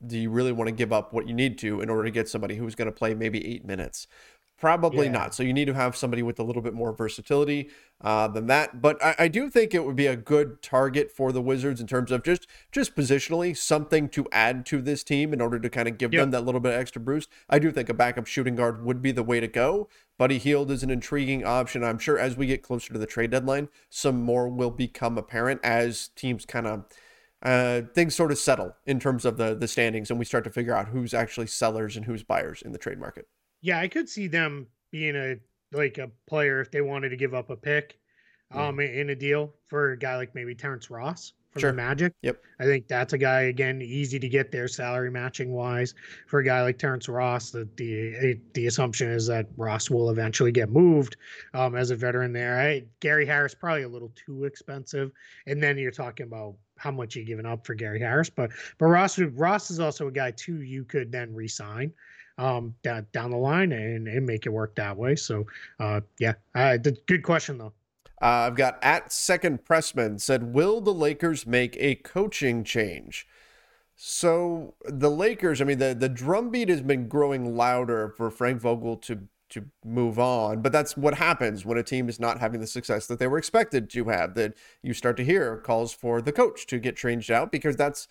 do 0.06 0.18
you 0.18 0.30
really 0.30 0.52
want 0.52 0.68
to 0.68 0.74
give 0.74 0.94
up 0.94 1.14
what 1.14 1.28
you 1.28 1.34
need 1.34 1.58
to 1.60 1.82
in 1.82 1.90
order 1.90 2.04
to 2.04 2.12
get 2.12 2.30
somebody 2.30 2.56
who's 2.56 2.76
going 2.76 2.88
to 2.88 2.92
play 2.92 3.14
maybe 3.14 3.46
eight 3.46 3.66
minutes? 3.66 4.08
Probably 4.60 5.06
yeah. 5.06 5.14
not. 5.14 5.34
So 5.34 5.42
you 5.42 5.54
need 5.54 5.66
to 5.66 5.74
have 5.74 5.96
somebody 5.96 6.22
with 6.22 6.38
a 6.38 6.44
little 6.44 6.62
bit 6.62 6.74
more 6.74 6.92
versatility 6.92 7.70
uh, 8.02 8.28
than 8.28 8.48
that. 8.48 8.82
But 8.82 9.02
I, 9.04 9.16
I, 9.18 9.28
do 9.30 9.50
think 9.50 9.74
it 9.74 9.86
would 9.86 9.96
be 9.96 10.08
a 10.08 10.18
good 10.18 10.62
target 10.62 11.12
for 11.12 11.32
the 11.32 11.42
Wizards 11.42 11.80
in 11.80 11.88
terms 11.88 12.12
of 12.12 12.24
just 12.24 12.46
just 12.70 12.94
positionally 12.94 13.56
something 13.56 14.10
to 14.10 14.28
add 14.34 14.66
to 14.68 14.82
this 14.82 15.02
team 15.02 15.32
in 15.32 15.40
order 15.40 15.60
to 15.60 15.70
kind 15.70 15.88
of 15.88 15.98
give 15.98 16.14
yep. 16.14 16.24
them 16.24 16.32
that 16.32 16.42
little 16.42 16.60
bit 16.60 16.74
extra 16.74 17.02
boost. 17.02 17.30
I 17.50 17.58
do 17.58 17.72
think 17.72 17.88
a 17.88 17.94
backup 17.94 18.28
shooting 18.28 18.56
guard 18.56 18.84
would 18.84 19.02
be 19.02 19.14
the 19.14 19.24
way 19.24 19.40
to 19.40 19.48
go. 19.48 19.88
Buddy 20.18 20.38
Hield 20.38 20.72
is 20.72 20.84
an 20.84 20.90
intriguing 20.90 21.46
option. 21.46 21.82
I'm 21.82 22.00
sure 22.00 22.20
as 22.20 22.36
we 22.36 22.46
get 22.46 22.62
closer 22.62 22.92
to 22.92 23.00
the 23.00 23.06
trade 23.06 23.32
deadline, 23.32 23.70
some 23.90 24.22
more 24.22 24.50
will 24.50 24.72
become 24.72 25.18
apparent 25.18 25.62
as 25.64 26.10
teams 26.10 26.46
kind 26.46 26.68
of 26.68 26.84
uh, 27.44 27.82
things 27.94 28.16
sort 28.16 28.32
of 28.32 28.38
settle 28.38 28.76
in 28.86 29.00
terms 29.00 29.26
of 29.26 29.38
the 29.38 29.56
the 29.56 29.68
standings, 29.68 30.10
and 30.10 30.20
we 30.20 30.26
start 30.26 30.44
to 30.44 30.50
figure 30.50 30.76
out 30.76 30.90
who's 30.90 31.14
actually 31.14 31.48
sellers 31.48 31.96
and 31.96 32.06
who's 32.06 32.24
buyers 32.24 32.62
in 32.62 32.72
the 32.72 32.78
trade 32.78 33.00
market. 33.00 33.28
Yeah, 33.62 33.80
I 33.80 33.88
could 33.88 34.10
see 34.10 34.28
them 34.28 34.68
being 34.92 35.16
a 35.16 35.36
like 35.72 35.98
a 35.98 36.10
player 36.28 36.62
if 36.62 36.72
they 36.72 36.82
wanted 36.82 37.10
to 37.10 37.16
give 37.18 37.34
up 37.34 37.50
a 37.50 37.56
pick 37.56 38.00
um 38.52 38.80
in 38.80 39.12
a 39.12 39.16
deal 39.16 39.54
for 39.68 39.92
a 39.92 39.98
guy 39.98 40.16
like 40.16 40.34
maybe 40.34 40.56
Terrence 40.56 40.90
Ross 40.90 41.34
for 41.52 41.60
Sure. 41.60 41.72
the 41.72 41.78
Magic. 41.78 42.14
Yep. 42.24 42.42
I 42.60 42.64
think 42.66 42.88
that's 42.88 43.14
a 43.14 43.18
guy 43.18 43.42
again 43.42 43.82
easy 43.82 44.20
to 44.20 44.28
get 44.30 44.52
there 44.52 44.68
salary 44.68 45.12
matching 45.12 45.52
wise 45.52 45.94
for 46.28 46.40
a 46.40 46.44
guy 46.44 46.62
like 46.64 46.78
Terrence 46.78 47.08
Ross. 47.08 47.52
The 47.52 47.68
the 47.78 48.40
the 48.54 48.68
assumption 48.68 49.12
is 49.12 49.28
that 49.28 49.48
Ross 49.58 49.90
will 49.90 50.10
eventually 50.10 50.52
get 50.52 50.70
moved 50.70 51.18
um, 51.54 51.76
as 51.76 51.92
a 51.92 51.96
veteran 51.96 52.34
there. 52.34 52.60
I, 52.60 52.84
Gary 53.00 53.26
Harris 53.26 53.54
probably 53.54 53.84
a 53.84 53.90
little 53.90 54.12
too 54.16 54.46
expensive, 54.46 55.12
and 55.48 55.62
then 55.62 55.78
you're 55.78 55.92
talking 55.92 56.26
about 56.26 56.56
how 56.80 56.92
much 56.92 57.16
you 57.16 57.24
giving 57.24 57.46
up 57.46 57.66
for 57.66 57.76
Gary 57.76 58.00
Harris. 58.00 58.30
But 58.30 58.52
but 58.78 58.86
Ross 58.88 59.20
Ross 59.20 59.70
is 59.70 59.80
also 59.80 60.08
a 60.08 60.12
guy 60.12 60.32
too 60.32 60.62
you 60.62 60.84
could 60.84 61.12
then 61.12 61.34
re-sign 61.34 61.94
um 62.38 62.74
down 62.84 63.06
down 63.12 63.32
the 63.32 63.38
line 63.38 63.72
and, 63.72 64.08
and 64.08 64.26
make 64.26 64.46
it 64.46 64.50
work 64.50 64.76
that 64.76 64.98
way. 64.98 65.16
So 65.16 65.46
uh 65.80 66.02
yeah, 66.20 66.34
uh, 66.56 66.78
good 66.78 67.24
question 67.24 67.58
though. 67.58 67.74
Uh, 68.22 68.48
I've 68.48 68.56
got 68.56 68.80
at 68.82 69.14
second 69.14 69.64
pressman 69.64 70.20
said, 70.20 70.54
Will 70.54 70.82
the 70.82 70.94
Lakers 70.94 71.48
make 71.48 71.78
a 71.80 71.96
coaching 71.96 72.64
change? 72.64 73.26
So 73.96 74.76
the 74.86 75.12
Lakers, 75.12 75.62
I 75.62 75.66
mean, 75.66 75.80
the, 75.80 75.94
the 75.94 76.10
drumbeat 76.10 76.70
has 76.70 76.82
been 76.82 77.08
growing 77.08 77.56
louder 77.56 78.10
for 78.10 78.30
Frank 78.30 78.62
Vogel 78.62 78.98
to 78.98 79.28
to 79.50 79.66
move 79.84 80.20
on, 80.20 80.62
but 80.62 80.72
that's 80.72 80.96
what 80.96 81.16
happens 81.16 81.66
when 81.66 81.78
a 81.78 81.84
team 81.84 82.10
is 82.10 82.20
not 82.20 82.40
having 82.40 82.60
the 82.62 82.68
success 82.68 83.08
that 83.08 83.20
they 83.20 83.28
were 83.28 83.38
expected 83.38 83.90
to 83.90 84.06
have. 84.06 84.36
That 84.36 84.54
you 84.84 84.94
start 84.94 85.18
to 85.18 85.26
hear 85.26 85.58
calls 85.58 85.94
for 85.94 86.22
the 86.22 86.32
coach 86.32 86.68
to 86.68 86.80
get 86.80 86.96
changed 86.96 87.32
out 87.32 87.52
because 87.52 87.76
that's 87.76 88.08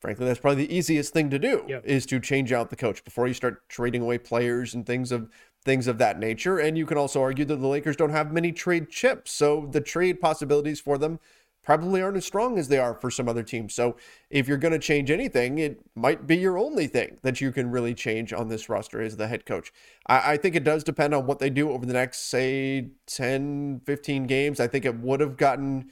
frankly 0.00 0.26
that's 0.26 0.40
probably 0.40 0.66
the 0.66 0.74
easiest 0.74 1.12
thing 1.12 1.30
to 1.30 1.38
do 1.38 1.64
Yep. 1.68 1.82
is 1.86 2.06
to 2.06 2.18
change 2.18 2.52
out 2.52 2.70
the 2.70 2.76
coach 2.76 3.04
before 3.04 3.28
you 3.28 3.34
start 3.34 3.68
trading 3.68 4.02
away 4.02 4.18
players 4.18 4.74
and 4.74 4.84
things 4.84 5.12
of 5.12 5.28
things 5.64 5.86
of 5.86 5.98
that 5.98 6.18
nature. 6.18 6.58
And 6.58 6.76
you 6.76 6.86
can 6.86 6.98
also 6.98 7.22
argue 7.22 7.44
that 7.44 7.56
the 7.56 7.68
Lakers 7.68 7.96
don't 7.96 8.10
have 8.10 8.32
many 8.32 8.50
trade 8.50 8.90
chips, 8.90 9.30
so 9.30 9.68
the 9.70 9.80
trade 9.80 10.20
possibilities 10.20 10.80
for 10.80 10.98
them 10.98 11.20
probably 11.62 12.02
aren't 12.02 12.16
as 12.16 12.26
strong 12.26 12.58
as 12.58 12.68
they 12.68 12.78
are 12.78 12.94
for 12.94 13.10
some 13.10 13.28
other 13.28 13.42
teams. 13.42 13.74
So 13.74 13.96
if 14.30 14.48
you're 14.48 14.58
going 14.58 14.72
to 14.72 14.78
change 14.78 15.10
anything, 15.10 15.58
it 15.58 15.80
might 15.94 16.26
be 16.26 16.36
your 16.36 16.58
only 16.58 16.86
thing 16.86 17.18
that 17.22 17.40
you 17.40 17.52
can 17.52 17.70
really 17.70 17.94
change 17.94 18.32
on 18.32 18.48
this 18.48 18.68
roster 18.68 19.00
as 19.00 19.16
the 19.16 19.28
head 19.28 19.46
coach. 19.46 19.72
I, 20.06 20.32
I 20.32 20.36
think 20.36 20.56
it 20.56 20.64
does 20.64 20.82
depend 20.82 21.14
on 21.14 21.26
what 21.26 21.38
they 21.38 21.50
do 21.50 21.70
over 21.70 21.86
the 21.86 21.92
next, 21.92 22.28
say, 22.28 22.90
10, 23.06 23.82
15 23.84 24.24
games. 24.24 24.58
I 24.58 24.66
think 24.66 24.84
it 24.84 24.98
would 24.98 25.20
have 25.20 25.36
gotten 25.36 25.90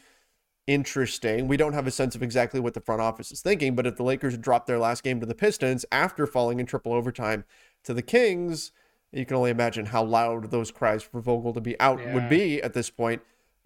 interesting. 0.67 1.49
We 1.49 1.57
don't 1.57 1.73
have 1.73 1.87
a 1.87 1.93
sense 1.93 2.15
of 2.15 2.23
exactly 2.23 2.61
what 2.61 2.75
the 2.75 2.81
front 2.81 3.01
office 3.01 3.33
is 3.33 3.41
thinking, 3.41 3.75
but 3.75 3.87
if 3.87 3.97
the 3.97 4.03
Lakers 4.03 4.39
dropped 4.39 4.67
their 4.67 4.79
last 4.79 5.03
game 5.03 5.21
to 5.21 5.27
the 5.27 5.35
Pistons 5.35 5.85
after 5.91 6.27
falling 6.27 6.61
in 6.61 6.67
triple 6.67 6.93
overtime 6.93 7.45
to 7.85 7.95
the 7.95 8.03
Kings, 8.03 8.73
you 9.13 9.27
can 9.27 9.37
only 9.37 9.51
imagine 9.51 9.87
how 9.87 10.05
loud 10.05 10.51
those 10.51 10.71
cries 10.71 11.03
for 11.03 11.21
Vogel 11.21 11.53
to 11.53 11.61
be 11.61 11.79
out 11.81 11.99
would 12.13 12.29
be 12.29 12.63
at 12.63 12.75
this 12.75 12.91
point. 12.91 13.23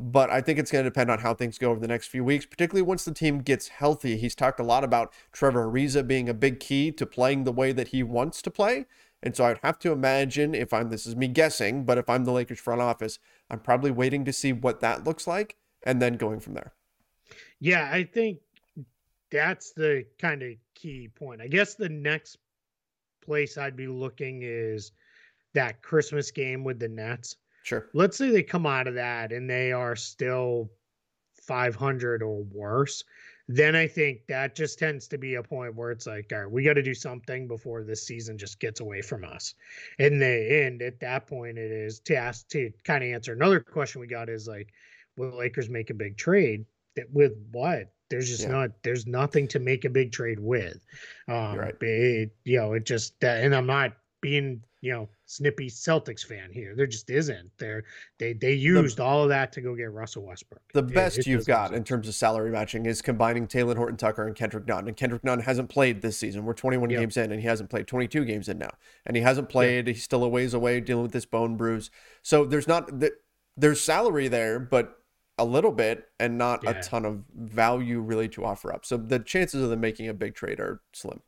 But 0.07 0.29
I 0.29 0.43
think 0.43 0.59
it's 0.59 0.71
going 0.71 0.85
to 0.85 0.91
depend 0.91 1.11
on 1.11 1.21
how 1.21 1.33
things 1.33 1.57
go 1.57 1.71
over 1.71 1.81
the 1.81 1.89
next 1.89 2.09
few 2.09 2.23
weeks, 2.23 2.45
particularly 2.45 2.83
once 2.83 3.07
the 3.07 3.15
team 3.15 3.39
gets 3.39 3.69
healthy. 3.69 4.19
He's 4.19 4.35
talked 4.35 4.61
a 4.61 4.63
lot 4.63 4.85
about 4.85 5.11
Trevor 5.33 5.67
Ariza 5.67 6.07
being 6.07 6.29
a 6.29 6.35
big 6.35 6.61
key 6.61 6.93
to 6.93 7.07
playing 7.07 7.45
the 7.45 7.53
way 7.53 7.73
that 7.73 7.89
he 7.89 8.03
wants 8.03 8.43
to 8.43 8.51
play. 8.51 8.85
And 9.23 9.35
so 9.35 9.47
I'd 9.47 9.61
have 9.63 9.79
to 9.79 9.93
imagine 9.93 10.55
if 10.55 10.75
I'm, 10.75 10.91
this 10.91 11.07
is 11.07 11.17
me 11.17 11.27
guessing, 11.27 11.85
but 11.85 11.97
if 11.97 12.11
I'm 12.11 12.27
the 12.27 12.33
Lakers 12.33 12.61
front 12.61 12.83
office, 12.83 13.19
I'm 13.49 13.61
probably 13.61 13.91
waiting 13.91 14.27
to 14.27 14.33
see 14.35 14.53
what 14.53 14.81
that 14.81 15.05
looks 15.05 15.27
like 15.27 15.57
and 15.85 16.03
then 16.03 16.19
going 16.19 16.39
from 16.39 16.53
there. 16.53 16.75
Yeah, 17.59 17.89
I 17.91 18.05
think 18.05 18.41
that's 19.31 19.73
the 19.73 20.05
kind 20.19 20.43
of 20.43 20.51
key 20.75 21.09
point. 21.09 21.41
I 21.41 21.47
guess 21.47 21.77
the 21.77 21.89
next 21.89 22.37
place 23.25 23.57
I'd 23.57 23.75
be 23.75 23.87
looking 23.87 24.43
is 24.43 24.93
that 25.55 25.81
Christmas 25.81 26.31
game 26.31 26.63
with 26.63 26.79
the 26.79 26.89
Nets. 26.89 27.37
Sure. 27.65 27.89
Let's 27.95 28.17
say 28.19 28.31
they 28.31 28.43
come 28.43 28.67
out 28.67 28.87
of 28.87 28.95
that 28.95 29.33
and 29.33 29.49
they 29.49 29.73
are 29.73 29.97
still 29.97 30.71
500 31.43 32.23
or 32.23 32.45
worse. 32.45 33.03
Then 33.49 33.75
I 33.75 33.87
think 33.87 34.27
that 34.29 34.55
just 34.55 34.79
tends 34.79 35.09
to 35.09 35.19
be 35.19 35.35
a 35.35 35.43
point 35.43 35.75
where 35.75 35.91
it's 35.91 36.07
like, 36.07 36.31
all 36.33 36.41
right, 36.41 36.51
we 36.51 36.63
got 36.63 36.75
to 36.75 36.83
do 36.83 36.95
something 36.95 37.49
before 37.49 37.83
this 37.83 38.07
season 38.07 38.37
just 38.39 38.61
gets 38.61 38.81
away 38.81 39.01
from 39.03 39.25
us. 39.25 39.55
And 39.99 40.21
the 40.21 40.63
end 40.65 40.83
at 40.83 41.01
that 41.01 41.27
point, 41.27 41.57
it 41.59 41.71
is 41.71 42.01
to 42.01 42.17
ask 42.17 42.49
to 42.49 42.71
kind 42.85 43.03
of 43.03 43.11
answer 43.11 43.33
another 43.33 43.61
question 43.61 44.01
we 44.01 44.07
got 44.07 44.29
is 44.29 44.47
like, 44.47 44.69
will 45.17 45.31
the 45.31 45.37
Lakers 45.37 45.69
make 45.71 45.89
a 45.91 45.95
big 45.95 46.17
trade? 46.19 46.67
That 46.97 47.11
with 47.13 47.33
what? 47.51 47.93
There's 48.11 48.29
just 48.29 48.43
Yeah. 48.43 48.49
not. 48.53 48.83
There's 48.83 49.07
nothing 49.07 49.49
to 49.49 49.59
make 49.59 49.85
a 49.87 49.91
big 49.91 50.13
trade 50.13 50.39
with. 50.39 50.85
Um, 51.29 51.59
right. 51.59 51.75
it- 51.83 52.37
you 52.45 52.59
know, 52.59 52.75
it 52.75 52.85
just. 52.85 53.23
And 53.25 53.55
I'm 53.55 53.67
not 53.67 53.97
being 54.21 54.63
you 54.81 54.93
know 54.93 55.09
snippy 55.27 55.69
Celtics 55.71 56.25
fan 56.25 56.51
here. 56.53 56.75
There 56.77 56.87
just 56.87 57.09
isn't. 57.11 57.51
There 57.59 57.85
they 58.19 58.33
they 58.35 58.53
used 58.53 59.01
all 59.01 59.23
of 59.23 59.29
that 59.31 59.53
to 59.53 59.61
go 59.61 59.75
get 59.75 59.91
Russell 59.93 60.25
Westbrook. 60.25 60.63
The 60.73 60.81
It- 60.81 60.95
best 60.95 61.19
it 61.19 61.27
you've 61.27 61.47
got 61.47 61.73
in 61.75 61.85
terms 61.85 62.09
of 62.09 62.15
salary 62.15 62.51
matching 62.51 62.87
is 62.87 63.01
combining 63.03 63.47
Talen 63.47 63.77
Horton 63.77 63.97
Tucker 63.97 64.27
and 64.27 64.37
Kendrick 64.37 64.67
Nunn. 64.67 64.87
And 64.89 64.97
Kendrick 64.97 65.25
Nunn 65.25 65.41
hasn't 65.41 65.71
played 65.71 66.03
this 66.03 66.19
season. 66.19 66.45
We're 66.45 66.53
21 66.55 66.91
Yep. 66.91 67.01
games 67.01 67.17
in, 67.17 67.33
and 67.33 67.41
he 67.41 67.47
hasn't 67.47 67.71
played 67.71 67.87
22 67.87 68.25
games 68.25 68.49
in 68.49 68.59
now. 68.59 68.71
And 69.07 69.17
he 69.17 69.23
hasn't 69.23 69.49
played. 69.49 69.87
He's 69.87 70.03
still 70.05 70.25
a 70.25 70.29
ways 70.29 70.55
away 70.55 70.81
dealing 70.81 71.05
with 71.05 71.13
this 71.13 71.27
bone 71.27 71.57
bruise. 71.57 71.91
So 72.23 72.45
there's 72.45 72.69
not 72.69 73.01
th- 73.01 73.13
there's 73.57 73.81
salary 73.81 74.29
there, 74.29 74.59
but 74.59 75.01
a 75.39 75.45
little 75.45 75.73
bit, 75.73 76.09
and 76.21 76.39
not 76.39 76.63
Yeah. 76.63 76.71
a 76.79 76.83
ton 76.83 77.05
of 77.05 77.25
value 77.35 77.99
really 78.01 78.29
to 78.29 78.45
offer 78.45 78.73
up. 78.73 78.85
So 78.85 78.97
the 78.97 79.19
chances 79.19 79.63
of 79.63 79.71
them 79.71 79.81
making 79.81 80.09
a 80.09 80.15
big 80.15 80.35
trade 80.35 80.61
are 80.61 80.81
slim. 80.93 81.23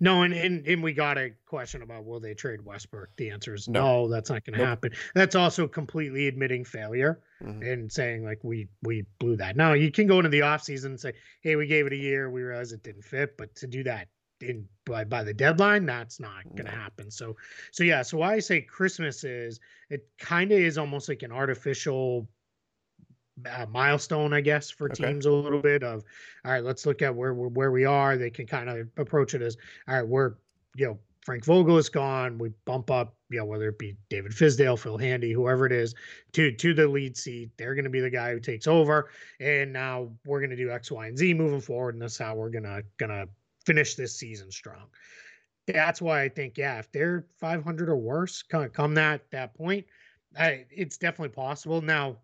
No, 0.00 0.22
and, 0.22 0.34
and 0.34 0.66
and 0.66 0.82
we 0.82 0.92
got 0.92 1.16
a 1.18 1.30
question 1.46 1.82
about 1.82 2.04
will 2.04 2.20
they 2.20 2.34
trade 2.34 2.62
Westbrook? 2.64 3.08
The 3.16 3.30
answer 3.30 3.54
is 3.54 3.68
No. 3.68 4.02
no, 4.02 4.08
that's 4.08 4.30
not 4.30 4.44
going 4.44 4.54
to 4.54 4.58
Nope. 4.58 4.68
happen. 4.68 4.92
That's 5.14 5.34
also 5.34 5.66
completely 5.66 6.28
admitting 6.28 6.64
failure 6.64 7.20
Mhm. 7.42 7.72
and 7.72 7.92
saying 7.92 8.24
like 8.24 8.42
we 8.44 8.68
we 8.82 9.06
blew 9.18 9.36
that. 9.36 9.56
Now 9.56 9.72
you 9.72 9.90
can 9.90 10.06
go 10.06 10.18
into 10.18 10.28
the 10.28 10.40
offseason 10.40 10.86
and 10.86 11.00
say, 11.00 11.14
hey, 11.40 11.56
we 11.56 11.66
gave 11.66 11.86
it 11.86 11.92
a 11.92 11.96
year, 11.96 12.30
we 12.30 12.42
realized 12.42 12.72
it 12.72 12.82
didn't 12.82 13.02
fit, 13.04 13.36
but 13.36 13.54
to 13.56 13.66
do 13.66 13.82
that 13.84 14.08
in 14.40 14.68
by 14.84 15.04
by 15.04 15.22
the 15.24 15.32
deadline, 15.34 15.86
that's 15.86 16.20
not 16.20 16.44
going 16.44 16.66
to 16.66 16.72
No. 16.72 16.78
happen. 16.78 17.10
So 17.10 17.36
so 17.70 17.82
yeah, 17.84 18.02
so 18.02 18.18
why 18.18 18.34
I 18.34 18.40
say 18.40 18.60
Christmas 18.60 19.24
is 19.24 19.60
it 19.88 20.06
kind 20.18 20.52
of 20.52 20.58
is 20.58 20.76
almost 20.78 21.08
like 21.08 21.22
an 21.22 21.32
artificial 21.32 22.28
uh, 23.50 23.66
milestone, 23.70 24.32
I 24.32 24.40
guess, 24.40 24.70
for 24.70 24.90
Okay. 24.90 25.06
teams 25.06 25.26
a 25.26 25.32
little 25.32 25.62
bit 25.62 25.82
of, 25.82 26.04
all 26.44 26.52
right, 26.52 26.64
let's 26.64 26.86
look 26.86 27.02
at 27.02 27.14
where 27.14 27.34
we're, 27.34 27.48
where 27.48 27.70
we 27.70 27.84
are. 27.84 28.16
They 28.16 28.30
can 28.30 28.46
kind 28.46 28.68
of 28.68 28.88
approach 28.96 29.34
it 29.34 29.42
as, 29.42 29.56
all 29.88 29.94
right, 29.94 30.06
we're, 30.06 30.34
you 30.76 30.86
know, 30.86 30.98
Frank 31.24 31.44
Vogel 31.44 31.78
is 31.78 31.88
gone. 31.88 32.36
We 32.36 32.50
bump 32.64 32.90
up, 32.90 33.14
you 33.30 33.38
know, 33.38 33.44
whether 33.44 33.68
it 33.68 33.78
be 33.78 33.96
David 34.10 34.32
Fizdale, 34.32 34.78
Phil 34.78 34.98
Handy, 34.98 35.32
whoever 35.32 35.66
it 35.66 35.72
is, 35.72 35.94
to 36.32 36.50
to 36.50 36.74
the 36.74 36.88
lead 36.88 37.16
seat. 37.16 37.50
They're 37.56 37.74
going 37.74 37.84
to 37.84 37.90
be 37.90 38.00
the 38.00 38.10
guy 38.10 38.32
who 38.32 38.40
takes 38.40 38.66
over, 38.66 39.08
and 39.38 39.72
now 39.72 40.10
we're 40.24 40.40
going 40.40 40.50
to 40.50 40.56
do 40.56 40.70
X, 40.70 40.90
Y, 40.90 41.06
and 41.06 41.16
Z 41.16 41.34
moving 41.34 41.60
forward, 41.60 41.94
and 41.94 42.02
that's 42.02 42.18
how 42.18 42.34
we're 42.34 42.50
gonna 42.50 42.82
gonna 42.98 43.26
finish 43.64 43.94
this 43.94 44.16
season 44.16 44.50
strong. 44.50 44.88
That's 45.66 46.02
why 46.02 46.22
I 46.22 46.28
think, 46.28 46.58
yeah, 46.58 46.80
if 46.80 46.90
they're 46.90 47.26
500 47.38 47.88
or 47.88 47.96
worse, 47.96 48.42
come, 48.42 48.68
come 48.70 48.94
that 48.94 49.30
that 49.30 49.54
point, 49.54 49.86
I, 50.36 50.66
it's 50.70 50.98
definitely 50.98 51.34
possible. 51.34 51.80
Now, 51.80 52.18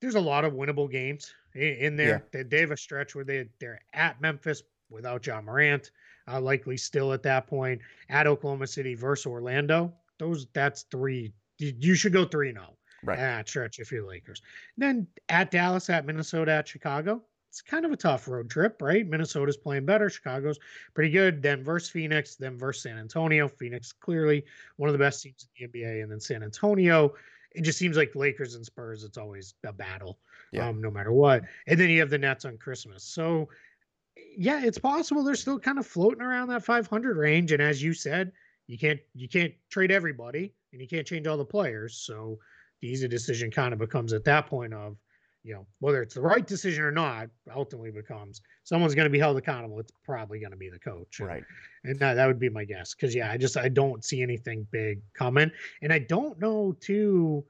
there's 0.00 0.14
a 0.14 0.20
lot 0.20 0.44
of 0.44 0.52
winnable 0.52 0.90
games 0.90 1.32
in, 1.54 1.96
there. 1.96 2.24
They, 2.32 2.42
they 2.42 2.60
have 2.60 2.70
a 2.70 2.76
stretch 2.76 3.14
where 3.14 3.24
they 3.24 3.48
they're 3.58 3.80
at 3.92 4.20
Memphis 4.20 4.62
without 4.90 5.26
Ja 5.26 5.40
Morant, 5.40 5.90
uh, 6.30 6.40
likely 6.40 6.76
still 6.76 7.12
at 7.12 7.22
that 7.24 7.46
point 7.46 7.80
at 8.08 8.26
Oklahoma 8.26 8.66
City 8.66 8.94
versus 8.94 9.26
Orlando. 9.26 9.92
Those 10.18 10.46
that's 10.52 10.82
three. 10.90 11.32
You, 11.58 11.94
should 11.96 12.12
go 12.12 12.24
three 12.24 12.52
zero 12.52 12.76
Right. 13.04 13.18
at 13.18 13.48
stretch 13.48 13.78
if 13.78 13.92
you're 13.92 14.06
Lakers. 14.06 14.42
then 14.76 15.06
at 15.28 15.52
Dallas, 15.52 15.88
at 15.88 16.04
Minnesota, 16.04 16.50
at 16.52 16.66
Chicago. 16.66 17.22
It's 17.48 17.62
kind 17.62 17.84
of 17.84 17.92
a 17.92 17.96
tough 17.96 18.28
road 18.28 18.50
trip, 18.50 18.82
right? 18.82 19.06
Minnesota's 19.06 19.56
playing 19.56 19.86
better. 19.86 20.10
Chicago's 20.10 20.58
pretty 20.94 21.10
good. 21.10 21.40
Then 21.40 21.64
versus 21.64 21.88
Phoenix, 21.88 22.36
then 22.36 22.58
versus 22.58 22.82
San 22.82 22.98
Antonio. 22.98 23.48
Phoenix 23.48 23.92
clearly 23.92 24.44
one 24.76 24.88
of 24.88 24.92
the 24.92 24.98
best 24.98 25.22
teams 25.22 25.48
in 25.58 25.70
the 25.72 25.80
NBA, 25.80 26.02
and 26.02 26.10
then 26.12 26.20
San 26.20 26.42
Antonio. 26.42 27.14
It 27.52 27.62
just 27.62 27.78
seems 27.78 27.96
like 27.96 28.14
Lakers 28.14 28.54
and 28.54 28.64
Spurs. 28.64 29.04
It's 29.04 29.18
always 29.18 29.54
a 29.64 29.72
battle, 29.72 30.18
Yeah. 30.52 30.68
um, 30.68 30.80
no 30.80 30.90
matter 30.90 31.12
what. 31.12 31.44
And 31.66 31.78
then 31.80 31.90
you 31.90 32.00
have 32.00 32.10
the 32.10 32.18
Nets 32.18 32.44
on 32.44 32.58
Christmas. 32.58 33.02
So, 33.02 33.48
yeah, 34.36 34.64
it's 34.64 34.78
possible 34.78 35.22
they're 35.24 35.34
still 35.34 35.58
kind 35.58 35.78
of 35.78 35.86
floating 35.86 36.22
around 36.22 36.48
that 36.48 36.64
500 36.64 37.16
range. 37.16 37.52
And 37.52 37.62
as 37.62 37.82
you 37.82 37.92
said, 37.94 38.32
you 38.66 38.76
can't 38.78 39.00
you 39.14 39.28
can't 39.28 39.54
trade 39.70 39.90
everybody, 39.90 40.54
and 40.72 40.80
you 40.82 40.86
can't 40.86 41.06
change 41.06 41.26
all 41.26 41.38
the 41.38 41.44
players. 41.44 41.96
So 41.96 42.38
the 42.80 42.88
easy 42.88 43.08
decision 43.08 43.50
kind 43.50 43.72
of 43.72 43.78
becomes 43.78 44.12
at 44.12 44.24
that 44.24 44.46
point 44.46 44.74
of, 44.74 44.98
you 45.44 45.54
know, 45.54 45.66
whether 45.80 46.02
it's 46.02 46.14
the 46.14 46.20
right 46.20 46.46
decision 46.46 46.84
or 46.84 46.90
not, 46.90 47.28
ultimately 47.54 47.90
becomes 47.90 48.42
someone's 48.64 48.94
going 48.94 49.06
to 49.06 49.10
be 49.10 49.18
held 49.18 49.36
accountable. 49.36 49.78
It's 49.80 49.92
probably 50.04 50.40
going 50.40 50.50
to 50.50 50.56
be 50.56 50.68
the 50.68 50.78
coach. 50.78 51.20
Right. 51.20 51.44
and 51.84 51.98
that, 52.00 52.14
that 52.14 52.26
would 52.26 52.38
be 52.38 52.48
my 52.48 52.64
guess. 52.64 52.94
Cause 52.94 53.14
yeah, 53.14 53.30
I 53.30 53.36
just, 53.36 53.56
I 53.56 53.68
don't 53.68 54.04
see 54.04 54.22
anything 54.22 54.66
big 54.70 55.00
coming. 55.14 55.50
And 55.82 55.92
I 55.92 56.00
don't 56.00 56.38
know 56.40 56.76
too, 56.80 57.44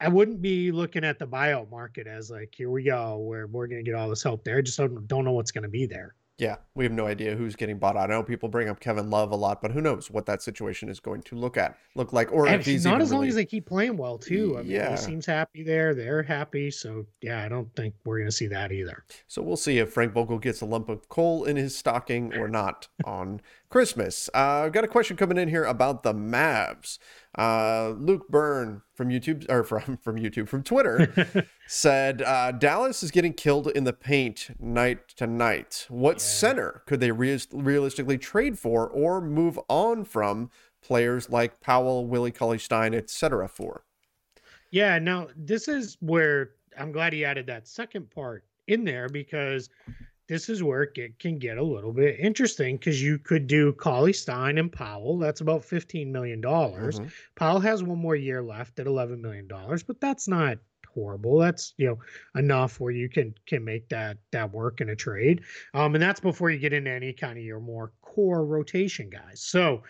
I 0.00 0.08
wouldn't 0.08 0.40
be 0.40 0.72
looking 0.72 1.04
at 1.04 1.18
the 1.18 1.26
buyout 1.26 1.70
market 1.70 2.06
as 2.06 2.30
like, 2.30 2.54
here 2.56 2.70
we 2.70 2.84
go, 2.84 3.18
where 3.18 3.46
we're 3.46 3.66
going 3.66 3.84
to 3.84 3.90
get 3.90 3.98
all 3.98 4.08
this 4.08 4.22
help 4.22 4.44
there. 4.44 4.58
I 4.58 4.62
just 4.62 4.78
don't, 4.78 5.06
don't 5.06 5.24
know 5.24 5.32
what's 5.32 5.52
going 5.52 5.62
to 5.62 5.68
be 5.68 5.86
there. 5.86 6.14
Yeah, 6.40 6.56
we 6.74 6.84
have 6.84 6.92
no 6.92 7.06
idea 7.06 7.36
who's 7.36 7.54
getting 7.54 7.78
bought 7.78 7.98
out. 7.98 8.10
I 8.10 8.14
know 8.14 8.22
people 8.22 8.48
bring 8.48 8.70
up 8.70 8.80
Kevin 8.80 9.10
Love 9.10 9.30
a 9.30 9.36
lot, 9.36 9.60
but 9.60 9.72
who 9.72 9.82
knows 9.82 10.10
what 10.10 10.24
that 10.24 10.40
situation 10.40 10.88
is 10.88 10.98
going 10.98 11.20
to 11.24 11.36
look 11.36 11.58
at 11.58 11.76
look 11.94 12.14
like, 12.14 12.32
or 12.32 12.48
if 12.48 12.64
he's 12.64 12.84
not 12.86 13.02
as 13.02 13.10
long 13.12 13.20
really- 13.20 13.28
as 13.28 13.34
they 13.34 13.44
keep 13.44 13.66
playing 13.66 13.98
well 13.98 14.16
too. 14.16 14.56
I 14.56 14.62
mean, 14.62 14.70
Yeah. 14.70 14.92
he 14.92 14.96
seems 14.96 15.26
happy 15.26 15.62
there. 15.62 15.94
They're 15.94 16.22
happy. 16.22 16.70
So 16.70 17.04
yeah, 17.20 17.44
I 17.44 17.48
don't 17.48 17.68
think 17.76 17.94
we're 18.06 18.18
gonna 18.20 18.32
see 18.32 18.46
that 18.46 18.72
either. 18.72 19.04
So 19.26 19.42
we'll 19.42 19.58
see 19.58 19.78
if 19.78 19.92
Frank 19.92 20.14
Vogel 20.14 20.38
gets 20.38 20.62
a 20.62 20.66
lump 20.66 20.88
of 20.88 21.08
coal 21.10 21.44
in 21.44 21.56
his 21.56 21.76
stocking 21.76 22.34
or 22.34 22.48
not 22.48 22.88
on 23.04 23.42
Christmas. 23.68 24.30
Uh, 24.34 24.64
I've 24.64 24.72
got 24.72 24.84
a 24.84 24.88
question 24.88 25.16
coming 25.18 25.36
in 25.36 25.48
here 25.48 25.64
about 25.64 26.02
the 26.04 26.14
Mavs. 26.14 26.98
Uh, 27.40 27.94
Luke 27.98 28.28
Byrne 28.28 28.82
from 28.94 29.08
YouTube 29.08 29.48
or 29.48 29.64
from 29.64 29.96
from 30.02 30.16
YouTube 30.16 30.46
from 30.46 30.62
Twitter 30.62 31.46
said 31.66 32.20
uh, 32.20 32.52
Dallas 32.52 33.02
is 33.02 33.10
getting 33.10 33.32
killed 33.32 33.68
in 33.68 33.84
the 33.84 33.94
paint 33.94 34.50
night 34.60 35.08
to 35.16 35.26
night. 35.26 35.86
What 35.88 36.16
Yeah. 36.16 36.18
center 36.18 36.82
could 36.86 37.00
they 37.00 37.12
rea- 37.12 37.38
realistically 37.50 38.18
trade 38.18 38.58
for 38.58 38.86
or 38.86 39.22
move 39.22 39.58
on 39.68 40.04
from 40.04 40.50
players 40.82 41.30
like 41.30 41.60
Powell, 41.60 42.06
Willie 42.06 42.30
Cauley 42.30 42.58
Stein, 42.58 42.92
etc. 42.94 43.48
For? 43.48 43.84
Yeah, 44.70 44.98
now 44.98 45.28
this 45.34 45.66
is 45.66 45.96
where 46.00 46.50
I'm 46.78 46.92
glad 46.92 47.14
he 47.14 47.24
added 47.24 47.46
that 47.46 47.66
second 47.66 48.10
part 48.10 48.44
in 48.66 48.84
there 48.84 49.08
because 49.08 49.70
this 50.30 50.48
is 50.48 50.62
where 50.62 50.84
it 50.84 51.18
can 51.18 51.38
get 51.38 51.58
a 51.58 51.62
little 51.62 51.92
bit 51.92 52.18
interesting 52.20 52.76
because 52.76 53.02
you 53.02 53.18
could 53.18 53.46
do 53.48 53.72
Cauley 53.74 54.12
Stein 54.12 54.58
and 54.58 54.72
Powell. 54.72 55.18
That's 55.18 55.40
about 55.40 55.62
$15 55.64 56.12
million. 56.12 56.40
Mhm. 56.40 57.12
Powell 57.34 57.60
has 57.60 57.82
one 57.82 57.98
more 57.98 58.14
year 58.16 58.40
left 58.42 58.78
at 58.78 58.86
$11 58.86 59.20
million, 59.20 59.48
but 59.48 60.00
that's 60.00 60.28
not 60.28 60.58
horrible. 60.86 61.38
That's, 61.38 61.74
you 61.78 61.86
know, 61.88 61.98
enough 62.40 62.80
where 62.80 62.92
you 62.92 63.08
can 63.08 63.34
can 63.46 63.64
make 63.64 63.88
that 63.90 64.18
that 64.30 64.52
work 64.52 64.80
in 64.80 64.88
a 64.88 64.96
trade. 64.96 65.42
Um, 65.74 65.94
and 65.94 66.02
that's 66.02 66.20
before 66.20 66.50
you 66.50 66.58
get 66.58 66.72
into 66.72 66.90
any 66.90 67.12
kind 67.12 67.38
of 67.38 67.44
your 67.44 67.60
more 67.60 67.92
core 68.02 68.44
rotation 68.44 69.10
guys. 69.10 69.40
So 69.42 69.82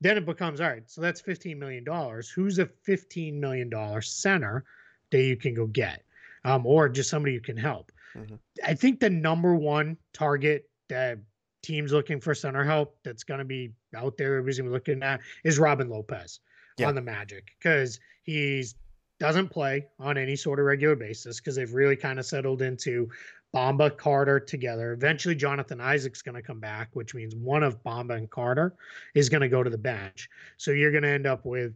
then 0.00 0.16
it 0.18 0.26
becomes 0.26 0.60
all 0.60 0.68
right. 0.68 0.88
So 0.90 1.00
that's 1.00 1.20
fifteen 1.20 1.58
million 1.58 1.84
dollars. 1.84 2.28
Who's 2.30 2.58
a 2.58 2.66
fifteen 2.66 3.40
million 3.40 3.70
dollar 3.70 4.00
center 4.02 4.64
that 5.10 5.22
you 5.22 5.36
can 5.36 5.54
go 5.54 5.66
get, 5.66 6.02
um, 6.44 6.66
or 6.66 6.88
just 6.88 7.10
somebody 7.10 7.32
you 7.32 7.40
can 7.40 7.56
help? 7.56 7.92
Mhm. 8.16 8.38
I 8.64 8.74
think 8.74 9.00
the 9.00 9.10
number 9.10 9.54
one 9.54 9.96
target 10.12 10.68
that 10.88 11.18
teams 11.62 11.92
looking 11.92 12.20
for 12.20 12.34
center 12.34 12.62
help 12.62 12.98
that's 13.02 13.24
going 13.24 13.38
to 13.38 13.44
be 13.44 13.72
out 13.94 14.16
there, 14.16 14.34
everybody's 14.36 14.58
gonna 14.58 14.70
be 14.70 14.74
looking 14.74 15.02
at 15.02 15.20
is 15.44 15.58
Robin 15.58 15.88
Lopez 15.88 16.40
Yeah. 16.78 16.88
on 16.88 16.94
the 16.94 17.02
Magic 17.02 17.46
because 17.58 17.98
he's 18.22 18.74
doesn't 19.20 19.48
play 19.48 19.86
on 20.00 20.18
any 20.18 20.34
sort 20.34 20.58
of 20.58 20.66
regular 20.66 20.96
basis 20.96 21.40
because 21.40 21.54
they've 21.54 21.72
really 21.72 21.96
kind 21.96 22.18
of 22.18 22.26
settled 22.26 22.60
into 22.62 23.08
Bomba 23.52 23.90
Carter 23.90 24.40
together. 24.40 24.92
Eventually, 24.92 25.36
Jonathan 25.36 25.80
Isaac's 25.80 26.20
going 26.20 26.34
to 26.34 26.42
come 26.42 26.58
back, 26.58 26.88
which 26.94 27.14
means 27.14 27.36
one 27.36 27.62
of 27.62 27.80
Bomba 27.84 28.14
and 28.14 28.28
Carter 28.28 28.74
is 29.14 29.28
going 29.28 29.40
to 29.42 29.48
go 29.48 29.62
to 29.62 29.70
the 29.70 29.78
bench. 29.78 30.28
So 30.56 30.72
you're 30.72 30.90
going 30.90 31.04
to 31.04 31.08
end 31.08 31.26
up 31.26 31.44
with 31.46 31.74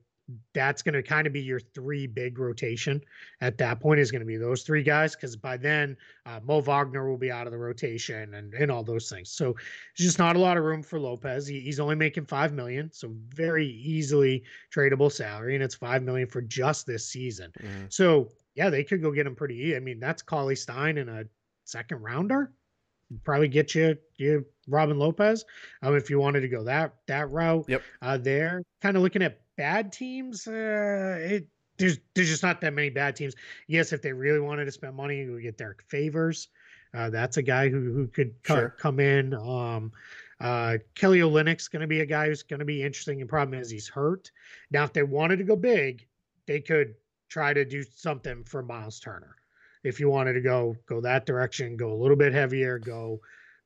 that's 0.52 0.82
going 0.82 0.94
to 0.94 1.02
kind 1.02 1.26
of 1.26 1.32
be 1.32 1.40
your 1.40 1.60
three 1.60 2.06
big 2.06 2.38
rotation 2.38 3.00
at 3.40 3.56
that 3.58 3.80
point 3.80 3.98
is 3.98 4.10
going 4.10 4.20
to 4.20 4.26
be 4.26 4.36
those 4.36 4.62
three 4.62 4.82
guys 4.82 5.14
because 5.14 5.36
by 5.36 5.56
then 5.56 5.96
uh, 6.26 6.38
Mo 6.44 6.60
Wagner 6.60 7.08
will 7.08 7.16
be 7.16 7.30
out 7.30 7.46
of 7.46 7.52
the 7.52 7.58
rotation 7.58 8.34
and, 8.34 8.52
and 8.54 8.70
all 8.70 8.82
those 8.82 9.08
things. 9.08 9.30
So 9.30 9.54
there's 9.96 10.08
just 10.08 10.18
not 10.18 10.36
a 10.36 10.38
lot 10.38 10.58
of 10.58 10.64
room 10.64 10.82
for 10.82 11.00
Lopez. 11.00 11.46
He, 11.46 11.60
he's 11.60 11.80
only 11.80 11.94
making 11.94 12.26
five 12.26 12.52
million, 12.52 12.90
so 12.92 13.10
very 13.28 13.66
easily 13.66 14.42
tradable 14.74 15.10
salary, 15.10 15.54
and 15.54 15.64
it's 15.64 15.74
five 15.74 16.02
million 16.02 16.28
for 16.28 16.42
just 16.42 16.86
this 16.86 17.06
season. 17.06 17.50
Mhm. 17.60 17.92
So 17.92 18.28
yeah, 18.54 18.68
they 18.68 18.84
could 18.84 19.00
go 19.00 19.12
get 19.12 19.26
him 19.26 19.34
pretty. 19.34 19.76
I 19.76 19.80
mean, 19.80 19.98
that's 19.98 20.20
Cauley 20.20 20.56
Stein 20.56 20.98
in 20.98 21.08
a 21.08 21.24
second 21.64 22.02
rounder. 22.02 22.52
Probably 23.24 23.48
get 23.48 23.74
you 23.74 23.96
you 24.16 24.44
Robin 24.66 24.98
Lopez. 24.98 25.46
Um, 25.82 25.96
if 25.96 26.10
you 26.10 26.18
wanted 26.18 26.40
to 26.40 26.48
go 26.48 26.64
that 26.64 26.94
that 27.06 27.30
route. 27.30 27.64
Yep. 27.68 27.82
Uh, 28.02 28.18
there, 28.18 28.62
kind 28.82 28.96
of 28.96 29.02
looking 29.02 29.22
at 29.22 29.40
bad 29.58 29.92
teams. 29.92 30.46
Uh, 30.46 31.18
it 31.20 31.46
there's 31.76 31.98
there's 32.14 32.28
just 32.28 32.42
not 32.42 32.62
that 32.62 32.72
many 32.72 32.88
bad 32.88 33.14
teams. 33.14 33.34
Yes, 33.66 33.92
if 33.92 34.00
they 34.00 34.12
really 34.12 34.40
wanted 34.40 34.64
to 34.64 34.72
spend 34.72 34.96
money, 34.96 35.28
would 35.28 35.42
get 35.42 35.58
Derrick 35.58 35.82
Favors. 35.82 36.48
Uh, 36.94 37.10
that's 37.10 37.36
a 37.36 37.42
guy 37.42 37.68
who 37.68 37.92
who 37.92 38.06
could 38.06 38.34
co- 38.42 38.54
Sure. 38.54 38.74
come 38.78 38.98
in. 39.00 39.34
Um, 39.34 39.92
uh, 40.40 40.78
Kelly 40.94 41.18
Olynyk's 41.18 41.68
going 41.68 41.82
to 41.82 41.86
be 41.88 42.00
a 42.00 42.06
guy 42.06 42.28
who's 42.28 42.42
going 42.42 42.60
to 42.60 42.64
be 42.64 42.82
interesting. 42.82 43.20
And 43.20 43.28
problem 43.28 43.60
is 43.60 43.68
he's 43.70 43.88
hurt. 43.88 44.30
Now, 44.70 44.84
if 44.84 44.92
they 44.94 45.02
wanted 45.02 45.36
to 45.38 45.44
go 45.44 45.56
big, 45.56 46.06
they 46.46 46.60
could 46.60 46.94
try 47.28 47.52
to 47.52 47.64
do 47.64 47.82
something 47.82 48.44
for 48.44 48.62
Miles 48.62 49.00
Turner. 49.00 49.36
If 49.84 50.00
you 50.00 50.08
wanted 50.08 50.32
to 50.34 50.40
go 50.40 50.76
go 50.86 51.00
that 51.02 51.26
direction, 51.26 51.76
go 51.76 51.92
a 51.92 52.00
little 52.00 52.16
bit 52.16 52.32
heavier, 52.32 52.78
go 52.78 53.20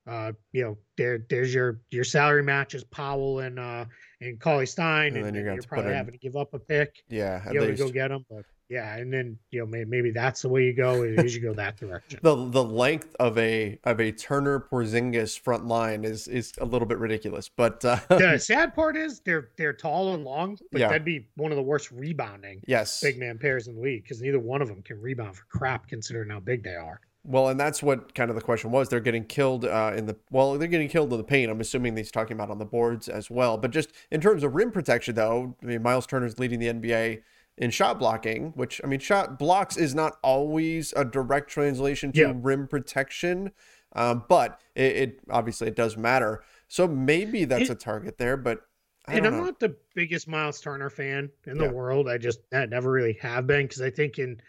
uh, 0.07 0.33
you 0.53 0.63
know, 0.65 0.79
there 0.97 1.25
there's 1.31 1.55
your 1.55 1.81
your 1.91 2.05
salary 2.05 2.43
matches 2.43 2.85
Powell 2.85 3.41
and 3.41 3.59
uh 3.59 3.85
and 4.21 4.41
Cauley 4.41 4.67
Stein, 4.67 5.17
and, 5.17 5.25
then 5.25 5.35
you're 5.35 5.45
gonna 5.45 5.55
you're 5.57 5.63
probably 5.65 5.91
in- 5.91 5.97
having 5.97 6.13
to 6.13 6.19
give 6.19 6.37
up 6.37 6.55
a 6.55 6.59
pick. 6.59 6.97
Yeah, 7.09 7.43
at 7.45 7.53
You 7.55 7.61
know, 7.61 7.67
to 7.67 7.71
least. 7.73 7.83
go 7.83 7.89
get 7.91 8.09
them, 8.09 8.25
but 8.31 8.45
yeah, 8.69 8.97
and 8.97 9.13
then 9.13 9.39
you 9.51 9.61
know 9.61 9.67
maybe, 9.67 9.85
maybe 9.91 10.11
that's 10.13 10.43
the 10.43 10.49
way 10.49 10.65
you 10.65 10.75
go 10.75 11.03
is 11.03 11.35
you 11.37 11.43
go 11.43 11.53
that 11.55 11.77
direction. 11.77 12.19
the 12.23 12.35
the 12.35 12.65
length 12.65 13.15
of 13.21 13.37
a 13.39 13.79
of 13.85 14.01
a 14.01 14.11
Turner 14.13 14.61
Porzingis 14.61 15.39
front 15.39 15.67
line 15.67 16.05
is 16.05 16.27
is 16.27 16.53
a 16.59 16.65
little 16.65 16.87
bit 16.87 16.99
ridiculous, 16.99 17.49
but 17.55 17.85
uh, 17.85 17.99
the 18.09 18.39
sad 18.39 18.75
part 18.75 18.97
is 18.97 19.21
they're 19.21 19.51
they're 19.59 19.73
tall 19.75 20.15
and 20.15 20.25
long, 20.25 20.57
but 20.73 20.81
Yeah. 20.81 20.89
that'd 20.89 21.05
be 21.05 21.29
one 21.37 21.53
of 21.53 21.57
the 21.57 21.63
worst 21.63 21.91
rebounding 21.93 22.61
yes, 22.67 23.01
big 23.01 23.19
man 23.19 23.39
pairs 23.39 23.69
in 23.69 23.75
the 23.77 23.81
league 23.81 24.03
because 24.05 24.23
neither 24.23 24.41
one 24.41 24.63
of 24.63 24.69
them 24.69 24.83
can 24.83 25.01
rebound 25.01 25.37
for 25.37 25.45
crap 25.51 25.87
considering 25.89 26.31
how 26.31 26.41
big 26.41 26.65
they 26.65 26.75
are. 26.77 27.01
Well, 27.25 27.49
and 27.49 27.59
that's 27.59 27.83
what 27.83 28.15
kind 28.15 28.31
of 28.31 28.37
the 28.37 28.43
question 28.43 28.71
was. 28.71 28.89
They're 28.89 29.01
getting 29.01 29.25
killed 29.25 29.65
uh, 29.65 29.93
in 29.97 30.07
the 30.07 30.17
well, 30.31 30.59
they're 30.59 30.69
getting 30.69 30.89
killed 30.89 31.13
in 31.13 31.19
the 31.19 31.25
paint. 31.25 31.51
I'm 31.51 31.61
assuming 31.61 31.97
he's 31.97 32.11
talking 32.11 32.35
about 32.35 32.51
on 32.51 32.59
the 32.59 32.65
boards 32.65 33.09
as 33.09 33.31
well. 33.31 33.57
But 33.59 33.71
just 33.71 33.91
in 34.11 34.21
terms 34.21 34.43
of 34.43 34.55
rim 34.55 34.71
protection, 34.73 35.15
though, 35.15 35.57
I 35.63 35.67
mean, 35.67 35.83
Miles 35.83 36.07
Turner's 36.07 36.39
leading 36.39 36.59
the 36.59 36.67
NBA 36.69 37.23
in 37.59 37.71
shot 37.71 37.99
blocking, 37.99 38.53
which 38.57 38.81
I 38.83 38.87
mean, 38.87 38.99
shot 39.01 39.39
blocks 39.39 39.77
is 39.77 39.95
not 39.95 40.17
always 40.23 40.93
a 40.97 41.05
direct 41.05 41.49
translation 41.51 42.11
to 42.13 42.21
Yeah. 42.21 42.33
rim 42.35 42.67
protection, 42.67 43.53
um, 43.95 44.25
but 44.29 44.61
it, 44.75 44.97
it 44.97 45.21
obviously 45.31 45.69
it 45.69 45.77
does 45.77 45.97
matter. 45.97 46.43
So 46.69 46.89
maybe 46.89 47.45
that's 47.45 47.69
It- 47.69 47.71
a 47.71 47.75
target 47.75 48.19
there, 48.19 48.37
but 48.37 48.63
I 49.07 49.15
and 49.17 49.27
I'm 49.27 49.37
know. 49.37 49.45
not 49.45 49.59
the 49.61 49.77
biggest 49.95 50.29
Miles 50.29 50.61
Turner 50.61 50.89
fan 50.89 51.29
in 51.47 51.59
the 51.59 51.65
Yeah. 51.65 51.71
world. 51.73 52.09
I 52.09 52.19
just 52.19 52.41
I 52.53 52.65
never 52.67 52.91
really 52.91 53.19
have 53.21 53.47
been 53.47 53.67
because 53.67 53.83
I 53.83 53.91
think 53.91 54.19
in 54.19 54.41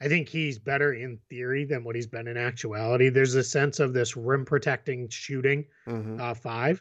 I 0.00 0.08
think 0.08 0.28
he's 0.28 0.58
better 0.58 0.92
in 0.94 1.18
theory 1.28 1.64
than 1.64 1.82
what 1.84 1.96
he's 1.96 2.06
been 2.06 2.28
in 2.28 2.36
actuality. 2.36 3.08
There's 3.08 3.34
a 3.34 3.42
sense 3.42 3.80
of 3.80 3.92
this 3.92 4.16
rim 4.16 4.44
protecting 4.44 5.08
shooting 5.08 5.64
Mhm. 5.88 6.20
uh, 6.20 6.34
five, 6.34 6.80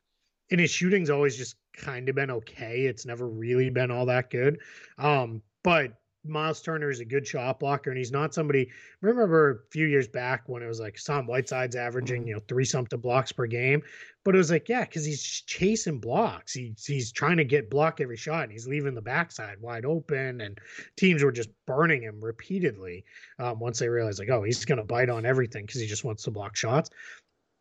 and 0.51 0.59
his 0.61 0.69
shooting's 0.71 1.09
always 1.09 1.35
just 1.35 1.55
kind 1.73 2.09
of 2.09 2.15
been 2.15 2.31
okay. 2.31 2.85
It's 2.85 3.05
never 3.05 3.27
really 3.27 3.69
been 3.69 3.91
all 3.91 4.05
that 4.05 4.29
good. 4.29 4.59
Um, 4.97 5.41
but 5.63 5.93
Miles 6.29 6.61
Turner 6.61 6.89
is 6.89 6.99
a 6.99 7.05
good 7.05 7.27
shot 7.27 7.59
blocker, 7.59 7.89
and 7.89 7.97
he's 7.97 8.11
not 8.11 8.33
somebody. 8.33 8.69
Remember 9.01 9.51
a 9.51 9.71
few 9.71 9.85
years 9.85 10.07
back 10.07 10.47
when 10.47 10.61
it 10.61 10.67
was 10.67 10.79
like 10.79 10.95
Hassan 10.95 11.25
Whiteside's 11.25 11.75
averaging, 11.75 12.27
you 12.27 12.33
know, 12.33 12.41
three 12.47 12.65
something 12.65 12.99
blocks 12.99 13.31
per 13.31 13.47
game, 13.47 13.83
but 14.23 14.35
it 14.35 14.39
was 14.39 14.51
like, 14.51 14.67
yeah, 14.67 14.81
because 14.81 15.05
he's 15.05 15.23
chasing 15.23 15.99
blocks. 15.99 16.53
He's 16.53 16.85
he's 16.85 17.11
trying 17.11 17.37
to 17.37 17.45
get 17.45 17.69
block 17.69 18.01
every 18.01 18.17
shot, 18.17 18.43
and 18.43 18.51
he's 18.51 18.67
leaving 18.67 18.93
the 18.93 19.01
backside 19.01 19.61
wide 19.61 19.85
open, 19.85 20.41
and 20.41 20.59
teams 20.97 21.23
were 21.23 21.31
just 21.31 21.49
burning 21.65 22.03
him 22.03 22.19
repeatedly. 22.19 23.05
Um, 23.39 23.59
once 23.59 23.79
they 23.79 23.89
realized, 23.89 24.19
like, 24.19 24.29
oh, 24.29 24.43
he's 24.43 24.65
going 24.65 24.79
to 24.79 24.83
bite 24.83 25.09
on 25.09 25.25
everything 25.25 25.65
because 25.65 25.81
he 25.81 25.87
just 25.87 26.03
wants 26.03 26.23
to 26.23 26.31
block 26.31 26.55
shots. 26.55 26.89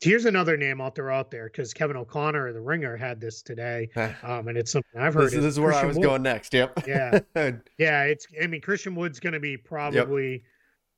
Here's 0.01 0.27
another 0.27 0.57
name 0.59 0.81
I'll 0.81 0.91
throw 0.91 1.15
out 1.17 1.31
there 1.31 1.45
because 1.47 1.73
Kevin 1.73 1.97
O'Connor, 1.97 2.53
the 2.53 2.61
ringer, 2.61 2.97
had 2.97 3.19
this 3.21 3.41
today, 3.41 3.89
um, 4.23 4.49
and 4.49 4.59
it's 4.59 4.71
something 4.73 5.01
I've 5.01 5.15
heard. 5.15 5.27
this, 5.27 5.33
this 5.35 5.45
is 5.45 5.61
where 5.61 5.73
I 5.73 5.85
was 5.87 5.97
Wood. 5.97 6.03
going 6.05 6.23
next. 6.23 6.53
Yep. 6.53 6.87
Yeah. 6.87 7.21
Yeah, 7.79 8.03
it's. 8.05 8.27
I 8.43 8.47
mean, 8.47 8.61
Christian 8.61 8.95
Wood's 8.95 9.19
going 9.21 9.33
to 9.33 9.41
be 9.41 9.57
probably 9.57 10.45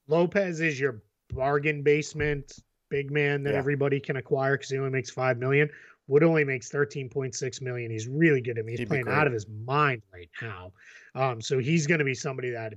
Lopez 0.09 0.61
is 0.61 0.79
your 0.81 1.03
bargain 1.31 1.83
basement 1.83 2.53
big 2.91 3.11
man 3.11 3.43
that 3.43 3.53
Yeah. 3.53 3.59
everybody 3.59 4.01
can 4.01 4.17
acquire 4.17 4.57
because 4.57 4.71
he 4.71 4.79
only 4.79 4.91
makes 4.91 5.11
five 5.11 5.37
million. 5.39 5.69
Wood 6.07 6.23
only 6.25 6.43
makes 6.45 6.69
thirteen 6.71 7.09
point 7.09 7.35
six 7.35 7.61
million. 7.61 7.91
He's 7.91 8.09
really 8.09 8.41
good. 8.41 8.59
at 8.59 8.65
me. 8.65 8.73
he's 8.73 8.81
He'd 8.81 8.89
playing 8.89 9.09
out 9.09 9.27
of 9.27 9.33
his 9.33 9.47
mind 9.65 10.03
right 10.13 10.31
now. 10.43 10.73
Um, 11.15 11.41
so 11.41 11.59
he's 11.59 11.87
going 11.87 11.99
to 11.99 12.05
be 12.05 12.15
somebody 12.15 12.51
that 12.51 12.75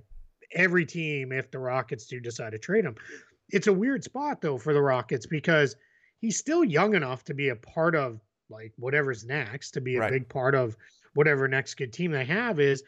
every 0.54 0.86
team, 0.86 1.32
if 1.32 1.50
the 1.50 1.60
Rockets 1.60 2.06
do 2.08 2.20
decide 2.20 2.52
to 2.52 2.60
trade 2.60 2.84
him, 2.86 2.96
it's 3.50 3.68
a 3.68 3.74
weird 3.74 4.04
spot 4.04 4.42
though 4.42 4.58
for 4.58 4.74
the 4.74 4.82
Rockets 4.82 5.26
because 5.26 5.76
he's 6.22 6.40
still 6.40 6.64
young 6.64 6.96
enough 6.96 7.24
to 7.26 7.34
be 7.34 7.50
a 7.50 7.56
part 7.58 7.96
of 7.96 8.22
like 8.50 8.74
whatever's 8.78 9.26
next, 9.26 9.72
to 9.72 9.82
be 9.82 9.98
a 9.98 10.02
Right. 10.02 10.14
big 10.14 10.30
part 10.30 10.56
of 10.56 10.78
whatever 11.14 11.48
next 11.48 11.76
good 11.76 11.94
team 11.94 12.12
they 12.12 12.26
have 12.26 12.60
is. 12.60 12.84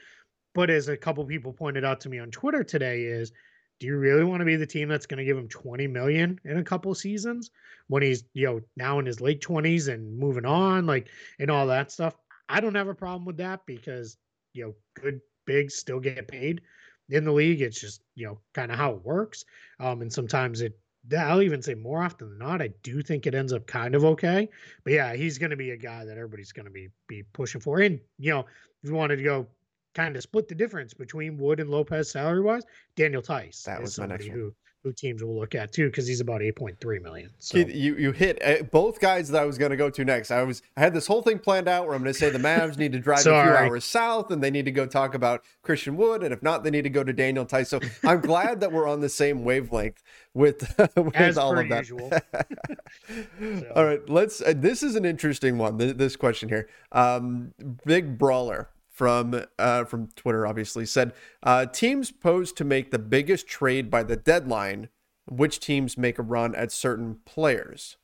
But 0.53 0.69
as 0.69 0.87
a 0.87 0.97
couple 0.97 1.25
people 1.25 1.53
pointed 1.53 1.83
out 1.83 2.01
to 2.01 2.09
me 2.09 2.19
on 2.19 2.31
Twitter 2.31 2.63
today, 2.63 3.03
is 3.05 3.31
do 3.79 3.87
you 3.87 3.97
really 3.97 4.23
want 4.23 4.41
to 4.41 4.45
be 4.45 4.55
the 4.55 4.67
team 4.67 4.87
that's 4.87 5.05
going 5.07 5.17
to 5.17 5.25
give 5.25 5.37
him 5.37 5.47
20 5.49 5.87
million 5.87 6.39
in 6.43 6.57
a 6.57 6.63
couple 6.63 6.93
seasons 6.95 7.49
when 7.87 8.03
he's 8.03 8.23
you 8.33 8.45
know 8.45 8.61
now 8.75 8.99
in 8.99 9.05
his 9.05 9.19
late 9.21 9.41
20s 9.41 9.87
and 9.87 10.17
moving 10.17 10.45
on 10.45 10.85
like 10.85 11.09
and 11.39 11.49
all 11.51 11.67
that 11.67 11.91
stuff 11.91 12.15
i 12.49 12.59
don't 12.61 12.75
have 12.75 12.87
a 12.87 12.95
problem 12.95 13.25
with 13.25 13.37
that 13.37 13.65
because 13.65 14.17
you 14.53 14.63
know 14.63 14.75
good 14.93 15.19
bigs 15.45 15.75
still 15.75 15.99
get 15.99 16.27
paid 16.27 16.61
in 17.09 17.25
the 17.25 17.31
league 17.31 17.61
it's 17.61 17.79
just 17.81 18.03
you 18.15 18.25
know 18.25 18.39
kind 18.53 18.71
of 18.71 18.77
how 18.77 18.93
it 18.93 19.03
works 19.03 19.43
um 19.79 20.01
and 20.01 20.13
sometimes 20.13 20.61
it 20.61 20.79
I'll 21.17 21.41
even 21.41 21.61
say 21.61 21.73
more 21.73 22.01
often 22.01 22.29
than 22.29 22.39
not, 22.39 22.61
I 22.61 22.69
do 22.81 23.01
think 23.01 23.27
it 23.27 23.35
ends 23.35 23.51
up 23.51 23.67
kind 23.67 23.95
of 23.95 24.05
okay. 24.05 24.49
But 24.83 24.93
yeah, 24.93 25.15
he's 25.15 25.37
going 25.37 25.49
to 25.49 25.57
be 25.57 25.71
a 25.71 25.77
guy 25.77 26.05
that 26.05 26.17
everybody's 26.17 26.51
going 26.51 26.65
to 26.65 26.71
be 26.71 26.89
be 27.07 27.23
pushing 27.23 27.61
for. 27.61 27.79
And 27.79 27.99
you 28.17 28.31
know, 28.31 28.45
if 28.81 28.89
you 28.89 28.95
wanted 28.95 29.17
to 29.17 29.23
go 29.23 29.47
kind 29.93 30.15
of 30.15 30.23
split 30.23 30.47
the 30.47 30.55
difference 30.55 30.93
between 30.93 31.37
Wood 31.37 31.59
and 31.59 31.69
Lopez 31.69 32.11
salary 32.11 32.41
wise, 32.41 32.63
Daniel 32.95 33.21
Theis. 33.21 33.63
that 33.63 33.81
was 33.81 33.95
somebody 33.95 34.29
who 34.29 34.53
who 34.83 34.91
teams 34.91 35.23
will 35.23 35.35
look 35.39 35.55
at 35.55 35.71
too 35.71 35.87
because 35.87 36.07
he's 36.07 36.19
about 36.19 36.41
8.3 36.41 37.01
million. 37.01 37.29
So. 37.39 37.57
You 37.57 37.95
you 37.95 38.11
hit 38.11 38.43
uh, 38.43 38.63
both 38.63 38.99
guys 38.99 39.29
that 39.29 39.41
I 39.41 39.45
was 39.45 39.57
going 39.57 39.71
to 39.71 39.77
go 39.77 39.89
to 39.89 40.03
next. 40.05 40.29
I 40.29 40.43
was 40.43 40.61
I 40.75 40.81
had 40.81 40.93
this 40.93 41.07
whole 41.07 41.21
thing 41.21 41.39
planned 41.39 41.67
out 41.67 41.85
where 41.85 41.95
I'm 41.95 42.03
going 42.03 42.13
to 42.13 42.19
say 42.19 42.29
the 42.29 42.39
Mavs 42.39 42.77
need 42.77 42.91
to 42.91 42.99
drive 43.01 43.19
a 43.19 43.23
few 43.23 43.31
hours 43.33 43.85
south 43.85 44.29
and 44.31 44.43
they 44.43 44.51
need 44.51 44.65
to 44.65 44.71
go 44.71 44.85
talk 44.85 45.13
about 45.13 45.43
Christian 45.61 45.95
Wood 45.95 46.21
and 46.21 46.33
if 46.33 46.43
not 46.43 46.63
they 46.63 46.69
need 46.69 46.83
to 46.83 46.89
go 46.89 47.03
to 47.03 47.13
Daniel 47.13 47.45
Theis. 47.45 47.69
So 47.69 47.79
I'm 48.03 48.19
glad 48.19 48.59
that 48.59 48.71
we're 48.71 48.87
on 48.87 48.99
the 48.99 49.09
same 49.09 49.43
wavelength 49.43 50.03
with 50.33 50.75
with 50.97 51.15
As 51.15 51.37
all 51.37 51.57
of 51.57 51.69
that. 51.69 51.85
so. 53.39 53.71
All 53.75 53.85
right, 53.85 54.07
let's. 54.09 54.41
Uh, 54.41 54.53
this 54.55 54.83
is 54.83 54.95
an 54.95 55.05
interesting 55.05 55.57
one. 55.57 55.77
This, 55.77 55.93
this 55.93 56.15
question 56.15 56.49
here. 56.49 56.67
Um, 56.91 57.53
Big 57.85 58.17
Brawler 58.17 58.69
from 58.93 59.43
uh, 59.57 59.83
from 59.85 60.07
Twitter 60.15 60.45
obviously 60.45 60.85
said 60.85 61.13
uh, 61.41 61.65
teams 61.65 62.11
posed 62.11 62.55
to 62.57 62.63
make 62.63 62.91
the 62.91 62.99
biggest 62.99 63.47
trade 63.47 63.89
by 63.89 64.03
the 64.03 64.15
deadline. 64.15 64.87
Which 65.25 65.61
teams 65.61 65.97
make 65.97 66.19
a 66.19 66.21
run 66.21 66.53
at 66.53 66.69
certain 66.71 67.19
players? 67.25 67.95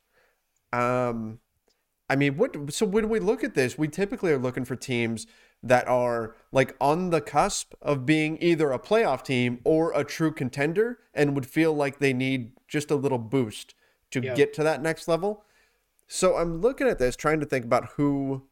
Um, 0.72 1.40
I 2.08 2.16
mean, 2.16 2.38
what? 2.38 2.72
So 2.72 2.86
when 2.86 3.08
we 3.10 3.20
look 3.20 3.44
at 3.44 3.54
this, 3.54 3.76
we 3.76 3.88
typically 3.88 4.32
are 4.32 4.38
looking 4.38 4.64
for 4.64 4.74
teams 4.74 5.26
that 5.62 5.86
are 5.86 6.34
like 6.50 6.74
on 6.80 7.10
the 7.10 7.20
cusp 7.20 7.74
of 7.82 8.06
being 8.06 8.38
either 8.42 8.72
a 8.72 8.78
playoff 8.78 9.22
team 9.22 9.60
or 9.64 9.92
a 9.94 10.02
true 10.02 10.32
contender, 10.32 10.98
and 11.12 11.34
would 11.34 11.46
feel 11.46 11.74
like 11.74 11.98
they 11.98 12.14
need 12.14 12.52
just 12.66 12.90
a 12.90 12.96
little 12.96 13.18
boost 13.18 13.74
to 14.12 14.20
Yep. 14.22 14.36
get 14.36 14.54
to 14.54 14.62
that 14.64 14.80
next 14.82 15.06
level. 15.06 15.44
So 16.08 16.36
I'm 16.36 16.60
looking 16.62 16.88
at 16.88 16.98
this, 16.98 17.14
trying 17.16 17.38
to 17.40 17.46
think 17.46 17.64
about 17.66 17.90
who 17.96 18.48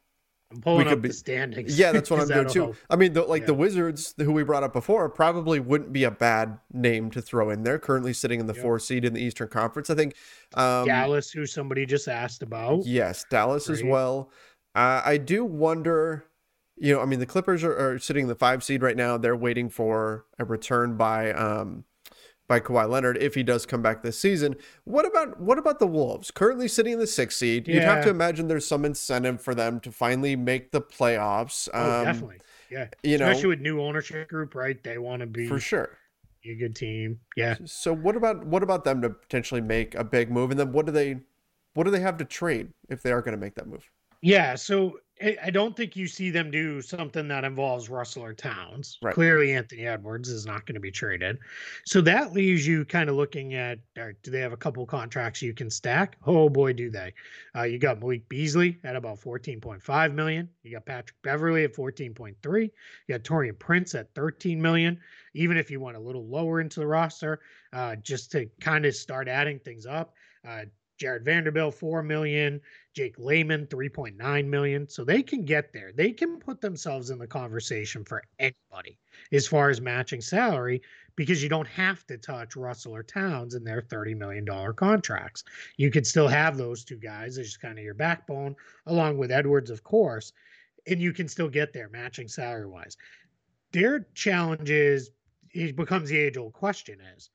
I'm 0.51 0.61
pulling 0.61 0.85
could 0.87 0.93
up 0.93 1.01
be- 1.01 1.09
the 1.09 1.13
standings. 1.13 1.77
yeah, 1.77 1.91
that's 1.91 2.09
what 2.09 2.19
I'm 2.21 2.27
doing 2.27 2.47
too. 2.49 2.61
help. 2.63 2.75
I 2.89 2.95
mean, 2.95 3.13
the, 3.13 3.21
like 3.23 3.45
the 3.45 3.53
Wizards, 3.53 4.15
who 4.17 4.31
we 4.31 4.43
brought 4.43 4.63
up 4.63 4.73
before, 4.73 5.07
probably 5.09 5.59
wouldn't 5.59 5.93
be 5.93 6.03
a 6.05 6.11
bad 6.11 6.57
name 6.73 7.11
to 7.11 7.21
throw 7.21 7.49
in 7.51 7.63
there. 7.63 7.77
Currently 7.77 8.13
sitting 8.13 8.39
in 8.39 8.47
the 8.47 8.53
Yep. 8.55 8.61
fourth 8.63 8.81
seed 8.81 9.05
in 9.05 9.13
the 9.13 9.21
Eastern 9.21 9.47
Conference, 9.49 9.89
I 9.91 9.95
think. 9.95 10.15
Um, 10.55 10.87
Dallas, 10.87 11.29
who 11.31 11.45
somebody 11.45 11.85
just 11.85 12.07
asked 12.07 12.41
about. 12.41 12.85
Yes, 12.85 13.25
Dallas 13.29 13.69
as 13.69 13.83
well. 13.83 14.31
Uh, 14.75 15.01
I 15.05 15.17
do 15.17 15.45
wonder. 15.45 16.25
You 16.81 16.93
know, 16.95 17.01
I 17.01 17.05
mean, 17.05 17.19
the 17.19 17.25
Clippers 17.25 17.61
are, 17.63 17.77
are 17.77 17.99
sitting 17.99 18.23
in 18.23 18.29
the 18.29 18.35
five 18.35 18.63
seed 18.63 18.81
right 18.81 18.95
now. 18.95 19.17
They're 19.17 19.35
waiting 19.35 19.69
for 19.69 20.25
a 20.39 20.45
return 20.45 20.95
by 20.95 21.33
um, 21.33 21.83
by 22.49 22.59
Kawhi 22.59 22.89
Leonard 22.89 23.17
if 23.19 23.35
he 23.35 23.43
does 23.43 23.65
come 23.65 23.81
back 23.81 24.01
this 24.01 24.19
season. 24.19 24.55
What 24.83 25.05
about 25.05 25.39
what 25.39 25.57
about 25.57 25.79
the 25.79 25.87
Wolves? 25.87 26.31
Currently 26.31 26.67
sitting 26.67 26.93
in 26.93 26.99
the 26.99 27.07
sixth 27.07 27.37
seed. 27.37 27.67
You'd 27.67 27.83
have 27.83 28.03
to 28.03 28.09
imagine 28.09 28.47
there's 28.49 28.67
some 28.67 28.83
incentive 28.83 29.41
for 29.41 29.55
them 29.55 29.79
to 29.81 29.91
finally 29.91 30.35
make 30.35 30.71
the 30.71 30.81
playoffs. 30.81 31.69
Oh, 31.73 31.99
Um, 31.99 32.05
definitely. 32.05 32.39
Yeah. 32.69 32.87
you 33.03 33.17
know- 33.17 33.29
Especially 33.29 33.49
with 33.49 33.61
new 33.61 33.79
ownership 33.81 34.27
group, 34.27 34.55
right? 34.55 34.83
They 34.83 34.97
want 34.97 35.21
to 35.21 35.27
be 35.27 35.47
for 35.47 35.59
sure. 35.59 35.97
a 36.43 36.55
good 36.55 36.75
team. 36.75 37.19
Yeah. 37.37 37.55
So 37.65 37.93
what 37.93 38.15
about 38.17 38.45
what 38.47 38.63
about 38.63 38.83
them 38.83 39.01
to 39.03 39.11
potentially 39.11 39.61
make 39.61 39.93
a 39.95 40.03
big 40.03 40.29
move? 40.31 40.49
And 40.51 40.59
then 40.59 40.71
what 40.73 40.85
do 40.87 40.91
they 40.91 41.19
what 41.75 41.83
do 41.83 41.91
they 41.91 41.99
have 42.01 42.17
to 42.17 42.25
trade 42.25 42.73
if 42.89 43.03
they 43.03 43.11
are 43.11 43.21
going 43.21 43.33
to 43.37 43.39
make 43.39 43.53
that 43.55 43.67
move? 43.67 43.87
Yeah. 44.21 44.55
So 44.55 44.99
I 45.21 45.49
don't 45.49 45.75
think 45.75 45.97
you 45.97 46.07
see 46.07 46.29
them 46.29 46.49
do 46.49 46.81
something 46.81 47.27
that 47.27 47.43
involves 47.43 47.89
Russell 47.89 48.23
or 48.23 48.33
Towns. 48.33 48.97
Right. 49.01 49.13
Clearly, 49.13 49.51
Anthony 49.51 49.85
Edwards 49.85 50.29
is 50.29 50.45
not 50.45 50.65
going 50.65 50.75
to 50.75 50.79
be 50.79 50.91
traded. 50.91 51.39
So 51.85 51.99
that 52.01 52.31
leaves 52.31 52.65
you 52.65 52.85
kind 52.85 53.09
of 53.09 53.17
looking 53.17 53.53
at 53.53 53.79
right, 53.97 54.15
do 54.23 54.31
they 54.31 54.39
have 54.39 54.53
a 54.53 54.57
couple 54.57 54.85
contracts 54.85 55.41
you 55.41 55.53
can 55.53 55.69
stack? 55.69 56.15
Oh 56.25 56.47
boy, 56.47 56.71
do 56.71 56.89
they. 56.89 57.13
Uh, 57.53 57.63
you 57.63 57.79
got 57.79 57.99
Malik 57.99 58.29
Beasley 58.29 58.79
at 58.85 58.95
about 58.95 59.19
14.5 59.19 60.13
million. 60.13 60.47
You 60.63 60.71
got 60.71 60.85
Patrick 60.85 61.21
Beverley 61.21 61.65
at 61.65 61.75
14.3. 61.75 62.61
You 62.63 62.69
got 63.09 63.23
Taurean 63.23 63.59
Prince 63.59 63.95
at 63.95 64.13
13 64.15 64.61
million. 64.61 64.99
Even 65.33 65.57
if 65.57 65.69
you 65.69 65.81
went 65.81 65.97
a 65.97 65.99
little 65.99 66.25
lower 66.27 66.61
into 66.61 66.79
the 66.79 66.87
roster, 66.87 67.41
uh, 67.73 67.97
just 67.97 68.31
to 68.31 68.49
kind 68.61 68.85
of 68.85 68.95
start 68.95 69.27
adding 69.27 69.59
things 69.59 69.85
up. 69.85 70.13
Uh, 70.47 70.61
Jarred 70.99 71.25
Vanderbilt, 71.25 71.73
4 71.73 72.03
million. 72.03 72.61
Jake 72.93 73.15
Layman, 73.17 73.65
3.9 73.67 74.45
million. 74.47 74.89
So 74.89 75.05
they 75.05 75.23
can 75.23 75.45
get 75.45 75.71
there. 75.71 75.93
They 75.93 76.11
can 76.11 76.37
put 76.37 76.59
themselves 76.59 77.11
in 77.11 77.17
the 77.17 77.27
conversation 77.27 78.03
for 78.03 78.21
anybody 78.39 78.97
as 79.31 79.47
far 79.47 79.69
as 79.69 79.79
matching 79.79 80.19
salary 80.19 80.81
because 81.15 81.41
you 81.41 81.47
don't 81.47 81.67
have 81.67 82.05
to 82.07 82.17
touch 82.17 82.57
Russell 82.57 82.93
or 82.93 83.03
Towns 83.03 83.55
in 83.55 83.63
their 83.63 83.81
$30 83.81 84.17
million 84.17 84.45
contracts. 84.73 85.45
You 85.77 85.91
could 85.91 86.05
still 86.05 86.27
have 86.27 86.57
those 86.57 86.83
two 86.83 86.97
guys 86.97 87.37
as 87.37 87.55
kind 87.55 87.77
of 87.77 87.85
your 87.85 87.93
backbone, 87.93 88.55
along 88.85 89.17
with 89.17 89.31
Edwards, 89.31 89.69
of 89.69 89.83
course, 89.83 90.33
and 90.87 90.99
you 91.01 91.13
can 91.13 91.27
still 91.29 91.49
get 91.49 91.71
there 91.71 91.89
matching 91.89 92.27
salary 92.27 92.67
wise. 92.67 92.97
Their 93.71 94.07
challenge 94.13 94.69
is 94.69 95.11
it 95.51 95.75
becomes 95.75 96.09
the 96.09 96.17
age 96.17 96.37
old 96.37 96.53
question 96.53 96.99
is 97.15 97.29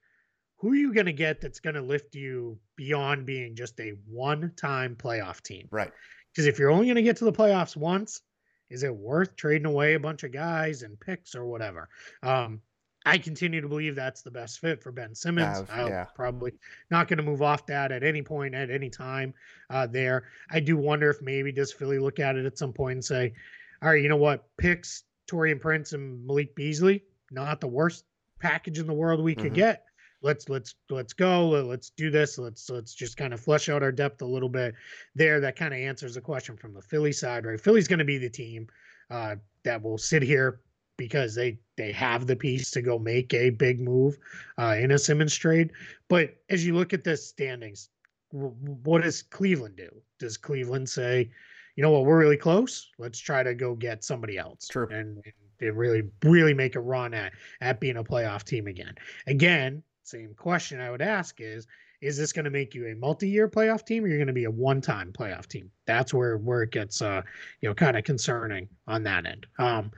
who 0.65 0.73
are 0.73 0.77
you 0.77 0.95
going 0.95 1.05
to 1.05 1.13
get 1.13 1.43
that's 1.43 1.61
going 1.61 1.75
to 1.75 1.83
lift 1.83 2.15
you 2.15 2.59
beyond 2.75 3.27
being 3.27 3.55
just 3.55 3.79
a 3.81 3.91
one 4.09 4.51
time 4.57 4.97
playoff 4.97 5.43
team? 5.43 5.69
Right. 5.71 5.91
Because 6.33 6.47
if 6.47 6.59
you're 6.59 6.71
only 6.71 6.87
going 6.87 6.97
to 6.97 7.03
get 7.03 7.19
to 7.19 7.27
the 7.27 7.33
playoffs 7.33 7.77
once, 7.77 8.23
is 8.71 8.83
it 8.83 8.97
worth 8.97 9.37
trading 9.37 9.67
away 9.67 9.93
a 9.93 10.01
bunch 10.01 10.23
of 10.23 10.33
guys 10.33 10.81
and 10.81 10.99
picks 10.99 11.35
or 11.35 11.45
whatever? 11.45 11.91
Um, 12.23 12.63
I 13.05 13.19
continue 13.19 13.61
to 13.61 13.69
believe 13.69 13.95
that's 13.95 14.23
the 14.23 14.31
best 14.31 14.59
fit 14.59 14.83
for 14.83 14.91
Ben 14.91 15.15
Simmons. 15.15 15.59
Uh, 15.59 15.67
I'm 15.71 15.89
yeah. 15.89 16.05
probably 16.15 16.53
not 16.91 17.09
going 17.09 17.19
to 17.19 17.23
move 17.23 17.43
off 17.43 17.67
that 17.67 17.93
at 17.93 18.03
any 18.03 18.23
point, 18.23 18.55
at 18.55 18.71
any 18.71 18.89
time 18.89 19.35
uh, 19.69 19.87
there. 19.87 20.29
I 20.51 20.61
do 20.61 20.79
wonder 20.79 21.11
if 21.11 21.21
maybe 21.21 21.53
does 21.53 21.75
Philly 21.75 21.99
look 21.99 22.21
at 22.21 22.37
it 22.37 22.47
at 22.47 22.57
some 22.57 22.73
point 22.73 22.95
and 22.95 23.05
say, 23.05 23.35
all 23.83 23.91
right, 23.91 24.03
you 24.03 24.09
know 24.09 24.17
what? 24.17 24.49
Picks 24.57 25.03
Taurean 25.31 25.61
Prince 25.61 25.93
and 25.93 26.27
Malik 26.27 26.55
Beasley, 26.55 27.05
not 27.31 27.61
the 27.61 27.69
worst 27.69 28.07
package 28.41 28.79
in 28.79 28.87
the 28.87 28.95
world 28.95 29.23
we 29.23 29.35
could 29.35 29.53
Mhm. 29.53 29.57
get. 29.57 29.85
Let's 30.25 30.49
let's 30.49 30.75
let's 30.89 31.13
go. 31.13 31.49
Let's 31.51 31.91
do 31.91 32.11
this. 32.11 32.39
Let's 32.39 32.71
let's 32.71 32.95
just 32.95 33.19
kind 33.19 33.35
of 33.35 33.41
flush 33.41 33.69
out 33.69 33.83
our 33.83 33.93
depth 33.93 34.23
a 34.23 34.27
little 34.27 34.49
bit 34.49 34.75
there. 35.15 35.39
That 35.39 35.55
kind 35.55 35.75
of 35.75 35.79
answers 35.79 36.15
the 36.15 36.23
question 36.23 36.57
from 36.57 36.73
the 36.73 36.81
Philly 36.81 37.13
side, 37.13 37.45
right? 37.45 37.61
Philly's 37.61 37.87
going 37.87 37.99
to 37.99 38.07
be 38.07 38.17
the 38.17 38.31
team 38.31 38.67
uh, 39.11 39.37
that 39.65 39.83
will 39.83 39.99
sit 39.99 40.23
here 40.23 40.61
because 40.97 41.35
they 41.35 41.59
they 41.77 41.93
have 41.93 42.27
the 42.27 42.37
piece 42.37 42.71
to 42.71 42.81
go 42.81 42.99
make 42.99 43.35
a 43.35 43.51
big 43.51 43.81
move 43.81 44.17
uh, 44.59 44.77
in 44.79 44.93
a 44.93 44.99
Simmons 44.99 45.35
trade. 45.35 45.73
But 46.09 46.37
as 46.49 46.65
you 46.65 46.75
look 46.75 46.95
at 46.95 47.05
the 47.05 47.19
standings, 47.19 47.91
what 48.31 49.03
does 49.03 49.23
Cleveland 49.23 49.77
do? 49.77 49.91
Does 50.19 50.39
Cleveland 50.39 50.89
say, 50.89 51.31
you 51.77 51.83
know 51.83 51.91
what, 51.91 52.07
we're 52.07 52.19
really 52.19 52.37
close. 52.39 52.91
Let's 52.99 53.19
try 53.19 53.43
to 53.43 53.55
go 53.55 53.75
get 53.75 54.05
somebody 54.05 54.39
else. 54.39 54.69
True. 54.69 54.89
And, 54.91 55.23
and 55.61 55.77
really, 55.77 56.03
really 56.23 56.55
make 56.55 56.77
a 56.77 56.81
run 56.81 57.13
at 57.13 57.33
at 57.61 57.79
being 57.79 57.99
a 57.99 58.05
playoff 58.05 58.45
team 58.45 58.67
again. 58.67 58.95
Again, 59.27 59.83
same 60.07 60.35
question 60.35 60.81
I 60.81 60.91
would 60.91 61.03
ask 61.03 61.41
is, 61.41 61.67
is 62.01 62.17
this 62.17 62.33
going 62.33 62.45
to 62.45 62.51
make 62.51 62.75
you 62.75 62.87
a 62.89 62.95
multi-year 62.95 63.49
playoff 63.49 63.87
team 63.87 64.05
or 64.05 64.09
you're 64.09 64.19
going 64.19 64.27
to 64.27 64.33
be 64.33 64.45
a 64.45 64.51
one-time 64.51 65.13
playoff 65.13 65.47
team? 65.47 65.71
That's 65.87 66.13
where 66.13 66.37
where 66.37 66.63
it 66.63 66.71
gets 66.71 67.01
uh, 67.03 67.23
you 67.61 67.69
know, 67.69 67.75
kind 67.75 67.97
of 67.97 68.05
concerning 68.05 68.69
on 68.87 69.03
that 69.05 69.27
end. 69.27 69.47
Um 69.59 69.91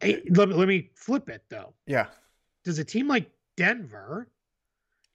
eh, 0.00 0.18
let, 0.30 0.48
me- 0.48 0.54
let 0.54 0.68
me 0.68 0.90
flip 0.94 1.28
it 1.28 1.44
though 1.48 1.74
Yeah. 1.86 2.08
does 2.64 2.78
a 2.78 2.84
team 2.84 3.08
like 3.08 3.30
Denver, 3.56 4.28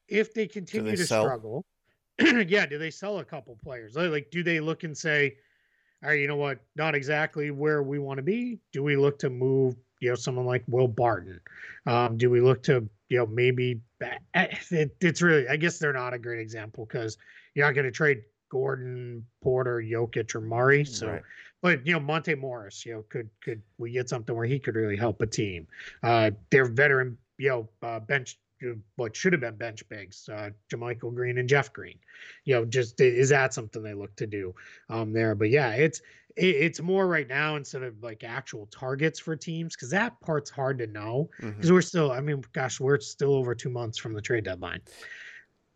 if 0.07 0.33
they 0.33 0.47
continue 0.47 0.95
to 0.95 1.05
sell? 1.05 1.23
struggle, 1.23 1.65
yeah, 2.19 2.65
do 2.65 2.77
they 2.77 2.91
sell 2.91 3.19
a 3.19 3.25
couple 3.25 3.57
players? 3.63 3.95
Like, 3.95 4.09
like, 4.11 4.31
do 4.31 4.43
they 4.43 4.59
look 4.59 4.83
and 4.83 4.97
say, 4.97 5.37
all 6.03 6.09
right, 6.09 6.19
you 6.19 6.27
know 6.27 6.35
what, 6.35 6.59
not 6.75 6.95
exactly 6.95 7.51
where 7.51 7.83
we 7.83 7.99
want 7.99 8.17
to 8.17 8.23
be? 8.23 8.59
Do 8.71 8.83
we 8.83 8.95
look 8.95 9.19
to 9.19 9.29
move, 9.29 9.75
you 9.99 10.09
know, 10.09 10.15
someone 10.15 10.45
like 10.45 10.63
Will 10.67 10.87
Barton? 10.87 11.39
Um, 11.85 12.17
do 12.17 12.29
we 12.29 12.41
look 12.41 12.63
to, 12.63 12.87
you 13.09 13.17
know, 13.17 13.25
maybe 13.25 13.81
eh, 14.01 14.47
it, 14.71 14.95
it's 15.01 15.21
really, 15.21 15.47
I 15.47 15.55
guess 15.55 15.79
they're 15.79 15.93
not 15.93 16.13
a 16.13 16.19
great 16.19 16.39
example 16.39 16.85
because 16.85 17.17
you're 17.55 17.65
not 17.65 17.73
going 17.73 17.85
to 17.85 17.91
trade 17.91 18.23
Gordon, 18.49 19.25
Porter, 19.41 19.81
Jokic, 19.81 20.33
or 20.35 20.41
Murray. 20.41 20.85
So, 20.85 21.07
Right. 21.07 21.21
but 21.61 21.85
you 21.85 21.93
know, 21.93 21.99
Monte 21.99 22.35
Morris, 22.35 22.85
you 22.85 22.93
know, 22.93 23.03
could 23.09 23.29
could 23.41 23.61
we 23.77 23.91
get 23.91 24.09
something 24.09 24.35
where 24.35 24.45
he 24.45 24.59
could 24.59 24.75
really 24.75 24.97
help 24.97 25.21
a 25.21 25.27
team? 25.27 25.67
Uh, 26.03 26.31
their 26.49 26.65
veteran, 26.65 27.17
you 27.37 27.49
know, 27.49 27.69
uh, 27.81 27.99
bench 27.99 28.39
what 28.95 29.15
should 29.15 29.33
have 29.33 29.41
been 29.41 29.55
bench 29.55 29.87
bigs, 29.89 30.29
uh, 30.29 30.49
JaMychal 30.71 31.13
Green 31.13 31.37
and 31.37 31.47
Jeff 31.47 31.71
Green. 31.73 31.97
You 32.45 32.55
know, 32.55 32.65
just 32.65 32.99
is 33.01 33.29
that 33.29 33.53
something 33.53 33.83
they 33.83 33.93
look 33.93 34.15
to 34.17 34.27
do 34.27 34.55
um, 34.89 35.13
there? 35.13 35.35
But 35.35 35.49
yeah, 35.49 35.71
it's 35.71 36.01
it, 36.35 36.55
it's 36.55 36.81
more 36.81 37.07
right 37.07 37.27
now 37.27 37.55
instead 37.55 37.83
of 37.83 38.01
like 38.01 38.23
actual 38.23 38.67
targets 38.67 39.19
for 39.19 39.35
teams 39.35 39.75
because 39.75 39.89
that 39.91 40.19
part's 40.21 40.49
hard 40.49 40.77
to 40.79 40.87
know 40.87 41.29
because 41.39 41.71
we're 41.71 41.81
still, 41.81 42.11
I 42.11 42.21
mean, 42.21 42.43
gosh, 42.53 42.79
we're 42.79 42.99
still 42.99 43.33
over 43.33 43.55
two 43.55 43.69
months 43.69 43.97
from 43.97 44.13
the 44.13 44.21
trade 44.21 44.43
deadline. 44.43 44.81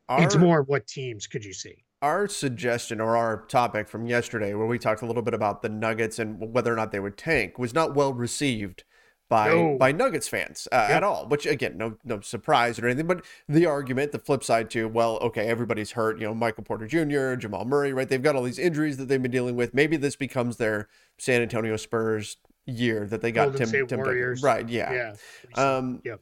it's 0.09 0.35
more 0.35 0.63
what 0.63 0.87
teams 0.87 1.27
could 1.27 1.45
you 1.45 1.53
see? 1.53 1.83
our 2.01 2.27
suggestion 2.27 2.99
or 2.99 3.15
our 3.15 3.45
topic 3.45 3.87
from 3.87 4.07
yesterday, 4.07 4.53
where 4.53 4.65
we 4.65 4.79
talked 4.79 5.03
a 5.03 5.05
little 5.05 5.21
bit 5.21 5.33
about 5.33 5.61
the 5.61 5.69
Nuggets 5.69 6.17
and 6.17 6.39
whether 6.51 6.73
or 6.73 6.75
not 6.75 6.91
they 6.91 6.99
would 6.99 7.17
tank, 7.17 7.59
was 7.59 7.73
not 7.73 7.93
well 7.93 8.13
received 8.13 8.83
by 9.31 9.47
No. 9.47 9.77
by 9.79 9.91
Nuggets 9.93 10.27
fans 10.27 10.67
uh, 10.71 10.85
Yeah. 10.89 10.97
at 10.97 11.03
all. 11.03 11.25
Which 11.27 11.45
again, 11.47 11.77
no 11.77 11.97
no 12.03 12.19
surprise 12.19 12.77
or 12.77 12.85
anything. 12.85 13.07
But 13.07 13.25
the 13.47 13.65
argument, 13.65 14.11
the 14.11 14.19
flip 14.19 14.43
side 14.43 14.69
to 14.71 14.87
well, 14.87 15.17
okay, 15.19 15.47
everybody's 15.47 15.91
hurt. 15.91 16.19
You 16.19 16.27
know, 16.27 16.35
Michael 16.35 16.63
Porter 16.65 16.85
Jr., 16.85 17.35
Jamal 17.39 17.65
Murray, 17.65 17.93
right? 17.93 18.07
They've 18.09 18.21
got 18.21 18.35
all 18.35 18.43
these 18.43 18.59
injuries 18.59 18.97
that 18.97 19.07
they've 19.07 19.21
been 19.21 19.31
dealing 19.31 19.55
with. 19.55 19.73
Maybe 19.73 19.95
this 19.97 20.15
becomes 20.17 20.57
their 20.57 20.89
San 21.17 21.41
Antonio 21.41 21.77
Spurs 21.77 22.37
year 22.65 23.07
that 23.07 23.21
they 23.21 23.31
got 23.31 23.45
Golden 23.45 23.59
Tim 23.59 23.67
State 23.69 23.87
Tim. 23.89 23.99
Warriors. 23.99 24.43
right? 24.43 24.67
Yeah. 24.69 25.13
Yeah. 25.55 25.77
Um, 25.77 26.01
Yep. 26.05 26.19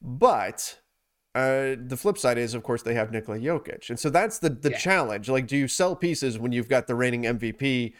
But 0.00 0.78
uh, 1.34 1.76
the 1.78 1.96
flip 1.96 2.18
side 2.18 2.38
is, 2.38 2.54
of 2.54 2.62
course, 2.62 2.82
they 2.82 2.94
have 2.94 3.10
Nikola 3.10 3.38
Jokic, 3.38 3.88
and 3.90 3.98
so 3.98 4.10
that's 4.10 4.38
the 4.38 4.50
the 4.50 4.70
Yeah. 4.70 4.78
challenge. 4.78 5.28
Like, 5.28 5.46
do 5.46 5.56
you 5.56 5.66
sell 5.68 5.96
pieces 5.96 6.38
when 6.38 6.52
you've 6.52 6.68
got 6.68 6.86
the 6.86 6.94
reigning 6.94 7.22
MVP 7.26 7.94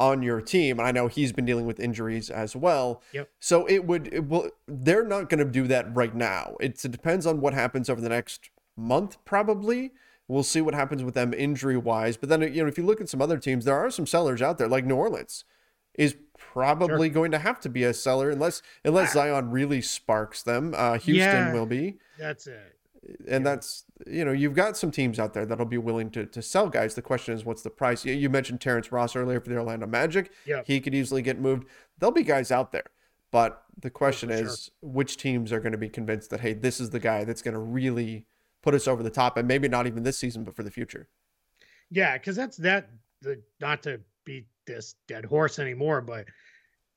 on 0.00 0.22
your 0.22 0.40
team? 0.40 0.78
And 0.78 0.86
I 0.86 0.92
know 0.92 1.08
he's 1.08 1.32
been 1.32 1.44
dealing 1.44 1.66
with 1.66 1.80
injuries 1.80 2.30
as 2.30 2.54
well. 2.54 3.02
Yep. 3.12 3.28
So 3.40 3.66
it 3.66 3.84
would 3.86 4.12
it 4.12 4.28
will 4.28 4.50
they're 4.66 5.04
not 5.04 5.28
going 5.28 5.44
to 5.44 5.50
do 5.50 5.66
that 5.68 5.94
right 5.94 6.14
now. 6.14 6.56
It's, 6.60 6.84
it 6.84 6.92
depends 6.92 7.26
on 7.26 7.40
what 7.40 7.54
happens 7.54 7.90
over 7.90 8.00
the 8.00 8.08
next 8.08 8.50
month, 8.76 9.16
probably. 9.24 9.92
We'll 10.28 10.42
see 10.42 10.60
what 10.60 10.74
happens 10.74 11.02
with 11.02 11.14
them 11.14 11.32
injury 11.32 11.76
wise. 11.76 12.16
But 12.16 12.28
then 12.28 12.42
you 12.42 12.62
know, 12.62 12.68
if 12.68 12.76
you 12.78 12.84
look 12.84 13.00
at 13.00 13.08
some 13.08 13.22
other 13.22 13.38
teams, 13.38 13.64
there 13.64 13.76
are 13.78 13.90
some 13.90 14.06
sellers 14.06 14.42
out 14.42 14.58
there, 14.58 14.68
like 14.68 14.84
New 14.84 14.96
Orleans 14.96 15.44
is 15.94 16.16
probably 16.38 17.08
going 17.08 17.32
to 17.32 17.38
have 17.38 17.58
to 17.58 17.68
be 17.68 17.82
a 17.82 17.92
seller 17.92 18.30
unless 18.30 18.62
unless 18.84 19.12
Zion 19.14 19.50
really 19.50 19.82
sparks 19.82 20.42
them. 20.42 20.72
Uh, 20.76 20.92
Houston 20.98 21.46
Yeah. 21.46 21.52
will 21.52 21.66
be 21.66 21.98
That's 22.18 22.46
it. 22.46 22.77
And 23.28 23.44
that's 23.46 23.84
you 24.06 24.24
know 24.24 24.32
you've 24.32 24.54
got 24.54 24.76
some 24.76 24.90
teams 24.90 25.18
out 25.18 25.34
there 25.34 25.46
that'll 25.46 25.66
be 25.66 25.78
willing 25.78 26.10
to 26.10 26.26
to 26.26 26.42
sell 26.42 26.68
guys. 26.68 26.94
The 26.94 27.02
question 27.02 27.34
is, 27.34 27.44
what's 27.44 27.62
the 27.62 27.70
price? 27.70 28.04
You, 28.04 28.14
you 28.14 28.28
mentioned 28.28 28.60
Terrence 28.60 28.92
Ross 28.92 29.16
earlier 29.16 29.40
for 29.40 29.48
the 29.48 29.56
Orlando 29.56 29.86
Magic. 29.86 30.32
Yep. 30.46 30.66
he 30.66 30.80
could 30.80 30.94
easily 30.94 31.22
get 31.22 31.40
moved. 31.40 31.66
There'll 31.98 32.12
be 32.12 32.22
guys 32.22 32.50
out 32.50 32.72
there, 32.72 32.84
but 33.30 33.62
the 33.80 33.88
oh, 33.88 33.92
question 33.92 34.30
for 34.30 34.36
sure. 34.36 34.46
is, 34.46 34.70
which 34.82 35.16
teams 35.16 35.52
are 35.52 35.60
going 35.60 35.72
to 35.72 35.78
be 35.78 35.88
convinced 35.88 36.30
that 36.30 36.40
hey, 36.40 36.54
this 36.54 36.80
is 36.80 36.90
the 36.90 37.00
guy 37.00 37.24
that's 37.24 37.42
going 37.42 37.54
to 37.54 37.60
really 37.60 38.26
put 38.62 38.74
us 38.74 38.88
over 38.88 39.02
the 39.02 39.10
top, 39.10 39.36
and 39.36 39.46
maybe 39.46 39.68
not 39.68 39.86
even 39.86 40.02
this 40.02 40.18
season, 40.18 40.44
but 40.44 40.54
for 40.54 40.62
the 40.62 40.70
future. 40.70 41.08
Yeah, 41.90 42.18
because 42.18 42.36
that's 42.36 42.56
that. 42.58 42.90
The 43.20 43.42
not 43.60 43.82
to 43.82 44.00
beat 44.24 44.46
this 44.66 44.94
dead 45.08 45.24
horse 45.24 45.58
anymore, 45.58 46.00
but 46.00 46.26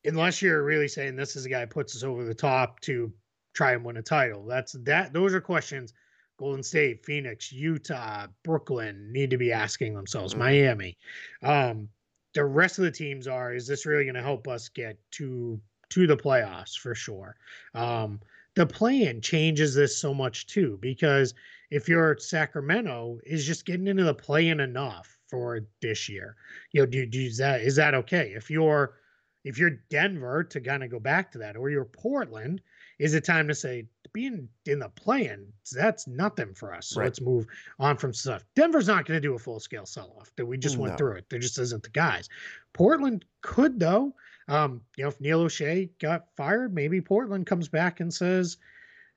unless 0.06 0.41
you're 0.41 0.64
really 0.64 0.88
saying 0.88 1.16
this 1.16 1.36
is 1.36 1.45
a 1.45 1.49
guy 1.49 1.66
puts 1.66 1.95
us 1.95 2.04
over 2.04 2.24
the 2.24 2.34
top 2.34 2.80
to 2.82 3.12
try 3.54 3.74
and 3.74 3.84
win 3.84 3.97
a 3.97 4.02
title, 4.02 4.45
that's 4.45 4.74
that. 4.84 5.14
Those 5.14 5.34
are 5.34 5.41
questions. 5.41 5.93
Golden 6.38 6.64
State, 6.64 7.06
Phoenix, 7.06 7.52
Utah, 7.52 8.28
Brooklyn 8.43 9.12
need 9.12 9.30
to 9.30 9.38
be 9.38 9.52
asking 9.52 9.93
themselves. 9.93 10.34
Mhm. 10.34 10.38
Miami, 10.39 10.97
um, 11.43 11.89
the 12.34 12.45
rest 12.45 12.80
of 12.80 12.86
the 12.86 12.91
teams 12.91 13.28
are. 13.28 13.54
Is 13.54 13.68
this 13.68 13.86
really 13.86 14.06
going 14.06 14.16
to 14.16 14.24
help 14.24 14.47
us 14.47 14.70
get 14.70 14.97
to 15.12 15.62
to 15.89 16.08
the 16.08 16.18
playoffs 16.18 16.78
for 16.78 16.95
sure? 16.95 17.36
Um, 17.76 18.22
the 18.56 18.66
plan 18.66 19.22
changes 19.22 19.76
this 19.76 19.97
so 19.97 20.14
much 20.14 20.47
too 20.47 20.78
because 20.82 21.34
if 21.70 21.88
you're 21.88 22.18
Sacramento, 22.18 23.20
is 23.26 23.45
just 23.45 23.66
getting 23.66 23.88
into 23.88 24.04
the 24.04 24.14
play-in 24.14 24.60
enough 24.60 25.18
for 25.30 25.62
this 25.82 26.10
year. 26.10 26.36
You 26.74 26.82
know, 26.82 26.86
do, 26.86 27.06
do 27.06 27.22
is 27.22 27.38
that 27.38 27.62
is 27.62 27.76
that 27.78 27.93
okay? 27.93 28.34
If 28.36 28.49
you're 28.49 28.97
if 29.43 29.58
you're 29.58 29.82
Denver 29.89 30.43
to 30.43 30.60
kind 30.62 30.84
of 30.84 30.89
go 30.91 30.99
back 30.99 31.32
to 31.32 31.38
that, 31.39 31.56
or 31.56 31.70
you're 31.70 31.86
Portland, 31.86 32.62
is 33.02 33.16
it 33.16 33.26
time 33.26 33.47
to 33.47 33.56
say 33.56 33.86
being 34.14 34.47
in 34.66 34.80
the 34.80 34.89
play-in, 34.89 35.47
that's 35.72 36.06
nothing 36.06 36.54
for 36.54 36.74
us. 36.76 36.88
So 36.88 36.99
Right. 36.99 37.06
let's 37.06 37.22
move 37.22 37.47
on 37.80 37.97
from 37.97 38.14
stuff. 38.14 38.43
Denver's 38.56 38.88
not 38.88 39.06
going 39.06 39.18
to 39.20 39.26
do 39.28 39.34
a 39.36 39.39
full-scale 39.39 39.86
sell-off. 39.86 40.32
That 40.36 40.45
we 40.45 40.58
just 40.58 40.78
went 40.78 40.93
No. 40.93 40.97
through 40.97 41.16
it. 41.18 41.30
There 41.30 41.39
just 41.39 41.58
isn't 41.58 41.82
the 41.84 41.89
guys. 41.89 42.30
Portland 42.74 43.26
could 43.41 43.80
though. 43.80 44.14
Um, 44.47 44.82
you 44.97 45.04
know, 45.04 45.08
if 45.08 45.20
Neil 45.22 45.45
Olshey 45.45 45.89
got 45.99 46.28
fired, 46.36 46.74
maybe 46.76 46.99
Portland 47.02 47.45
comes 47.47 47.70
back 47.70 48.02
and 48.02 48.14
says, 48.14 48.58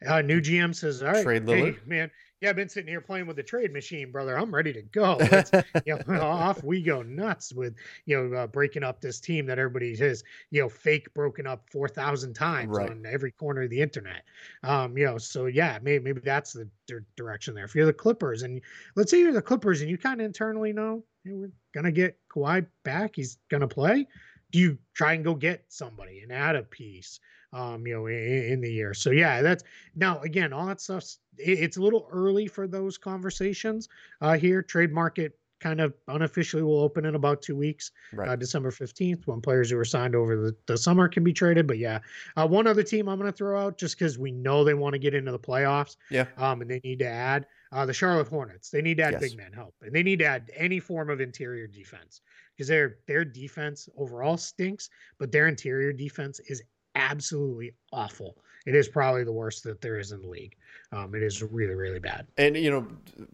uh, 0.06 0.22
new 0.22 0.40
GM 0.40 0.72
says, 0.74 1.02
all 1.02 1.12
right, 1.12 1.22
Trade 1.24 1.48
hey, 1.48 1.72
Lillard? 1.72 1.86
man, 1.86 2.10
yeah, 2.44 2.50
I've 2.50 2.56
been 2.56 2.68
sitting 2.68 2.88
here 2.88 3.00
playing 3.00 3.26
with 3.26 3.36
the 3.36 3.42
trade 3.42 3.72
machine, 3.72 4.12
brother. 4.12 4.38
I'm 4.38 4.54
ready 4.54 4.72
to 4.74 4.82
go. 4.82 5.18
You 5.86 5.98
know, 6.06 6.20
off 6.20 6.62
we 6.62 6.82
go 6.82 7.00
nuts 7.02 7.52
with, 7.54 7.74
you 8.04 8.28
know, 8.28 8.36
uh, 8.36 8.46
breaking 8.46 8.82
up 8.84 9.00
this 9.00 9.18
team 9.18 9.46
that 9.46 9.58
everybody 9.58 9.96
has, 9.96 10.22
you 10.50 10.60
know, 10.60 10.68
fake 10.68 11.12
broken 11.14 11.46
up 11.46 11.64
4,000 11.70 12.34
times 12.34 12.76
Right. 12.76 12.90
on 12.90 13.04
every 13.06 13.32
corner 13.32 13.62
of 13.62 13.70
the 13.70 13.80
internet. 13.80 14.24
Um, 14.62 14.96
you 14.96 15.06
know, 15.06 15.16
so 15.16 15.46
yeah, 15.46 15.78
maybe, 15.82 16.04
maybe 16.04 16.20
that's 16.20 16.52
the 16.52 16.68
dir- 16.86 17.06
direction 17.16 17.54
there. 17.54 17.64
If 17.64 17.74
you're 17.74 17.86
the 17.86 17.92
Clippers 17.94 18.42
and 18.42 18.60
let's 18.94 19.10
say 19.10 19.20
you're 19.20 19.32
the 19.32 19.42
Clippers 19.42 19.80
and 19.80 19.90
you 19.90 19.96
kind 19.96 20.20
of 20.20 20.26
internally 20.26 20.72
know 20.72 21.02
hey, 21.24 21.32
we're 21.32 21.50
going 21.72 21.84
to 21.84 21.92
get 21.92 22.18
Kawhi 22.28 22.66
back, 22.84 23.16
he's 23.16 23.38
going 23.48 23.62
to 23.62 23.68
play. 23.68 24.06
Do 24.52 24.58
you 24.58 24.78
try 24.92 25.14
and 25.14 25.24
go 25.24 25.34
get 25.34 25.64
somebody 25.68 26.20
and 26.20 26.30
add 26.30 26.56
a 26.56 26.62
piece, 26.62 27.20
um, 27.54 27.86
you 27.86 27.94
know, 27.94 28.06
in, 28.06 28.16
in 28.52 28.60
the 28.60 28.70
year? 28.70 28.92
So 28.92 29.10
yeah, 29.10 29.40
that's 29.40 29.64
now 29.94 30.20
again, 30.20 30.52
all 30.52 30.66
that 30.66 30.80
stuff's 30.80 31.18
it- 31.38 31.60
it's 31.60 31.76
a 31.78 31.80
little 31.82 32.06
early 32.12 32.46
for 32.46 32.66
those 32.66 32.98
conversations 32.98 33.88
uh, 34.20 34.36
here. 34.36 34.62
Trade 34.62 34.92
market 34.92 35.38
kind 35.60 35.80
of 35.80 35.94
unofficially 36.08 36.62
will 36.62 36.80
open 36.80 37.06
in 37.06 37.14
about 37.14 37.40
two 37.40 37.56
weeks, 37.56 37.90
Right. 38.12 38.28
uh, 38.28 38.36
December 38.36 38.70
15th, 38.70 39.26
when 39.26 39.40
players 39.40 39.70
who 39.70 39.76
were 39.78 39.84
signed 39.86 40.14
over 40.14 40.36
the, 40.36 40.54
the 40.66 40.76
summer 40.76 41.08
can 41.08 41.24
be 41.24 41.32
traded. 41.32 41.66
But 41.66 41.78
yeah, 41.78 42.00
uh, 42.36 42.46
one 42.46 42.66
other 42.66 42.82
team 42.82 43.08
I'm 43.08 43.18
going 43.18 43.30
to 43.32 43.36
throw 43.36 43.58
out 43.58 43.78
just 43.78 43.98
because 43.98 44.18
we 44.18 44.30
know 44.30 44.62
they 44.62 44.74
want 44.74 44.92
to 44.92 44.98
get 44.98 45.14
into 45.14 45.32
the 45.32 45.38
playoffs 45.38 45.96
yeah. 46.10 46.26
um, 46.36 46.60
and 46.60 46.70
they 46.70 46.80
need 46.84 46.98
to 46.98 47.06
add 47.08 47.46
uh, 47.72 47.86
the 47.86 47.94
Charlotte 47.94 48.28
Hornets. 48.28 48.68
They 48.68 48.82
need 48.82 48.98
to 48.98 49.04
add 49.04 49.12
Yes. 49.14 49.22
big 49.22 49.36
man 49.38 49.52
help, 49.54 49.74
and 49.80 49.94
they 49.94 50.02
need 50.02 50.18
to 50.18 50.26
add 50.26 50.50
any 50.54 50.80
form 50.80 51.08
of 51.08 51.20
interior 51.22 51.66
defense 51.66 52.20
because 52.54 52.68
their 52.68 52.98
their 53.06 53.24
defense 53.24 53.88
overall 53.96 54.36
stinks, 54.36 54.90
but 55.18 55.32
their 55.32 55.48
interior 55.48 55.92
defense 55.94 56.40
is 56.40 56.62
absolutely 56.94 57.74
awful. 57.92 58.36
It 58.66 58.74
is 58.74 58.88
probably 58.88 59.24
the 59.24 59.32
worst 59.32 59.62
that 59.64 59.80
there 59.80 59.98
is 59.98 60.12
in 60.12 60.22
the 60.22 60.28
league. 60.28 60.56
Um, 60.92 61.14
it 61.14 61.22
is 61.22 61.42
really 61.42 61.74
really 61.74 61.98
bad. 61.98 62.26
And 62.38 62.56
you 62.56 62.70
know, 62.70 62.86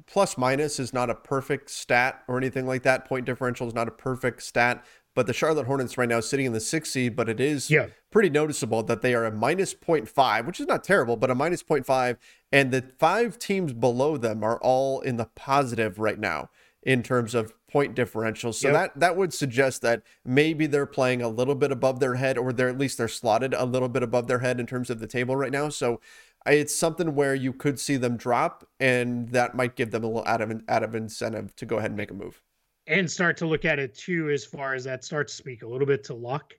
plus 0.07 0.37
minus 0.37 0.81
is 0.81 0.93
not 0.93 1.11
a 1.11 1.15
perfect 1.15 1.71
stat 1.71 2.23
or 2.27 2.37
anything 2.39 2.67
like 2.67 2.83
that. 2.83 3.05
Point 3.07 3.27
differential 3.27 3.69
is 3.69 3.75
not 3.75 3.89
a 3.89 3.93
perfect 3.93 4.43
stat. 4.43 4.85
But 5.17 5.27
the 5.27 5.33
Charlotte 5.33 5.67
Hornets 5.67 5.99
right 5.99 6.09
now 6.09 6.21
sitting 6.21 6.47
in 6.47 6.53
the 6.53 6.61
sixth 6.61 6.93
seed, 6.93 7.17
but 7.17 7.29
it 7.29 7.41
is 7.41 7.69
Yeah. 7.69 7.89
pretty 8.11 8.31
noticeable 8.31 8.85
that 8.85 9.03
they 9.03 9.13
are 9.13 9.25
a 9.25 9.33
minus 9.33 9.75
0.5, 9.75 10.47
which 10.47 10.61
is 10.61 10.69
not 10.69 10.85
terrible, 10.85 11.17
but 11.17 11.31
a 11.31 11.35
minus 11.35 11.65
0.5. 11.65 12.17
And 12.53 12.71
the 12.71 12.83
five 12.97 13.37
teams 13.37 13.73
below 13.73 14.17
them 14.17 14.45
are 14.45 14.59
all 14.59 15.01
in 15.01 15.17
the 15.17 15.25
positive 15.35 15.99
right 15.99 16.19
now 16.19 16.49
in 16.85 17.03
terms 17.03 17.35
of 17.35 17.53
point 17.71 17.95
differential. 17.95 18.53
So 18.53 18.69
Yep. 18.69 18.75
that 18.75 19.01
that 19.01 19.17
would 19.17 19.33
suggest 19.33 19.83
that 19.83 20.03
maybe 20.25 20.67
they're 20.67 20.87
playing 20.87 21.23
a 21.23 21.29
little 21.29 21.55
bit 21.55 21.73
above 21.73 22.01
their 22.01 22.17
head, 22.17 22.37
or 22.39 22.53
they're 22.53 22.69
at 22.69 22.79
least 22.79 22.99
they're 22.99 23.09
slotted 23.09 23.55
a 23.55 23.65
little 23.65 23.89
bit 23.89 24.03
above 24.03 24.27
their 24.27 24.41
head 24.41 24.61
in 24.61 24.67
terms 24.67 24.91
of 24.91 25.01
the 25.01 25.07
table 25.07 25.37
right 25.37 25.53
now. 25.53 25.69
So 25.69 26.01
it's 26.47 26.75
something 26.75 27.15
where 27.15 27.35
you 27.35 27.53
could 27.53 27.79
see 27.79 27.97
them 27.97 28.17
drop, 28.17 28.67
and 28.81 29.29
that 29.31 29.55
might 29.55 29.77
give 29.77 29.91
them 29.91 30.05
a 30.05 30.07
little 30.07 30.27
out 30.27 30.41
of 30.41 30.53
out 30.69 30.83
of 30.83 30.95
incentive 30.95 31.55
to 31.57 31.67
go 31.67 31.79
ahead 31.79 31.91
and 31.91 31.97
make 31.97 32.11
a 32.11 32.15
move. 32.15 32.43
And 32.87 33.09
start 33.11 33.37
to 33.39 33.47
look 33.47 33.65
at 33.65 33.79
it 33.79 33.95
too, 33.95 34.31
as 34.31 34.45
far 34.45 34.75
as 34.75 34.85
that 34.85 35.05
starts 35.05 35.33
to 35.35 35.37
speak 35.37 35.63
a 35.63 35.69
little 35.69 35.87
bit 35.87 36.03
to 36.05 36.15
luck. 36.15 36.55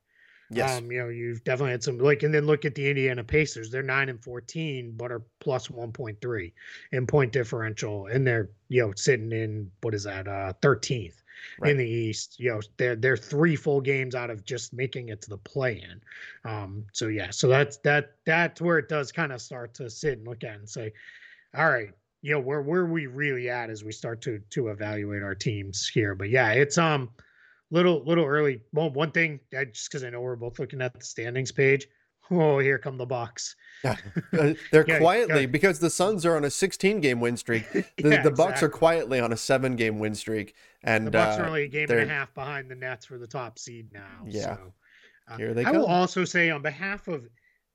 Yes. 0.54 0.80
Um, 0.80 0.92
you 0.92 1.00
know, 1.00 1.10
you've 1.10 1.44
definitely 1.46 1.72
had 1.72 1.84
some 1.84 1.98
like, 1.98 2.24
and 2.24 2.34
then 2.34 2.46
look 2.46 2.66
at 2.66 2.76
the 2.76 2.90
Indiana 2.90 3.24
Pacers. 3.24 3.72
They're 3.72 3.82
nine 3.84 4.10
and 4.10 4.22
fourteen, 4.22 4.92
but 4.98 5.12
are 5.12 5.24
plus 5.40 5.70
one 5.70 5.92
point 5.94 6.20
three 6.22 6.54
in 6.92 7.08
point 7.08 7.32
differential, 7.32 8.08
and 8.08 8.28
they're 8.28 8.50
you 8.68 8.82
know 8.86 8.94
sitting 8.96 9.32
in 9.32 9.72
what 9.82 9.94
is 9.94 10.04
that, 10.04 10.28
uh, 10.28 10.54
thirteenth 10.62 11.24
Right. 11.58 11.72
in 11.72 11.78
the 11.78 11.90
East. 11.90 12.40
You 12.40 12.52
know, 12.52 12.62
they're 12.78 12.96
they're 12.96 13.18
three 13.18 13.56
full 13.56 13.82
games 13.82 14.14
out 14.14 14.30
of 14.30 14.44
just 14.46 14.74
making 14.74 15.10
it 15.10 15.22
to 15.24 15.30
the 15.30 15.38
play-in. 15.38 16.02
Um, 16.46 16.86
so 16.94 17.08
yeah, 17.08 17.32
so 17.32 17.48
that's 17.48 17.78
that 17.78 18.16
that's 18.26 18.62
where 18.62 18.78
it 18.78 18.90
does 18.90 19.12
kind 19.12 19.32
of 19.32 19.42
start 19.42 19.74
to 19.76 19.90
sit 19.90 20.18
and 20.20 20.28
look 20.28 20.44
at 20.44 20.56
and 20.60 20.70
say, 20.70 20.94
all 21.56 21.70
right, 21.70 21.92
you 22.22 22.32
know, 22.34 22.40
where 22.40 22.62
where 22.62 22.82
are 22.82 22.92
we 22.92 23.08
really 23.08 23.50
at 23.50 23.70
as 23.70 23.84
we 23.84 23.92
start 23.92 24.22
to 24.24 24.40
to 24.52 24.68
evaluate 24.70 25.24
our 25.24 25.36
teams 25.36 25.88
here. 25.88 26.14
But 26.16 26.30
yeah, 26.30 26.52
it's 26.52 26.78
um 26.78 27.10
little 27.72 28.04
little 28.06 28.26
early. 28.26 28.62
Well, 28.74 28.90
one 28.92 29.12
thing, 29.12 29.40
I, 29.58 29.66
just 29.66 29.90
because 29.90 30.04
I 30.04 30.10
know 30.12 30.22
we're 30.22 30.36
both 30.36 30.60
looking 30.60 30.82
at 30.82 30.94
the 30.94 31.04
standings 31.04 31.52
page. 31.52 31.88
Oh, 32.34 32.60
here 32.60 32.78
come 32.78 32.98
the 32.98 33.06
Bucks. 33.06 33.58
Uh, 33.84 33.96
they're 34.72 34.86
Yeah, 34.88 35.00
quietly 35.00 35.42
yeah. 35.42 35.46
because 35.48 35.80
the 35.80 35.90
Suns 35.90 36.26
are 36.26 36.38
on 36.38 36.46
a 36.46 36.50
16 36.50 37.02
game 37.02 37.20
win 37.20 37.36
streak. 37.36 37.66
The, 37.74 37.86
Yeah, 37.98 38.22
the 38.24 38.32
Bucks 38.32 38.64
are 38.64 38.70
quietly 38.70 39.20
on 39.20 39.34
a 39.34 39.38
seven 39.38 39.76
game 39.76 40.00
win 40.00 40.16
streak, 40.16 40.56
and 40.84 41.06
The 41.08 41.12
Bucks 41.12 41.38
uh, 41.40 41.42
are 41.42 41.48
only 41.48 41.64
a 41.64 41.68
game 41.68 41.82
and 41.82 41.90
they're- 41.90 42.00
a 42.06 42.08
half 42.08 42.34
behind 42.34 42.72
the 42.72 42.76
Nets 42.76 43.06
for 43.06 43.18
the 43.18 43.28
top 43.28 43.60
seed 43.60 43.92
now. 43.92 44.24
Yeah. 44.26 44.56
So, 44.56 44.74
uh, 45.30 45.38
here 45.38 45.54
they 45.54 45.66
I 45.66 45.72
will 45.72 45.88
also 45.88 46.24
say 46.24 46.50
on 46.52 46.62
behalf 46.62 47.10
of 47.10 47.28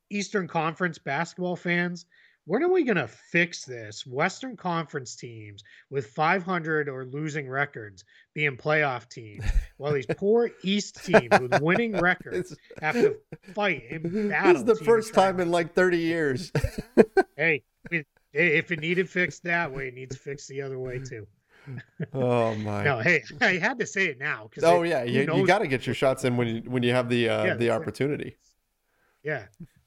Eastern 0.08 0.48
Conference 0.48 0.96
basketball 0.96 1.56
fans, 1.56 2.06
when 2.46 2.62
are 2.62 2.70
we 2.72 2.84
going 2.84 2.96
to 2.96 3.08
fix 3.08 3.64
this? 3.64 4.06
Western 4.06 4.56
Conference 4.56 5.16
teams 5.16 5.64
with 5.90 6.06
500 6.06 6.88
or 6.88 7.04
losing 7.04 7.48
records 7.48 8.04
being 8.34 8.56
playoff 8.56 9.08
teams, 9.08 9.44
while 9.76 9.92
these 9.92 10.06
poor 10.16 10.50
East 10.62 11.04
teams 11.04 11.28
with 11.40 11.60
winning 11.60 11.92
records 11.98 12.56
have 12.80 12.94
to 12.94 13.16
fight 13.52 13.82
and 13.90 14.04
this 14.30 14.56
is 14.58 14.64
the 14.64 14.76
first 14.76 15.12
time 15.12 15.40
in 15.40 15.50
like 15.50 15.74
30 15.74 15.98
years. 15.98 16.52
Hey, 17.38 17.64
if 18.32 18.72
it 18.72 18.80
needed 18.80 19.10
fixed 19.10 19.42
that 19.42 19.70
way, 19.70 19.88
it 19.88 19.94
needs 19.94 20.16
fixed 20.16 20.48
the 20.48 20.62
other 20.62 20.78
way 20.78 20.98
too. 20.98 21.26
oh 22.14 22.54
my. 22.54 22.82
No, 22.82 22.98
hey, 23.00 23.22
I 23.42 23.58
had 23.58 23.78
to 23.78 23.86
say 23.86 24.06
it 24.06 24.18
now 24.18 24.48
because 24.48 24.64
oh 24.64 24.82
yeah, 24.84 25.02
you, 25.02 25.20
you 25.34 25.46
got 25.46 25.58
to 25.58 25.66
get 25.66 25.86
your 25.86 25.94
shots 25.94 26.24
in 26.24 26.38
when 26.38 26.48
you 26.48 26.62
when 26.62 26.82
you 26.82 26.92
have 26.92 27.10
the 27.10 27.28
uh, 27.28 27.44
Yeah, 27.44 27.54
the 27.56 27.70
opportunity. 27.70 28.38
Yeah. 29.22 29.44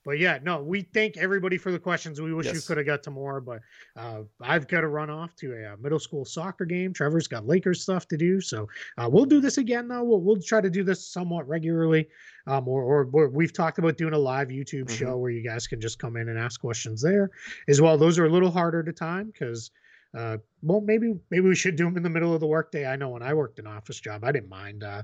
But 0.09 0.17
yeah, 0.17 0.39
no, 0.41 0.63
we 0.63 0.81
thank 0.81 1.17
everybody 1.17 1.55
for 1.55 1.71
the 1.71 1.77
questions. 1.77 2.19
We 2.19 2.33
wish 2.33 2.47
yes. 2.47 2.55
we 2.55 2.61
could 2.61 2.77
have 2.77 2.87
got 2.87 3.03
to 3.03 3.11
more, 3.11 3.39
but 3.39 3.59
uh, 3.95 4.21
I've 4.41 4.67
got 4.67 4.81
to 4.81 4.87
run 4.87 5.11
off 5.11 5.35
to 5.35 5.53
a, 5.53 5.65
a, 5.65 5.73
uh, 5.73 5.75
middle 5.79 5.99
school 5.99 6.25
soccer 6.25 6.65
game. 6.65 6.93
Trevor's 6.93 7.27
got 7.27 7.45
Lakers 7.45 7.83
stuff 7.83 8.07
to 8.07 8.17
do, 8.17 8.41
so 8.41 8.67
uh, 8.97 9.07
we'll 9.07 9.25
do 9.25 9.39
this 9.39 9.59
again. 9.59 9.87
Though 9.87 10.03
we'll, 10.03 10.21
we'll 10.21 10.41
try 10.41 10.61
to 10.61 10.69
do 10.71 10.83
this 10.83 11.05
somewhat 11.05 11.47
regularly, 11.47 12.07
um, 12.47 12.67
or, 12.67 12.81
or, 12.81 13.09
or 13.13 13.29
we've 13.29 13.53
talked 13.53 13.77
about 13.77 13.97
doing 13.97 14.15
a 14.15 14.17
live 14.17 14.47
YouTube 14.47 14.85
mm-hmm. 14.85 14.95
show 14.95 15.15
where 15.15 15.29
you 15.29 15.47
guys 15.47 15.67
can 15.67 15.79
just 15.79 15.99
come 15.99 16.17
in 16.17 16.27
and 16.27 16.39
ask 16.39 16.59
questions 16.59 17.03
there 17.03 17.29
as 17.67 17.79
well. 17.79 17.95
Those 17.95 18.17
are 18.17 18.25
a 18.25 18.29
little 18.29 18.49
harder 18.49 18.81
to 18.81 18.91
time 18.91 19.27
because 19.27 19.69
uh, 20.17 20.37
well, 20.63 20.81
maybe 20.81 21.13
maybe 21.29 21.47
we 21.47 21.55
should 21.55 21.75
do 21.75 21.83
them 21.83 21.97
in 21.97 22.01
the 22.01 22.09
middle 22.09 22.33
of 22.33 22.39
the 22.39 22.47
workday. 22.47 22.87
I 22.87 22.95
know 22.95 23.09
when 23.09 23.21
I 23.21 23.35
worked 23.35 23.59
an 23.59 23.67
office 23.67 23.99
job, 23.99 24.23
I 24.23 24.31
didn't 24.31 24.49
mind 24.49 24.83
uh, 24.83 25.03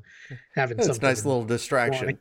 having 0.55 0.81
some 0.81 0.97
nice 0.99 1.23
little 1.23 1.45
distraction. 1.45 2.17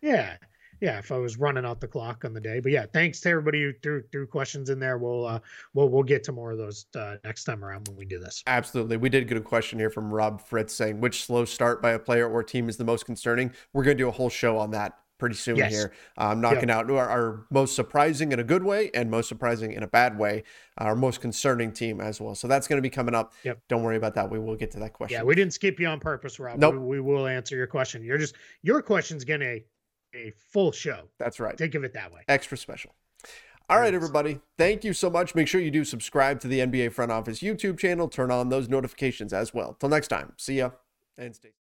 Yeah, 0.00 0.36
yeah. 0.80 0.98
If 0.98 1.12
I 1.12 1.18
was 1.18 1.38
running 1.38 1.64
out 1.64 1.80
the 1.80 1.88
clock 1.88 2.24
on 2.24 2.32
the 2.32 2.40
day, 2.40 2.60
but 2.60 2.72
yeah, 2.72 2.86
thanks 2.92 3.20
to 3.20 3.30
everybody 3.30 3.62
who 3.62 3.72
threw, 3.82 4.02
threw 4.10 4.26
questions 4.26 4.70
in 4.70 4.78
there. 4.78 4.98
We'll 4.98 5.26
uh, 5.26 5.40
we'll 5.74 5.88
we'll 5.88 6.02
get 6.02 6.24
to 6.24 6.32
more 6.32 6.52
of 6.52 6.58
those 6.58 6.86
uh, 6.96 7.16
next 7.24 7.44
time 7.44 7.64
around 7.64 7.88
when 7.88 7.96
we 7.96 8.04
do 8.04 8.18
this. 8.18 8.42
Absolutely, 8.46 8.96
we 8.96 9.08
did 9.08 9.28
get 9.28 9.36
a 9.36 9.42
question 9.42 9.78
here 9.78 9.90
from 9.90 10.12
Rob 10.12 10.40
Fritz 10.40 10.74
saying 10.74 11.00
which 11.00 11.24
slow 11.24 11.44
start 11.44 11.82
by 11.82 11.92
a 11.92 11.98
player 11.98 12.28
or 12.28 12.42
team 12.42 12.68
is 12.68 12.76
the 12.76 12.84
most 12.84 13.06
concerning. 13.06 13.52
We're 13.72 13.84
going 13.84 13.96
to 13.96 14.02
do 14.02 14.08
a 14.08 14.12
whole 14.12 14.30
show 14.30 14.58
on 14.58 14.70
that 14.72 14.94
pretty 15.20 15.36
soon 15.36 15.56
yes. 15.56 15.70
here. 15.70 15.92
Um, 16.16 16.40
knocking 16.40 16.70
yep. 16.70 16.78
out 16.78 16.90
our, 16.90 17.08
our, 17.08 17.46
most 17.50 17.76
surprising 17.76 18.32
in 18.32 18.40
a 18.40 18.44
good 18.44 18.64
way 18.64 18.90
and 18.94 19.08
most 19.08 19.28
surprising 19.28 19.72
in 19.72 19.84
a 19.84 19.86
bad 19.86 20.18
way, 20.18 20.42
our 20.78 20.96
most 20.96 21.20
concerning 21.20 21.70
team 21.70 22.00
as 22.00 22.20
well. 22.20 22.34
So 22.34 22.48
that's 22.48 22.66
going 22.66 22.78
to 22.78 22.82
be 22.82 22.90
coming 22.90 23.14
up. 23.14 23.34
Yep. 23.44 23.60
Don't 23.68 23.82
worry 23.84 23.96
about 23.96 24.14
that. 24.14 24.28
We 24.28 24.40
will 24.40 24.56
get 24.56 24.72
to 24.72 24.80
that 24.80 24.94
question. 24.94 25.18
Yeah, 25.18 25.22
we 25.22 25.36
didn't 25.36 25.52
skip 25.52 25.78
you 25.78 25.86
on 25.86 26.00
purpose, 26.00 26.40
Rob. 26.40 26.58
Nope. 26.58 26.74
We, 26.76 27.00
we 27.00 27.00
will 27.00 27.28
answer 27.28 27.54
your 27.54 27.68
question. 27.68 28.02
You're 28.02 28.18
just 28.18 28.34
your 28.62 28.82
question's 28.82 29.24
going 29.24 29.40
to 29.40 29.60
a 30.14 30.32
full 30.52 30.72
show. 30.72 31.08
That's 31.18 31.40
right. 31.40 31.56
Think 31.56 31.74
of 31.74 31.84
it 31.84 31.94
that 31.94 32.12
way. 32.12 32.22
Extra 32.28 32.56
special. 32.56 32.94
All 33.68 33.78
right, 33.78 33.94
everybody. 33.94 34.40
Thank 34.58 34.82
you 34.82 34.92
so 34.92 35.08
much. 35.08 35.34
Make 35.36 35.46
sure 35.46 35.60
you 35.60 35.70
do 35.70 35.84
subscribe 35.84 36.40
to 36.40 36.48
the 36.48 36.58
NBA 36.58 36.92
Front 36.92 37.12
Office 37.12 37.40
YouTube 37.40 37.78
channel. 37.78 38.08
Turn 38.08 38.30
on 38.30 38.48
those 38.48 38.68
notifications 38.68 39.32
as 39.32 39.54
well. 39.54 39.76
Till 39.78 39.88
next 39.88 40.08
time. 40.08 40.32
See 40.36 40.58
ya 40.58 40.70
and 41.20 41.36
stay. 41.36 41.52